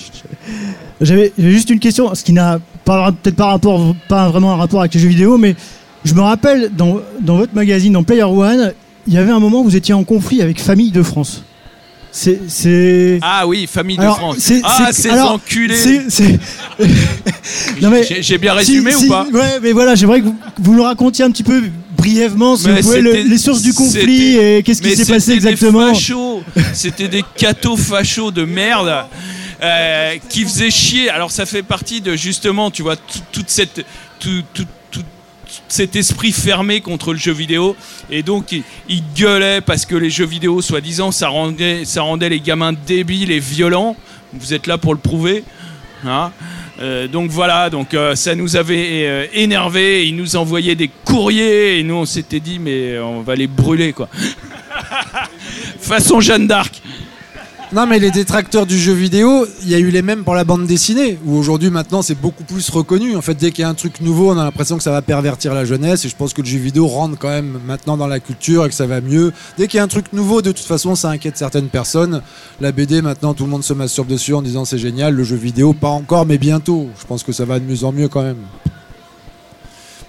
J'avais 1.00 1.32
juste 1.38 1.70
une 1.70 1.78
question, 1.78 2.14
ce 2.14 2.22
qui 2.24 2.32
n'a 2.32 2.58
pas 2.84 3.12
peut-être 3.12 3.36
pas 3.36 3.46
rapport, 3.46 3.94
pas 4.08 4.28
vraiment 4.28 4.52
un 4.52 4.56
rapport 4.56 4.80
avec 4.80 4.94
les 4.94 5.00
jeux 5.00 5.08
vidéo, 5.08 5.36
mais 5.38 5.54
je 6.04 6.14
me 6.14 6.20
rappelle 6.20 6.70
dans, 6.76 7.00
dans 7.20 7.36
votre 7.36 7.54
magazine, 7.54 7.92
dans 7.92 8.02
Player 8.04 8.22
One, 8.22 8.72
il 9.06 9.12
y 9.14 9.18
avait 9.18 9.30
un 9.32 9.40
moment 9.40 9.60
où 9.60 9.64
vous 9.64 9.76
étiez 9.76 9.94
en 9.94 10.04
conflit 10.04 10.40
avec 10.42 10.60
Famille 10.60 10.90
de 10.90 11.02
France. 11.02 11.42
C'est 12.12 12.40
c'est 12.48 13.18
Ah 13.20 13.46
oui, 13.46 13.66
famille 13.70 13.96
de 13.98 14.02
Alors, 14.02 14.16
France. 14.16 14.36
c'est- 14.38 14.62
Ah, 14.64 14.88
c'est- 14.90 15.02
ces 15.10 15.20
enculés. 15.20 15.74
J'ai 18.08 18.22
j'ai 18.22 18.38
bien 18.38 18.54
résumé 18.54 18.90
si- 18.92 18.96
ou 18.96 19.00
si- 19.00 19.08
pas? 19.08 19.26
Ouais, 19.32 19.58
mais 19.62 19.72
voilà, 19.72 19.94
j'aimerais 19.94 20.20
que 20.20 20.26
vous, 20.26 20.36
vous 20.58 20.74
nous 20.74 20.82
racontiez 20.82 21.24
un 21.24 21.30
petit 21.30 21.42
peu 21.42 21.62
brièvement, 21.96 22.56
si 22.56 22.64
vous 22.68 22.74
pouvez, 22.82 23.00
le- 23.00 23.12
les 23.30 23.38
sources 23.38 23.62
du 23.62 23.72
conflit 23.74 24.36
et 24.36 24.62
qu'est-ce 24.62 24.80
qui 24.82 24.88
s'est 24.96 25.12
passé 25.14 25.32
exactement. 25.32 25.88
C'était 26.72 27.08
des 27.08 27.24
cathos 27.36 27.76
fachos 27.76 28.30
de 28.30 28.44
merde 28.44 29.06
euh, 29.62 30.14
qui 30.28 30.42
faisaient 30.44 30.70
chier. 30.70 31.08
Alors 31.10 31.30
ça 31.30 31.46
fait 31.46 31.62
partie 31.62 32.00
de 32.00 32.14
justement, 32.16 32.70
tu 32.70 32.82
vois, 32.82 32.96
tout- 32.96 33.20
toute 33.32 33.48
cette, 33.50 33.84
tout, 34.20 34.42
tout- 34.52 34.64
cet 35.68 35.96
esprit 35.96 36.32
fermé 36.32 36.80
contre 36.80 37.12
le 37.12 37.18
jeu 37.18 37.32
vidéo. 37.32 37.74
Et 38.10 38.22
donc 38.22 38.52
ils, 38.52 38.62
ils 38.88 39.02
gueulaient 39.16 39.60
parce 39.60 39.86
que 39.86 39.94
les 39.96 40.10
jeux 40.10 40.26
vidéo, 40.26 40.60
soi-disant, 40.62 41.10
ça 41.12 41.28
rendait, 41.28 41.84
ça 41.84 42.02
rendait 42.02 42.28
les 42.28 42.40
gamins 42.40 42.72
débiles 42.86 43.30
et 43.30 43.40
violents. 43.40 43.96
Vous 44.34 44.52
êtes 44.54 44.66
là 44.66 44.76
pour 44.78 44.92
le 44.94 45.00
prouver. 45.00 45.44
hein. 46.04 46.30
Euh, 46.78 47.08
donc 47.08 47.30
voilà, 47.30 47.70
donc 47.70 47.94
euh, 47.94 48.14
ça 48.14 48.34
nous 48.34 48.56
avait 48.56 49.06
euh, 49.06 49.26
énervé. 49.32 50.06
Ils 50.06 50.16
nous 50.16 50.36
envoyaient 50.36 50.74
des 50.74 50.90
courriers 51.04 51.78
et 51.78 51.82
nous 51.82 51.94
on 51.94 52.04
s'était 52.04 52.40
dit 52.40 52.58
mais 52.58 52.98
on 52.98 53.22
va 53.22 53.34
les 53.34 53.46
brûler 53.46 53.92
quoi. 53.92 54.08
Façon 55.80 56.20
Jeanne 56.20 56.46
d'Arc. 56.46 56.82
Non, 57.72 57.84
mais 57.84 57.98
les 57.98 58.12
détracteurs 58.12 58.64
du 58.64 58.78
jeu 58.78 58.92
vidéo, 58.92 59.44
il 59.62 59.68
y 59.68 59.74
a 59.74 59.78
eu 59.78 59.90
les 59.90 60.00
mêmes 60.00 60.22
pour 60.22 60.36
la 60.36 60.44
bande 60.44 60.68
dessinée, 60.68 61.18
où 61.24 61.36
aujourd'hui, 61.36 61.68
maintenant, 61.68 62.00
c'est 62.00 62.14
beaucoup 62.14 62.44
plus 62.44 62.70
reconnu. 62.70 63.16
En 63.16 63.22
fait, 63.22 63.34
dès 63.34 63.50
qu'il 63.50 63.62
y 63.62 63.64
a 63.64 63.68
un 63.68 63.74
truc 63.74 64.00
nouveau, 64.00 64.30
on 64.30 64.38
a 64.38 64.44
l'impression 64.44 64.76
que 64.76 64.84
ça 64.84 64.92
va 64.92 65.02
pervertir 65.02 65.52
la 65.52 65.64
jeunesse, 65.64 66.04
et 66.04 66.08
je 66.08 66.14
pense 66.14 66.32
que 66.32 66.42
le 66.42 66.46
jeu 66.46 66.58
vidéo 66.58 66.86
rentre 66.86 67.18
quand 67.18 67.28
même 67.28 67.58
maintenant 67.66 67.96
dans 67.96 68.06
la 68.06 68.20
culture 68.20 68.64
et 68.64 68.68
que 68.68 68.74
ça 68.74 68.86
va 68.86 69.00
mieux. 69.00 69.32
Dès 69.58 69.66
qu'il 69.66 69.78
y 69.78 69.80
a 69.80 69.82
un 69.82 69.88
truc 69.88 70.12
nouveau, 70.12 70.42
de 70.42 70.52
toute 70.52 70.64
façon, 70.64 70.94
ça 70.94 71.10
inquiète 71.10 71.36
certaines 71.36 71.66
personnes. 71.66 72.22
La 72.60 72.70
BD, 72.70 73.02
maintenant, 73.02 73.34
tout 73.34 73.44
le 73.44 73.50
monde 73.50 73.64
se 73.64 73.74
masturbe 73.74 74.06
dessus 74.06 74.34
en 74.34 74.42
disant 74.42 74.64
c'est 74.64 74.78
génial. 74.78 75.14
Le 75.14 75.24
jeu 75.24 75.36
vidéo, 75.36 75.72
pas 75.72 75.88
encore, 75.88 76.24
mais 76.24 76.38
bientôt. 76.38 76.88
Je 77.00 77.04
pense 77.04 77.24
que 77.24 77.32
ça 77.32 77.44
va 77.44 77.58
de 77.58 77.64
mieux 77.64 77.82
en 77.82 77.90
mieux 77.90 78.06
quand 78.06 78.22
même. 78.22 78.44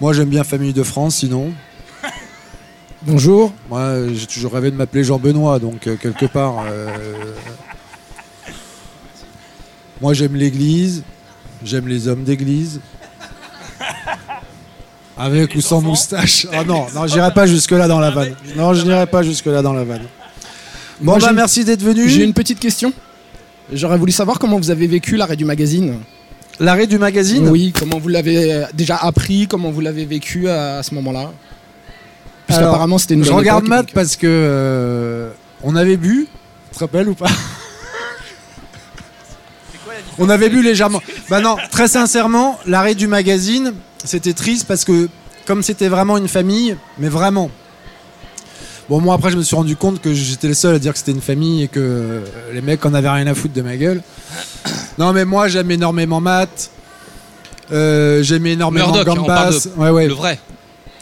Moi, 0.00 0.12
j'aime 0.12 0.28
bien 0.28 0.44
Famille 0.44 0.72
de 0.72 0.84
France, 0.84 1.16
sinon. 1.16 1.50
Bonjour. 3.08 3.52
Moi, 3.70 4.08
j'ai 4.12 4.26
toujours 4.26 4.52
rêvé 4.52 4.70
de 4.70 4.76
m'appeler 4.76 5.02
Jean-Benoît, 5.02 5.58
donc 5.58 5.86
euh, 5.86 5.96
quelque 5.96 6.26
part. 6.26 6.56
euh, 6.70 6.88
Moi, 10.02 10.12
j'aime 10.12 10.36
l'église, 10.36 11.02
j'aime 11.64 11.88
les 11.88 12.06
hommes 12.06 12.22
d'église. 12.24 12.80
Avec 15.16 15.54
ou 15.54 15.60
sans 15.62 15.80
moustache. 15.80 16.46
Ah 16.52 16.62
non, 16.64 16.86
non, 16.94 17.06
j'irai 17.06 17.32
pas 17.32 17.46
jusque-là 17.46 17.88
dans 17.88 17.98
la 17.98 18.10
vanne. 18.10 18.34
Non, 18.56 18.74
je 18.74 18.84
n'irai 18.84 19.06
pas 19.06 19.22
jusque-là 19.22 19.62
dans 19.62 19.72
la 19.72 19.84
vanne. 19.84 20.02
Bon, 21.00 21.12
Moi, 21.12 21.18
bah, 21.18 21.26
j'ai- 21.30 21.34
merci 21.34 21.64
d'être 21.64 21.82
venu. 21.82 22.08
J'ai 22.08 22.24
une 22.24 22.34
petite 22.34 22.60
question. 22.60 22.92
J'aurais 23.72 23.98
voulu 23.98 24.12
savoir 24.12 24.38
comment 24.38 24.58
vous 24.58 24.70
avez 24.70 24.86
vécu 24.86 25.16
l'arrêt 25.16 25.34
du 25.36 25.44
magazine. 25.46 25.96
L'arrêt 26.60 26.86
du 26.86 26.98
magazine? 26.98 27.48
Oui, 27.48 27.72
comment 27.76 27.98
vous 27.98 28.08
l'avez 28.08 28.52
euh, 28.52 28.64
déjà 28.74 28.96
appris, 28.96 29.46
comment 29.48 29.70
vous 29.70 29.80
l'avez 29.80 30.04
vécu 30.04 30.48
à, 30.48 30.78
à 30.78 30.82
ce 30.82 30.94
moment-là? 30.94 31.32
Puisqu'apparemment 32.48 32.84
Alors, 32.84 33.00
c'était 33.00 33.14
une 33.14 33.24
Je 33.24 33.30
regarde 33.32 33.64
époque, 33.64 33.76
Matt 33.76 33.86
donc, 33.86 33.94
parce 33.94 34.16
que 34.16 34.26
euh, 34.26 35.30
on 35.62 35.76
avait 35.76 35.98
bu. 35.98 36.26
Tu 36.70 36.74
te 36.74 36.80
rappelles 36.80 37.08
ou 37.08 37.14
pas 37.14 37.26
On 40.18 40.28
avait 40.30 40.48
bu 40.48 40.62
légèrement. 40.62 41.00
Bah 41.28 41.40
non, 41.40 41.56
très 41.70 41.88
sincèrement, 41.88 42.58
l'arrêt 42.66 42.94
du 42.94 43.06
magazine, 43.06 43.74
c'était 44.02 44.32
triste 44.32 44.66
parce 44.66 44.84
que 44.84 45.08
comme 45.46 45.62
c'était 45.62 45.88
vraiment 45.88 46.16
une 46.16 46.26
famille, 46.26 46.76
mais 46.98 47.08
vraiment. 47.08 47.50
Bon, 48.88 49.00
moi 49.00 49.14
après, 49.14 49.30
je 49.30 49.36
me 49.36 49.42
suis 49.42 49.54
rendu 49.54 49.76
compte 49.76 50.00
que 50.00 50.14
j'étais 50.14 50.48
le 50.48 50.54
seul 50.54 50.74
à 50.74 50.78
dire 50.78 50.92
que 50.92 50.98
c'était 50.98 51.12
une 51.12 51.20
famille 51.20 51.64
et 51.64 51.68
que 51.68 51.78
euh, 51.78 52.20
les 52.54 52.62
mecs 52.62 52.84
en 52.86 52.94
avaient 52.94 53.10
rien 53.10 53.26
à 53.26 53.34
foutre 53.34 53.54
de 53.54 53.62
ma 53.62 53.76
gueule. 53.76 54.02
Non, 54.98 55.12
mais 55.12 55.24
moi, 55.24 55.46
j'aime 55.46 55.70
énormément 55.70 56.20
Matt. 56.20 56.70
Euh, 57.70 58.20
j'aime 58.24 58.46
énormément 58.46 58.92
Murdoch, 58.92 59.16
on 59.16 59.24
parle 59.26 59.52
Gambas. 59.54 59.68
Ouais, 59.76 59.90
ouais. 59.90 60.08
Le 60.08 60.14
vrai. 60.14 60.40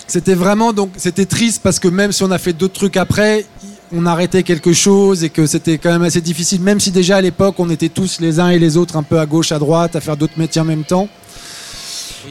C'était 0.08 0.34
vraiment 0.34 0.72
donc 0.72 0.90
c'était 0.96 1.26
triste 1.26 1.60
parce 1.62 1.78
que 1.78 1.88
même 1.88 2.12
si 2.12 2.22
on 2.22 2.30
a 2.30 2.38
fait 2.38 2.52
d'autres 2.52 2.74
trucs 2.74 2.96
après, 2.96 3.44
on 3.92 4.06
arrêtait 4.06 4.44
quelque 4.44 4.72
chose 4.72 5.24
et 5.24 5.30
que 5.30 5.46
c'était 5.46 5.78
quand 5.78 5.90
même 5.90 6.02
assez 6.02 6.20
difficile. 6.20 6.60
Même 6.60 6.78
si 6.78 6.92
déjà 6.92 7.16
à 7.16 7.20
l'époque 7.20 7.56
on 7.58 7.68
était 7.70 7.88
tous 7.88 8.20
les 8.20 8.38
uns 8.38 8.50
et 8.50 8.58
les 8.58 8.76
autres 8.76 8.96
un 8.96 9.02
peu 9.02 9.18
à 9.18 9.26
gauche, 9.26 9.50
à 9.50 9.58
droite, 9.58 9.96
à 9.96 10.00
faire 10.00 10.16
d'autres 10.16 10.38
métiers 10.38 10.60
en 10.60 10.64
même 10.64 10.84
temps. 10.84 11.08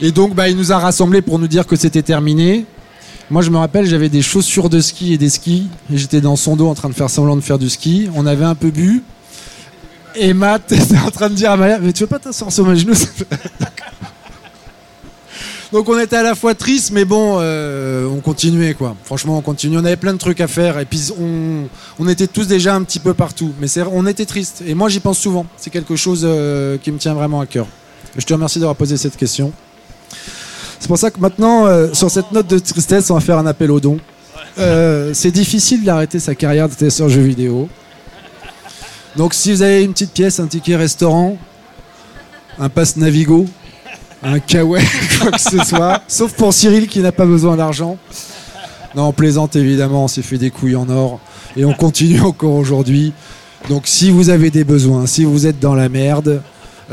Et 0.00 0.10
donc 0.10 0.34
bah, 0.34 0.48
il 0.48 0.56
nous 0.56 0.72
a 0.72 0.78
rassemblés 0.78 1.22
pour 1.22 1.38
nous 1.38 1.48
dire 1.48 1.66
que 1.66 1.76
c'était 1.76 2.02
terminé. 2.02 2.64
Moi 3.28 3.42
je 3.42 3.50
me 3.50 3.58
rappelle 3.58 3.86
j'avais 3.86 4.08
des 4.08 4.22
chaussures 4.22 4.70
de 4.70 4.80
ski 4.80 5.12
et 5.12 5.18
des 5.18 5.30
skis 5.30 5.68
et 5.92 5.98
j'étais 5.98 6.22
dans 6.22 6.36
son 6.36 6.56
dos 6.56 6.68
en 6.68 6.74
train 6.74 6.88
de 6.88 6.94
faire 6.94 7.10
semblant 7.10 7.36
de 7.36 7.42
faire 7.42 7.58
du 7.58 7.68
ski. 7.68 8.08
On 8.14 8.24
avait 8.24 8.44
un 8.44 8.54
peu 8.54 8.70
bu. 8.70 9.02
Et 10.14 10.32
Matt 10.32 10.72
était 10.72 10.98
en 10.98 11.10
train 11.10 11.28
de 11.28 11.34
dire 11.34 11.50
à 11.50 11.56
Maya, 11.58 11.78
mais 11.78 11.92
tu 11.92 12.04
veux 12.04 12.08
pas 12.08 12.18
t'asseoir 12.18 12.50
sur 12.50 12.66
mes 12.66 12.76
genoux 12.76 12.94
Donc 15.72 15.88
on 15.88 15.98
était 15.98 16.16
à 16.16 16.22
la 16.22 16.34
fois 16.34 16.54
triste, 16.54 16.92
mais 16.92 17.04
bon, 17.04 17.38
euh, 17.40 18.06
on 18.06 18.20
continuait 18.20 18.74
quoi. 18.74 18.94
Franchement, 19.04 19.38
on 19.38 19.40
continuait. 19.40 19.78
On 19.78 19.84
avait 19.84 19.96
plein 19.96 20.12
de 20.12 20.18
trucs 20.18 20.40
à 20.40 20.46
faire 20.46 20.78
et 20.78 20.84
puis 20.84 21.12
on, 21.98 22.08
était 22.08 22.26
tous 22.26 22.46
déjà 22.46 22.74
un 22.74 22.82
petit 22.82 23.00
peu 23.00 23.14
partout. 23.14 23.52
Mais 23.60 23.66
on 23.92 24.06
était 24.06 24.26
triste. 24.26 24.62
Et 24.66 24.74
moi, 24.74 24.88
j'y 24.88 25.00
pense 25.00 25.18
souvent. 25.18 25.46
C'est 25.56 25.70
quelque 25.70 25.96
chose 25.96 26.22
euh, 26.24 26.78
qui 26.78 26.92
me 26.92 26.98
tient 26.98 27.14
vraiment 27.14 27.40
à 27.40 27.46
cœur. 27.46 27.66
Je 28.16 28.24
te 28.24 28.32
remercie 28.32 28.58
d'avoir 28.58 28.76
posé 28.76 28.96
cette 28.96 29.16
question. 29.16 29.52
C'est 30.78 30.88
pour 30.88 30.98
ça 30.98 31.10
que 31.10 31.18
maintenant, 31.20 31.66
euh, 31.66 31.92
sur 31.92 32.10
cette 32.10 32.32
note 32.32 32.46
de 32.46 32.58
tristesse, 32.58 33.10
on 33.10 33.14
va 33.14 33.20
faire 33.20 33.38
un 33.38 33.46
appel 33.46 33.70
aux 33.70 33.80
dons. 33.80 33.98
Euh, 34.58 35.12
c'est 35.14 35.30
difficile 35.30 35.84
d'arrêter 35.84 36.18
sa 36.18 36.34
carrière 36.34 36.68
de 36.68 36.74
testeur 36.74 37.08
jeux 37.08 37.22
vidéo. 37.22 37.68
Donc 39.16 39.34
si 39.34 39.52
vous 39.52 39.62
avez 39.62 39.82
une 39.82 39.92
petite 39.92 40.12
pièce, 40.12 40.40
un 40.40 40.46
ticket 40.46 40.76
restaurant, 40.76 41.36
un 42.58 42.68
pass 42.68 42.96
Navigo, 42.96 43.46
un 44.22 44.38
kawaii, 44.38 44.84
quoi 45.20 45.30
que 45.32 45.40
ce 45.40 45.58
soit, 45.64 46.02
sauf 46.08 46.32
pour 46.32 46.52
Cyril 46.52 46.86
qui 46.88 47.00
n'a 47.00 47.12
pas 47.12 47.26
besoin 47.26 47.56
d'argent. 47.56 47.98
Non, 48.94 49.08
on 49.08 49.12
plaisante 49.12 49.56
évidemment, 49.56 50.04
on 50.04 50.08
s'est 50.08 50.22
fait 50.22 50.38
des 50.38 50.50
couilles 50.50 50.76
en 50.76 50.88
or 50.88 51.20
et 51.56 51.64
on 51.64 51.74
continue 51.74 52.20
encore 52.20 52.54
aujourd'hui. 52.54 53.12
Donc 53.68 53.82
si 53.86 54.10
vous 54.10 54.30
avez 54.30 54.50
des 54.50 54.64
besoins, 54.64 55.06
si 55.06 55.24
vous 55.24 55.46
êtes 55.46 55.58
dans 55.58 55.74
la 55.74 55.88
merde, 55.88 56.42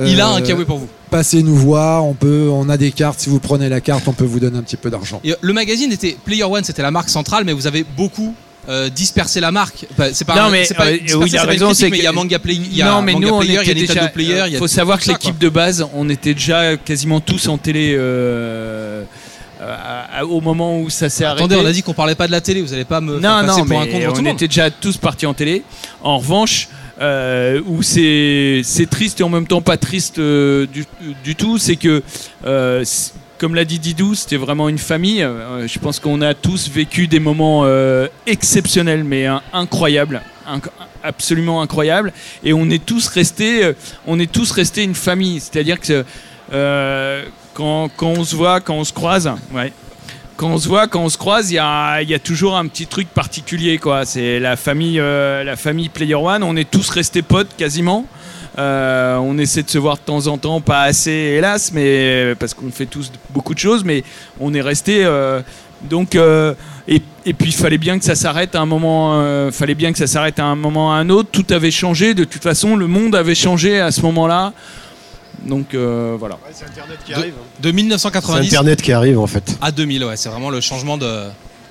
Il 0.03 0.19
a 0.19 0.31
euh, 0.31 0.35
un 0.37 0.41
kawaii 0.41 0.65
pour 0.65 0.79
vous. 0.79 0.87
passez 1.09 1.43
nous 1.43 1.55
voir, 1.55 2.05
on 2.05 2.13
peut, 2.13 2.49
on 2.51 2.67
a 2.67 2.77
des 2.77 2.91
cartes. 2.91 3.19
Si 3.19 3.29
vous 3.29 3.39
prenez 3.39 3.69
la 3.69 3.79
carte, 3.79 4.07
on 4.07 4.13
peut 4.13 4.25
vous 4.25 4.39
donner 4.39 4.57
un 4.57 4.63
petit 4.63 4.77
peu 4.77 4.89
d'argent. 4.89 5.21
Et, 5.23 5.31
euh, 5.31 5.35
le 5.39 5.53
magazine 5.53 5.91
était 5.91 6.17
Player 6.25 6.43
One, 6.43 6.63
c'était 6.63 6.81
la 6.81 6.91
marque 6.91 7.09
centrale, 7.09 7.43
mais 7.45 7.53
vous 7.53 7.67
avez 7.67 7.85
beaucoup 7.95 8.33
euh, 8.69 8.89
dispersé 8.89 9.39
la 9.39 9.51
marque. 9.51 9.85
C'est 10.13 10.25
pas 10.25 10.35
Non, 10.35 10.49
mais, 10.49 10.65
pas, 10.75 10.85
euh, 10.87 10.91
oui, 10.91 11.01
il 11.05 11.13
a 11.13 11.17
c'est 11.17 11.37
pas 11.37 11.43
une 11.43 11.49
raison, 11.49 11.73
c'est 11.73 11.85
mais 11.89 11.91
que- 11.91 11.95
il 11.97 12.03
y 12.03 12.07
a 12.07 12.11
Manga 12.11 12.39
Play, 12.39 12.55
il 12.55 12.75
y 12.75 12.81
a 12.81 12.85
non, 12.91 13.01
mais 13.01 13.13
Manga 13.13 13.27
nous, 13.27 13.37
Player, 13.39 13.59
il 13.61 13.67
y 13.67 13.71
a 13.71 13.73
Nintendo 13.73 13.93
déjà. 13.93 14.07
Player, 14.09 14.43
il 14.51 14.57
faut 14.57 14.67
savoir 14.67 14.99
que 14.99 15.09
l'équipe 15.09 15.37
de 15.37 15.49
base, 15.49 15.85
on 15.93 16.09
était 16.09 16.33
déjà 16.33 16.77
quasiment 16.77 17.19
tous 17.19 17.47
en 17.47 17.57
télé 17.57 17.93
euh, 17.97 19.03
au 20.29 20.41
moment 20.41 20.79
où 20.81 20.89
ça 20.89 21.09
s'est 21.09 21.23
arrêté. 21.23 21.43
Attendez, 21.43 21.61
on 21.61 21.65
a 21.65 21.71
dit 21.71 21.83
qu'on 21.83 21.93
parlait 21.93 22.15
pas 22.15 22.27
de 22.27 22.31
la 22.31 22.41
télé, 22.41 22.61
vous 22.61 22.73
allez 22.73 22.85
pas 22.85 23.01
me 23.01 23.19
faire 23.19 23.31
Non, 23.41 23.47
passer 23.47 23.61
non, 23.61 23.65
pour 23.67 23.79
un 23.81 23.85
con 23.87 23.91
tout 23.99 24.05
on 24.11 24.15
le 24.15 24.21
monde. 24.23 24.33
était 24.35 24.47
déjà 24.47 24.69
tous 24.69 24.97
partis 24.97 25.25
en 25.25 25.33
télé. 25.33 25.63
En 26.01 26.17
revanche, 26.17 26.67
euh, 27.01 27.61
où 27.65 27.81
c'est 27.81 28.63
triste 28.89 29.19
et 29.19 29.23
en 29.23 29.29
même 29.29 29.47
temps 29.47 29.61
pas 29.61 29.77
triste 29.77 30.19
euh, 30.19 30.67
du, 30.67 30.85
du 31.23 31.35
tout, 31.35 31.57
c'est 31.57 31.75
que, 31.75 32.03
euh, 32.45 32.83
comme 33.43 33.55
l'a 33.55 33.65
dit 33.65 33.77
Didou, 33.77 34.15
c'était 34.15 34.37
vraiment 34.37 34.69
une 34.69 34.77
famille. 34.77 35.21
Euh, 35.21 35.67
je 35.67 35.77
pense 35.77 35.99
qu'on 35.99 36.21
a 36.21 36.33
tous 36.33 36.69
vécu 36.69 37.07
des 37.07 37.19
moments 37.19 37.63
euh, 37.65 38.07
exceptionnels, 38.25 39.03
mais 39.03 39.25
hein, 39.25 39.41
incroyables, 39.51 40.21
inc- 40.47 40.69
absolument 41.03 41.61
incroyables. 41.61 42.13
Et 42.45 42.53
on 42.53 42.69
est 42.69 42.85
tous 42.85 43.05
restés, 43.09 43.65
euh, 43.65 43.73
on 44.07 44.17
est 44.17 44.31
tous 44.31 44.49
restés 44.51 44.83
une 44.83 44.95
famille. 44.95 45.41
C'est-à-dire 45.41 45.81
que 45.81 46.05
quand, 47.53 47.89
quand 47.97 48.13
on 48.17 48.23
se 48.23 48.33
voit, 48.33 48.61
quand 48.61 48.75
on 48.75 48.85
se 48.85 48.93
croise, 48.93 49.29
quand 50.37 50.47
on 50.47 50.57
se 50.57 50.69
voit, 50.69 50.87
quand 50.87 51.01
on 51.01 51.09
se 51.09 51.17
croise, 51.17 51.51
il 51.51 51.55
y 51.55 51.59
a, 51.59 52.19
toujours 52.23 52.55
un 52.55 52.67
petit 52.67 52.87
truc 52.87 53.09
particulier. 53.09 53.77
C'est 54.05 54.39
la 54.39 54.55
famille, 54.55 54.99
la 54.99 55.57
famille 55.57 55.89
Player 55.89 56.15
One. 56.15 56.43
On 56.43 56.55
est 56.55 56.71
tous 56.71 56.89
restés 56.89 57.23
potes 57.23 57.57
quasiment. 57.57 58.07
Euh, 58.59 59.17
on 59.17 59.37
essaie 59.37 59.63
de 59.63 59.69
se 59.69 59.77
voir 59.79 59.95
de 59.97 60.01
temps 60.01 60.27
en 60.27 60.37
temps, 60.37 60.61
pas 60.61 60.83
assez 60.83 61.11
hélas, 61.11 61.71
mais 61.73 62.35
parce 62.39 62.53
qu'on 62.53 62.69
fait 62.71 62.85
tous 62.85 63.11
beaucoup 63.31 63.53
de 63.53 63.59
choses, 63.59 63.83
mais 63.83 64.03
on 64.39 64.53
est 64.53 64.61
restés. 64.61 65.03
euh, 65.05 65.41
donc, 65.89 66.15
euh, 66.15 66.53
et, 66.87 67.01
et 67.25 67.33
puis 67.33 67.49
il 67.49 67.53
fallait 67.53 67.77
bien 67.77 67.97
que 67.99 68.05
ça 68.05 68.15
s'arrête 68.15 68.55
à 68.55 68.61
un 68.61 68.65
moment. 68.65 69.19
euh, 69.21 69.51
fallait 69.51 69.75
bien 69.75 69.91
que 69.91 69.97
ça 69.97 70.07
s'arrête 70.07 70.39
à 70.39 70.45
un 70.45 70.55
moment 70.55 70.93
à 70.93 70.97
un 70.97 71.09
autre. 71.09 71.29
Tout 71.31 71.45
avait 71.53 71.71
changé. 71.71 72.13
De 72.13 72.23
toute 72.23 72.43
façon, 72.43 72.75
le 72.75 72.87
monde 72.87 73.15
avait 73.15 73.35
changé 73.35 73.79
à 73.81 73.91
ce 73.91 74.01
moment-là. 74.01 74.53
Donc 75.45 75.73
euh, 75.73 76.15
voilà. 76.17 76.37
c'est 76.53 76.65
Internet 76.65 76.99
qui 77.05 77.13
arrive, 77.13 77.33
De 77.59 77.67
C'est 77.69 77.73
1990 77.73 78.47
Internet 78.47 78.81
qui 78.81 78.91
arrive 78.93 79.19
en 79.19 79.27
fait. 79.27 79.57
à 79.61 79.71
2000, 79.71 80.05
ouais, 80.05 80.15
c'est 80.15 80.29
vraiment 80.29 80.49
le 80.51 80.61
changement 80.61 80.97
de- 80.97 81.25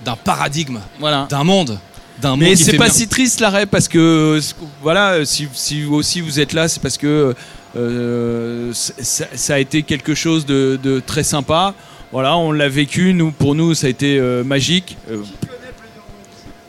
d'un 0.05 0.17
paradigme, 0.17 0.81
Voilà. 1.01 1.27
d'un 1.31 1.45
monde. 1.45 1.79
D'un 2.23 2.31
monde 2.31 2.39
Mais 2.41 2.57
c'est 2.57 2.77
pas 2.77 2.85
bien. 2.85 2.93
si 2.95 3.09
triste 3.09 3.41
l'arrêt 3.41 3.67
parce 3.67 3.89
que 3.89 4.41
voilà, 4.81 5.25
si, 5.25 5.49
si 5.53 5.83
vous 5.83 5.97
aussi 5.97 6.21
vous 6.21 6.39
êtes 6.41 6.53
là, 6.53 6.69
c'est 6.69 6.81
parce 6.81 6.97
que 6.97 7.35
euh, 7.77 8.71
ça, 8.73 9.25
ça 9.35 9.55
a 9.55 9.59
été 9.59 9.83
quelque 9.83 10.15
chose 10.15 10.47
de, 10.47 10.79
de 10.83 11.01
très 11.01 11.25
sympa. 11.25 11.75
Voilà, 12.13 12.37
on 12.37 12.53
l'a 12.53 12.69
vécu. 12.69 13.13
Nous, 13.13 13.33
pour 13.33 13.55
nous, 13.55 13.75
ça 13.75 13.89
a 13.89 13.91
été 13.91 14.19
euh, 14.19 14.45
magique. 14.45 14.97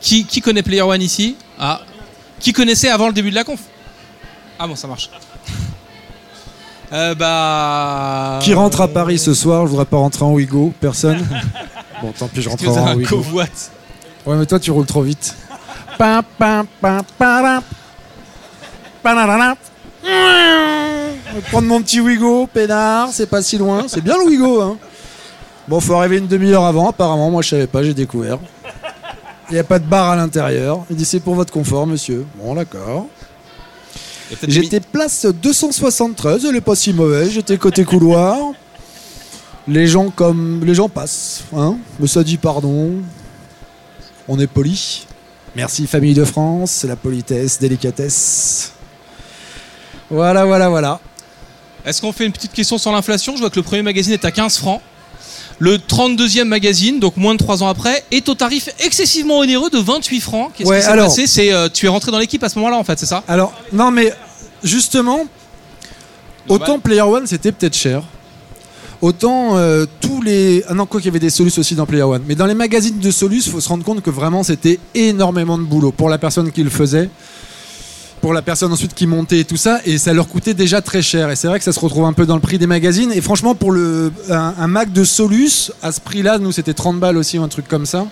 Qui, 0.00 0.24
qui 0.26 0.40
connaît 0.40 0.62
Player 0.62 0.82
One 0.82 1.00
ici? 1.00 1.36
Ah. 1.58 1.80
Qui 2.40 2.52
connaissait 2.52 2.88
avant 2.90 3.06
le 3.06 3.12
début 3.14 3.30
de 3.30 3.34
la 3.36 3.44
conf? 3.44 3.60
Ah 4.58 4.66
bon, 4.66 4.76
ça 4.76 4.86
marche. 4.88 5.10
Euh, 6.92 7.14
bah. 7.14 8.38
Qui 8.42 8.54
rentre 8.54 8.80
à 8.82 8.86
Paris 8.86 9.18
ce 9.18 9.34
soir 9.34 9.64
Je 9.64 9.70
voudrais 9.70 9.86
pas 9.86 9.96
rentrer 9.96 10.24
en 10.24 10.32
Ouigo. 10.32 10.72
Personne 10.80 11.26
Bon, 12.02 12.12
tant 12.16 12.28
pis, 12.28 12.40
je 12.42 12.48
avez 12.50 12.68
en 12.68 12.86
un 12.86 12.94
Ouigo. 12.94 13.16
covoite 13.16 13.72
Ouais, 14.26 14.36
mais 14.36 14.46
toi, 14.46 14.60
tu 14.60 14.70
roules 14.70 14.86
trop 14.86 15.02
vite. 15.02 15.34
Je 20.02 21.34
vais 21.34 21.40
prendre 21.50 21.68
mon 21.68 21.82
petit 21.82 22.00
Wigo, 22.00 22.46
pénard, 22.46 23.08
c'est 23.12 23.26
pas 23.26 23.42
si 23.42 23.58
loin. 23.58 23.84
C'est 23.88 24.00
bien 24.00 24.16
le 24.16 24.24
Wigo, 24.24 24.60
hein. 24.60 24.76
Bon, 25.66 25.80
faut 25.80 25.94
arriver 25.94 26.18
une 26.18 26.26
demi-heure 26.26 26.64
avant, 26.64 26.90
apparemment. 26.90 27.30
Moi, 27.30 27.42
je 27.42 27.50
savais 27.50 27.66
pas, 27.66 27.82
j'ai 27.82 27.94
découvert. 27.94 28.38
Il 29.50 29.54
n'y 29.54 29.58
a 29.58 29.64
pas 29.64 29.78
de 29.78 29.86
bar 29.86 30.10
à 30.10 30.16
l'intérieur. 30.16 30.84
Il 30.90 30.96
dit 30.96 31.04
c'est 31.04 31.20
pour 31.20 31.34
votre 31.34 31.52
confort, 31.52 31.86
monsieur. 31.86 32.26
Bon, 32.36 32.54
d'accord. 32.54 33.06
J'étais 34.48 34.80
place 34.80 35.26
273, 35.26 36.46
elle 36.46 36.56
est 36.56 36.60
pas 36.60 36.74
si 36.74 36.92
mauvaise. 36.92 37.30
J'étais 37.30 37.56
côté 37.58 37.84
couloir. 37.84 38.36
Les 39.66 39.86
gens 39.86 40.10
comme 40.10 40.62
les 40.64 40.74
gens 40.74 40.88
passent, 40.88 41.44
hein. 41.56 41.76
Mais 41.98 42.06
ça 42.06 42.22
dit 42.22 42.36
pardon. 42.36 42.92
On 44.28 44.38
est 44.38 44.46
poli. 44.46 45.06
Merci 45.56 45.86
famille 45.86 46.14
de 46.14 46.24
France, 46.24 46.84
la 46.88 46.96
politesse, 46.96 47.58
délicatesse. 47.60 48.72
Voilà, 50.10 50.44
voilà, 50.44 50.68
voilà. 50.68 51.00
Est-ce 51.86 52.00
qu'on 52.00 52.12
fait 52.12 52.26
une 52.26 52.32
petite 52.32 52.52
question 52.52 52.76
sur 52.78 52.90
l'inflation? 52.92 53.34
Je 53.36 53.40
vois 53.40 53.50
que 53.50 53.56
le 53.56 53.62
premier 53.62 53.82
magazine 53.82 54.12
est 54.14 54.24
à 54.24 54.30
15 54.32 54.58
francs. 54.58 54.80
Le 55.60 55.78
32e 55.78 56.44
magazine, 56.44 56.98
donc 56.98 57.16
moins 57.16 57.34
de 57.34 57.38
3 57.38 57.62
ans 57.62 57.68
après, 57.68 58.02
est 58.10 58.28
au 58.28 58.34
tarif 58.34 58.68
excessivement 58.80 59.38
onéreux 59.38 59.70
de 59.70 59.78
28 59.78 60.20
francs. 60.20 60.50
Qu'est-ce 60.56 60.68
Ouais, 60.68 60.78
qui 60.78 60.82
s'est 60.84 60.88
alors- 60.90 61.06
passé? 61.06 61.26
C'est 61.28 61.52
euh, 61.52 61.68
tu 61.72 61.86
es 61.86 61.88
rentré 61.88 62.10
dans 62.10 62.18
l'équipe 62.18 62.42
à 62.42 62.48
ce 62.48 62.58
moment-là 62.58 62.76
en 62.76 62.82
fait, 62.84 62.98
c'est 62.98 63.06
ça? 63.06 63.22
Alors, 63.28 63.52
non, 63.72 63.92
mais 63.92 64.12
justement, 64.64 65.20
autant 66.48 66.80
Player 66.80 67.02
One 67.02 67.28
c'était 67.28 67.52
peut-être 67.52 67.76
cher. 67.76 68.02
Autant 69.04 69.58
euh, 69.58 69.84
tous 70.00 70.22
les. 70.22 70.64
Ah 70.66 70.72
non, 70.72 70.86
quoi 70.86 70.98
qu'il 70.98 71.08
y 71.08 71.12
avait 71.12 71.18
des 71.18 71.28
Solus 71.28 71.52
aussi 71.58 71.74
dans 71.74 71.84
Player 71.84 72.04
One. 72.04 72.22
Mais 72.26 72.34
dans 72.34 72.46
les 72.46 72.54
magazines 72.54 72.98
de 72.98 73.10
Solus, 73.10 73.42
il 73.44 73.52
faut 73.52 73.60
se 73.60 73.68
rendre 73.68 73.84
compte 73.84 74.00
que 74.00 74.08
vraiment 74.08 74.42
c'était 74.42 74.80
énormément 74.94 75.58
de 75.58 75.62
boulot 75.62 75.92
pour 75.92 76.08
la 76.08 76.16
personne 76.16 76.50
qui 76.50 76.62
le 76.62 76.70
faisait, 76.70 77.10
pour 78.22 78.32
la 78.32 78.40
personne 78.40 78.72
ensuite 78.72 78.94
qui 78.94 79.06
montait 79.06 79.40
et 79.40 79.44
tout 79.44 79.58
ça. 79.58 79.80
Et 79.84 79.98
ça 79.98 80.14
leur 80.14 80.26
coûtait 80.26 80.54
déjà 80.54 80.80
très 80.80 81.02
cher. 81.02 81.30
Et 81.30 81.36
c'est 81.36 81.48
vrai 81.48 81.58
que 81.58 81.66
ça 81.66 81.72
se 81.72 81.80
retrouve 81.80 82.06
un 82.06 82.14
peu 82.14 82.24
dans 82.24 82.36
le 82.36 82.40
prix 82.40 82.56
des 82.56 82.66
magazines. 82.66 83.12
Et 83.12 83.20
franchement, 83.20 83.54
pour 83.54 83.72
le, 83.72 84.10
un, 84.30 84.54
un 84.58 84.68
Mac 84.68 84.90
de 84.90 85.04
Solus, 85.04 85.70
à 85.82 85.92
ce 85.92 86.00
prix-là, 86.00 86.38
nous 86.38 86.52
c'était 86.52 86.72
30 86.72 86.98
balles 86.98 87.18
aussi, 87.18 87.38
ou 87.38 87.42
un 87.42 87.48
truc 87.48 87.68
comme 87.68 87.84
ça. 87.84 88.06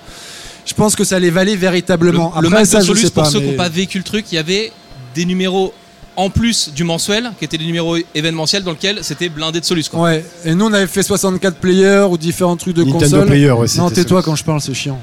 Je 0.67 0.75
pense 0.75 0.95
que 0.95 1.05
ça 1.05 1.19
les 1.19 1.31
valait 1.31 1.57
véritablement. 1.57 2.35
Le, 2.37 2.43
le 2.43 2.49
Après, 2.49 2.61
Mac 2.61 2.67
ça, 2.67 2.81
de 2.81 2.85
Solus, 2.85 3.05
pour 3.05 3.23
pas, 3.23 3.31
ceux 3.31 3.41
qui 3.41 3.47
n'ont 3.47 3.57
pas 3.57 3.71
vécu 3.71 3.97
le 3.97 4.05
truc, 4.05 4.27
il 4.31 4.35
y 4.35 4.39
avait 4.39 4.71
des 5.15 5.25
numéros 5.25 5.73
en 6.17 6.31
plus 6.31 6.71
du 6.75 6.85
mensuel, 6.85 7.31
qui 7.39 7.45
étaient 7.45 7.59
des 7.59 7.65
numéros 7.65 7.97
événementiels 8.15 8.63
dans 8.63 8.73
lesquels 8.73 8.99
c'était 9.03 9.29
blindé 9.29 9.61
de 9.61 9.65
Solus. 9.65 9.85
Quoi. 9.91 10.01
Ouais, 10.01 10.25
et 10.45 10.55
nous 10.55 10.67
on 10.67 10.73
avait 10.73 10.87
fait 10.87 11.03
64 11.03 11.57
players 11.57 12.07
ou 12.11 12.19
différents 12.19 12.57
trucs 12.57 12.77
de 12.77 12.85
Nintendo 12.85 13.05
console. 13.05 13.27
Player, 13.27 13.53
ouais, 13.53 13.67
non, 13.79 13.91
tais-toi 13.91 14.23
quand 14.23 14.37
je 14.37 14.45
parle, 14.45 14.61
c'est 14.61 14.75
chiant. 14.75 14.99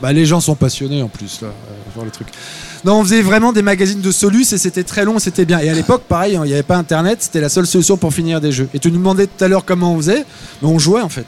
Bah 0.00 0.12
les 0.12 0.26
gens 0.26 0.40
sont 0.40 0.54
passionnés 0.54 1.00
en 1.02 1.08
plus 1.08 1.40
là, 1.40 1.48
euh, 1.48 1.72
voir 1.94 2.04
le 2.04 2.10
truc. 2.10 2.28
Non, 2.84 3.00
on 3.00 3.02
faisait 3.02 3.22
vraiment 3.22 3.52
des 3.52 3.62
magazines 3.62 4.02
de 4.02 4.10
Solus 4.10 4.52
et 4.52 4.58
c'était 4.58 4.84
très 4.84 5.04
long, 5.04 5.18
c'était 5.18 5.46
bien. 5.46 5.58
Et 5.58 5.70
à 5.70 5.74
l'époque, 5.74 6.02
pareil, 6.02 6.36
hein, 6.36 6.42
il 6.44 6.48
n'y 6.48 6.54
avait 6.54 6.62
pas 6.62 6.76
internet, 6.76 7.18
c'était 7.22 7.40
la 7.40 7.48
seule 7.48 7.66
solution 7.66 7.96
pour 7.96 8.12
finir 8.12 8.40
des 8.40 8.52
jeux. 8.52 8.68
Et 8.74 8.78
tu 8.78 8.92
nous 8.92 8.98
demandais 8.98 9.26
tout 9.26 9.42
à 9.42 9.48
l'heure 9.48 9.64
comment 9.64 9.94
on 9.94 9.96
faisait, 9.96 10.24
mais 10.62 10.68
on 10.68 10.78
jouait 10.78 11.00
en 11.00 11.08
fait. 11.08 11.26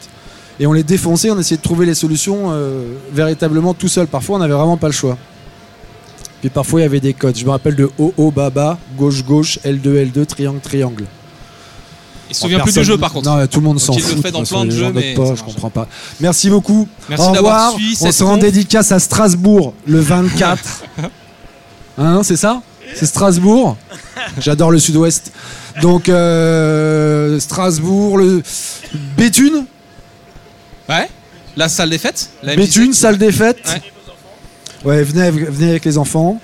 Et 0.61 0.67
on 0.67 0.73
les 0.73 0.83
défonçait, 0.83 1.31
on 1.31 1.39
essayait 1.39 1.57
de 1.57 1.63
trouver 1.63 1.87
les 1.87 1.95
solutions 1.95 2.51
euh, 2.51 2.85
véritablement 3.13 3.75
tout 3.75 3.89
seul. 3.89 4.07
Parfois, 4.07 4.37
on 4.37 4.39
n'avait 4.41 4.55
vraiment 4.55 4.77
pas 4.77 4.89
le 4.89 4.93
choix. 4.93 5.17
Puis 6.41 6.51
parfois, 6.51 6.81
il 6.81 6.83
y 6.85 6.87
avait 6.87 7.01
des 7.01 7.15
codes. 7.15 7.37
Je 7.37 7.45
me 7.45 7.51
rappelle 7.51 7.75
de 7.75 7.91
O, 7.99 8.13
O, 8.17 8.31
Baba, 8.31 8.79
gauche, 8.97 9.25
gauche, 9.25 9.59
L2, 9.65 10.11
L2, 10.13 10.25
triangle, 10.27 10.61
triangle. 10.61 11.05
Il 12.31 12.35
se 12.35 12.43
souvient 12.43 12.61
plus 12.61 12.75
du 12.75 12.85
jeu 12.85 12.99
par 12.99 13.11
contre. 13.13 13.29
Non, 13.31 13.47
tout 13.47 13.59
le 13.61 13.65
monde 13.65 13.81
s'en 13.81 13.95
il 13.95 14.01
le 14.01 14.05
fout. 14.05 14.23
fait 14.23 14.31
dans 14.31 14.43
plein 14.45 14.67
de 14.67 14.71
jeux, 14.71 14.93
mais 14.93 15.15
pas, 15.15 15.35
je 15.35 15.43
comprends 15.43 15.71
pas. 15.71 15.89
Merci 16.21 16.51
beaucoup. 16.51 16.87
Merci 17.09 17.27
Au 17.27 17.33
d'avoir 17.33 17.73
revoir. 17.73 17.73
suivi 17.81 17.97
On 18.03 18.13
se 18.13 18.23
rend 18.23 18.37
dédicace 18.37 18.93
à 18.93 18.99
Strasbourg 18.99 19.73
le 19.87 19.99
24. 20.01 20.85
hein, 21.97 22.21
c'est 22.23 22.37
ça? 22.37 22.61
C'est 22.95 23.07
Strasbourg? 23.07 23.77
J'adore 24.41 24.71
le 24.71 24.79
sud-ouest. 24.79 25.33
Donc, 25.83 26.09
euh, 26.09 27.39
Strasbourg, 27.41 28.19
le... 28.19 28.43
Béthune? 29.17 29.65
Ouais 30.89 31.09
La 31.57 31.69
salle 31.69 31.91
des 31.91 31.99
fêtes? 31.99 32.31
La 32.43 32.57
Béthune, 32.57 32.93
salle 32.93 33.17
des 33.19 33.33
fêtes. 33.33 33.59
Ouais. 33.69 33.83
Ouais, 34.85 35.03
venez, 35.03 35.31
venez 35.31 35.71
avec 35.71 35.85
les 35.85 35.99
enfants. 35.99 36.41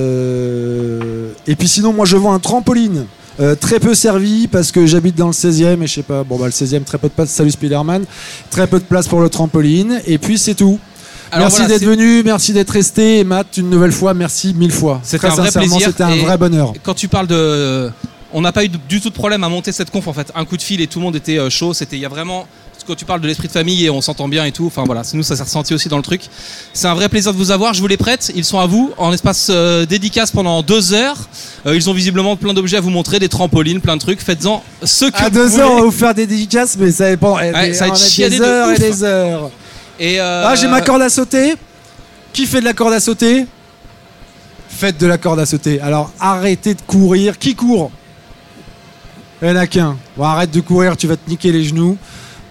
Euh, 0.00 1.30
Et 1.46 1.56
puis 1.56 1.68
sinon, 1.68 1.92
moi 1.92 2.04
je 2.06 2.16
vends 2.16 2.32
un 2.32 2.38
trampoline. 2.38 3.06
euh, 3.40 3.54
très 3.54 3.80
peu 3.80 3.94
servi 3.94 4.48
parce 4.48 4.70
que 4.70 4.84
j'habite 4.86 5.16
dans 5.16 5.26
le 5.28 5.32
16e 5.32 5.82
et 5.82 5.86
je 5.86 5.94
sais 5.94 6.02
pas, 6.02 6.24
bon 6.24 6.36
bah 6.38 6.44
le 6.46 6.52
16e, 6.52 6.84
très 6.84 6.98
peu 6.98 7.08
de 7.08 7.12
place, 7.14 7.30
salut 7.30 7.50
Spiderman, 7.50 8.04
très 8.50 8.66
peu 8.66 8.78
de 8.78 8.84
place 8.84 9.08
pour 9.08 9.20
le 9.20 9.30
trampoline 9.30 10.00
et 10.06 10.18
puis 10.18 10.36
c'est 10.38 10.54
tout. 10.54 10.78
Alors 11.32 11.46
merci 11.46 11.60
voilà, 11.62 11.78
d'être 11.78 11.88
venu, 11.88 12.22
merci 12.22 12.52
d'être 12.52 12.70
resté 12.70 13.20
et 13.20 13.24
Matt, 13.24 13.56
une 13.56 13.70
nouvelle 13.70 13.92
fois, 13.92 14.12
merci 14.14 14.52
mille 14.52 14.72
fois. 14.72 15.00
C'était 15.02 15.28
Très 15.28 15.38
un 15.38 15.42
vrai 15.42 15.52
plaisir 15.52 15.86
C'était 15.86 16.02
un 16.02 16.16
vrai 16.16 16.36
bonheur. 16.36 16.72
Quand 16.82 16.92
tu 16.94 17.08
parles 17.08 17.28
de, 17.28 17.90
on 18.32 18.40
n'a 18.42 18.52
pas 18.52 18.64
eu 18.64 18.68
du 18.68 19.00
tout 19.00 19.08
de 19.08 19.14
problème 19.14 19.42
à 19.44 19.48
monter 19.48 19.72
cette 19.72 19.90
conf 19.90 20.06
en 20.08 20.12
fait. 20.12 20.30
Un 20.34 20.44
coup 20.44 20.56
de 20.58 20.62
fil 20.62 20.80
et 20.82 20.86
tout 20.86 20.98
le 20.98 21.04
monde 21.04 21.16
était 21.16 21.38
euh, 21.38 21.48
chaud. 21.48 21.72
C'était, 21.72 21.96
il 21.96 22.02
y 22.02 22.06
a 22.06 22.08
vraiment, 22.10 22.46
quand 22.86 22.94
tu 22.94 23.04
parles 23.04 23.20
de 23.20 23.26
l'esprit 23.26 23.48
de 23.48 23.52
famille 23.52 23.84
et 23.84 23.90
on 23.90 24.00
s'entend 24.00 24.28
bien 24.28 24.44
et 24.44 24.52
tout. 24.52 24.66
Enfin 24.66 24.84
voilà, 24.84 25.02
nous 25.14 25.22
ça 25.22 25.36
s'est 25.36 25.42
ressenti 25.42 25.74
aussi 25.74 25.88
dans 25.88 25.96
le 25.96 26.02
truc. 26.02 26.22
C'est 26.72 26.86
un 26.88 26.94
vrai 26.94 27.08
plaisir 27.08 27.32
de 27.32 27.38
vous 27.38 27.50
avoir. 27.50 27.74
Je 27.74 27.80
vous 27.80 27.86
les 27.86 27.96
prête. 27.96 28.32
Ils 28.34 28.44
sont 28.44 28.58
à 28.58 28.66
vous 28.66 28.92
en 28.98 29.12
espace 29.12 29.48
euh, 29.50 29.86
dédicace 29.86 30.30
pendant 30.30 30.62
deux 30.62 30.92
heures. 30.92 31.16
Euh, 31.66 31.76
ils 31.76 31.88
ont 31.90 31.92
visiblement 31.92 32.36
plein 32.36 32.54
d'objets 32.54 32.76
à 32.78 32.80
vous 32.80 32.90
montrer, 32.90 33.18
des 33.18 33.28
trampolines, 33.28 33.80
plein 33.80 33.96
de 33.96 34.00
trucs. 34.00 34.20
Faites-en 34.20 34.62
ce 34.82 35.04
que 35.06 35.16
À 35.18 35.24
vous 35.24 35.30
deux 35.30 35.46
voulez. 35.46 35.62
heures, 35.62 35.72
on 35.72 35.76
va 35.76 35.82
vous 35.82 35.90
faire 35.90 36.14
des 36.14 36.26
dédicaces, 36.26 36.76
mais 36.78 36.90
ça 36.90 37.10
dépend. 37.10 37.38
Eh, 37.38 37.52
Ouais, 37.52 37.68
des- 37.68 37.74
ça 37.74 37.84
va 37.84 37.88
être 37.88 38.00
on 38.00 38.04
a 38.04 38.08
chiadé 38.08 38.36
des 38.36 38.38
de 38.38 38.44
heures 38.48 38.68
et 38.70 38.72
ouf. 38.72 38.78
des 38.78 39.02
heures. 39.04 39.50
Et 39.98 40.20
euh, 40.20 40.44
Ah, 40.46 40.54
j'ai 40.54 40.66
ma 40.68 40.80
corde 40.80 41.02
à 41.02 41.08
sauter. 41.10 41.54
Qui 42.32 42.46
fait 42.46 42.60
de 42.60 42.64
la 42.64 42.72
corde 42.74 42.92
à 42.94 43.00
sauter? 43.00 43.46
Faites 44.68 44.98
de 44.98 45.06
la 45.06 45.18
corde 45.18 45.40
à 45.40 45.46
sauter. 45.46 45.80
Alors 45.80 46.12
arrêtez 46.20 46.74
de 46.74 46.80
courir. 46.86 47.38
Qui 47.38 47.54
court? 47.54 47.90
Il 49.42 49.48
n'y 49.48 49.54
en 49.54 49.56
a 49.56 49.66
qu'un. 49.66 49.96
Bon, 50.16 50.24
arrête 50.24 50.50
de 50.50 50.60
courir, 50.60 50.96
tu 50.96 51.06
vas 51.06 51.16
te 51.16 51.28
niquer 51.28 51.50
les 51.50 51.64
genoux. 51.64 51.96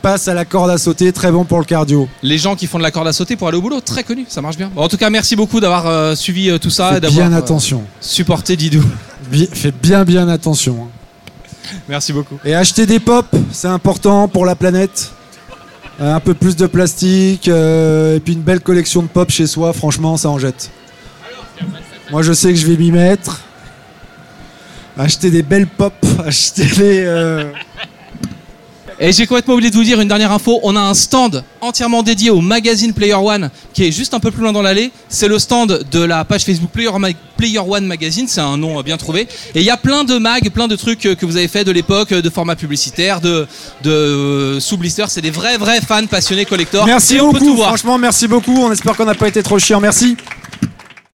Passe 0.01 0.29
à 0.29 0.33
la 0.33 0.45
corde 0.45 0.69
à 0.69 0.77
sauter, 0.77 1.11
très 1.11 1.29
bon 1.31 1.43
pour 1.43 1.59
le 1.59 1.65
cardio. 1.65 2.07
les 2.23 2.37
gens 2.37 2.55
qui 2.55 2.67
font 2.67 2.77
de 2.77 2.83
la 2.83 2.91
corde 2.91 3.07
à 3.09 3.13
sauter 3.13 3.35
pour 3.35 3.49
aller 3.49 3.57
au 3.57 3.61
boulot, 3.61 3.81
très 3.81 4.03
connu, 4.03 4.25
ça 4.29 4.41
marche 4.41 4.55
bien. 4.55 4.71
Bon, 4.73 4.83
en 4.83 4.87
tout 4.87 4.95
cas, 4.97 5.09
merci 5.09 5.35
beaucoup 5.35 5.59
d'avoir 5.59 5.87
euh, 5.87 6.15
suivi 6.15 6.49
euh, 6.49 6.57
tout 6.57 6.69
ça 6.69 6.99
d'avoir 7.01 7.27
bien 7.27 7.35
euh, 7.35 7.39
attention. 7.39 7.83
supporté 7.99 8.55
Didou. 8.55 8.81
Bi- 9.29 9.49
Fais 9.51 9.71
bien 9.71 10.05
bien 10.05 10.29
attention. 10.29 10.87
hein. 10.87 11.73
Merci 11.89 12.13
beaucoup. 12.13 12.35
Et 12.45 12.55
acheter 12.55 12.85
des 12.85 12.99
pop, 12.99 13.25
c'est 13.51 13.67
important 13.67 14.27
pour 14.29 14.45
la 14.45 14.55
planète. 14.55 15.11
Euh, 15.99 16.15
un 16.15 16.21
peu 16.21 16.33
plus 16.33 16.55
de 16.55 16.65
plastique, 16.65 17.49
et 17.49 18.21
puis 18.23 18.33
une 18.33 18.41
belle 18.41 18.61
collection 18.61 19.01
de 19.01 19.07
pop 19.07 19.29
chez 19.29 19.47
soi, 19.47 19.73
franchement, 19.73 20.15
ça 20.15 20.29
en 20.29 20.39
jette. 20.39 20.71
Moi, 22.09 22.21
je 22.21 22.31
sais 22.31 22.49
que 22.53 22.55
je 22.55 22.65
vais 22.65 22.77
m'y 22.77 22.91
mettre. 22.91 23.41
Acheter 24.97 25.29
des 25.29 25.43
belles 25.43 25.67
pop, 25.67 25.93
acheter 26.25 26.63
des. 26.65 27.43
Et 29.01 29.13
j'ai 29.13 29.25
complètement 29.27 29.53
oublié 29.53 29.71
de 29.71 29.75
vous 29.75 29.83
dire 29.83 30.01
une 30.01 30.09
dernière 30.09 30.33
info. 30.33 30.59
On 30.61 30.75
a 30.75 30.81
un 30.81 30.93
stand 30.93 31.43
entièrement 31.61 32.03
dédié 32.03 32.31
au 32.31 32.41
magazine 32.41 32.91
Player 32.93 33.13
One 33.13 33.49
qui 33.73 33.85
est 33.85 33.93
juste 33.93 34.13
un 34.13 34.19
peu 34.19 34.29
plus 34.29 34.43
loin 34.43 34.51
dans 34.51 34.61
l'allée. 34.61 34.91
C'est 35.07 35.29
le 35.29 35.39
stand 35.39 35.85
de 35.89 35.99
la 36.01 36.25
page 36.25 36.43
Facebook 36.43 36.71
Player, 36.71 37.59
One 37.59 37.85
Magazine. 37.85 38.27
C'est 38.27 38.41
un 38.41 38.57
nom 38.57 38.77
euh, 38.77 38.83
bien 38.83 38.97
trouvé. 38.97 39.21
Et 39.55 39.61
il 39.61 39.63
y 39.63 39.69
a 39.69 39.77
plein 39.77 40.03
de 40.03 40.17
mags, 40.17 40.49
plein 40.49 40.67
de 40.67 40.75
trucs 40.75 41.05
euh, 41.05 41.15
que 41.15 41.25
vous 41.25 41.37
avez 41.37 41.47
fait 41.47 41.63
de 41.63 41.71
l'époque, 41.71 42.11
euh, 42.11 42.21
de 42.21 42.29
formats 42.29 42.57
publicitaires, 42.57 43.21
de, 43.21 43.47
de 43.83 44.57
sous 44.59 44.75
blister. 44.77 45.05
C'est 45.07 45.21
des 45.21 45.31
vrais, 45.31 45.57
vrais 45.57 45.79
fans 45.79 46.05
passionnés 46.05 46.43
collectors. 46.43 46.85
Merci 46.85 47.19
beaucoup, 47.19 47.39
tout 47.39 47.55
voir. 47.55 47.69
franchement, 47.69 47.97
merci 47.97 48.27
beaucoup. 48.27 48.57
On 48.57 48.71
espère 48.71 48.97
qu'on 48.97 49.05
n'a 49.05 49.15
pas 49.15 49.29
été 49.29 49.41
trop 49.41 49.59
chiant. 49.59 49.79
Merci. 49.79 50.17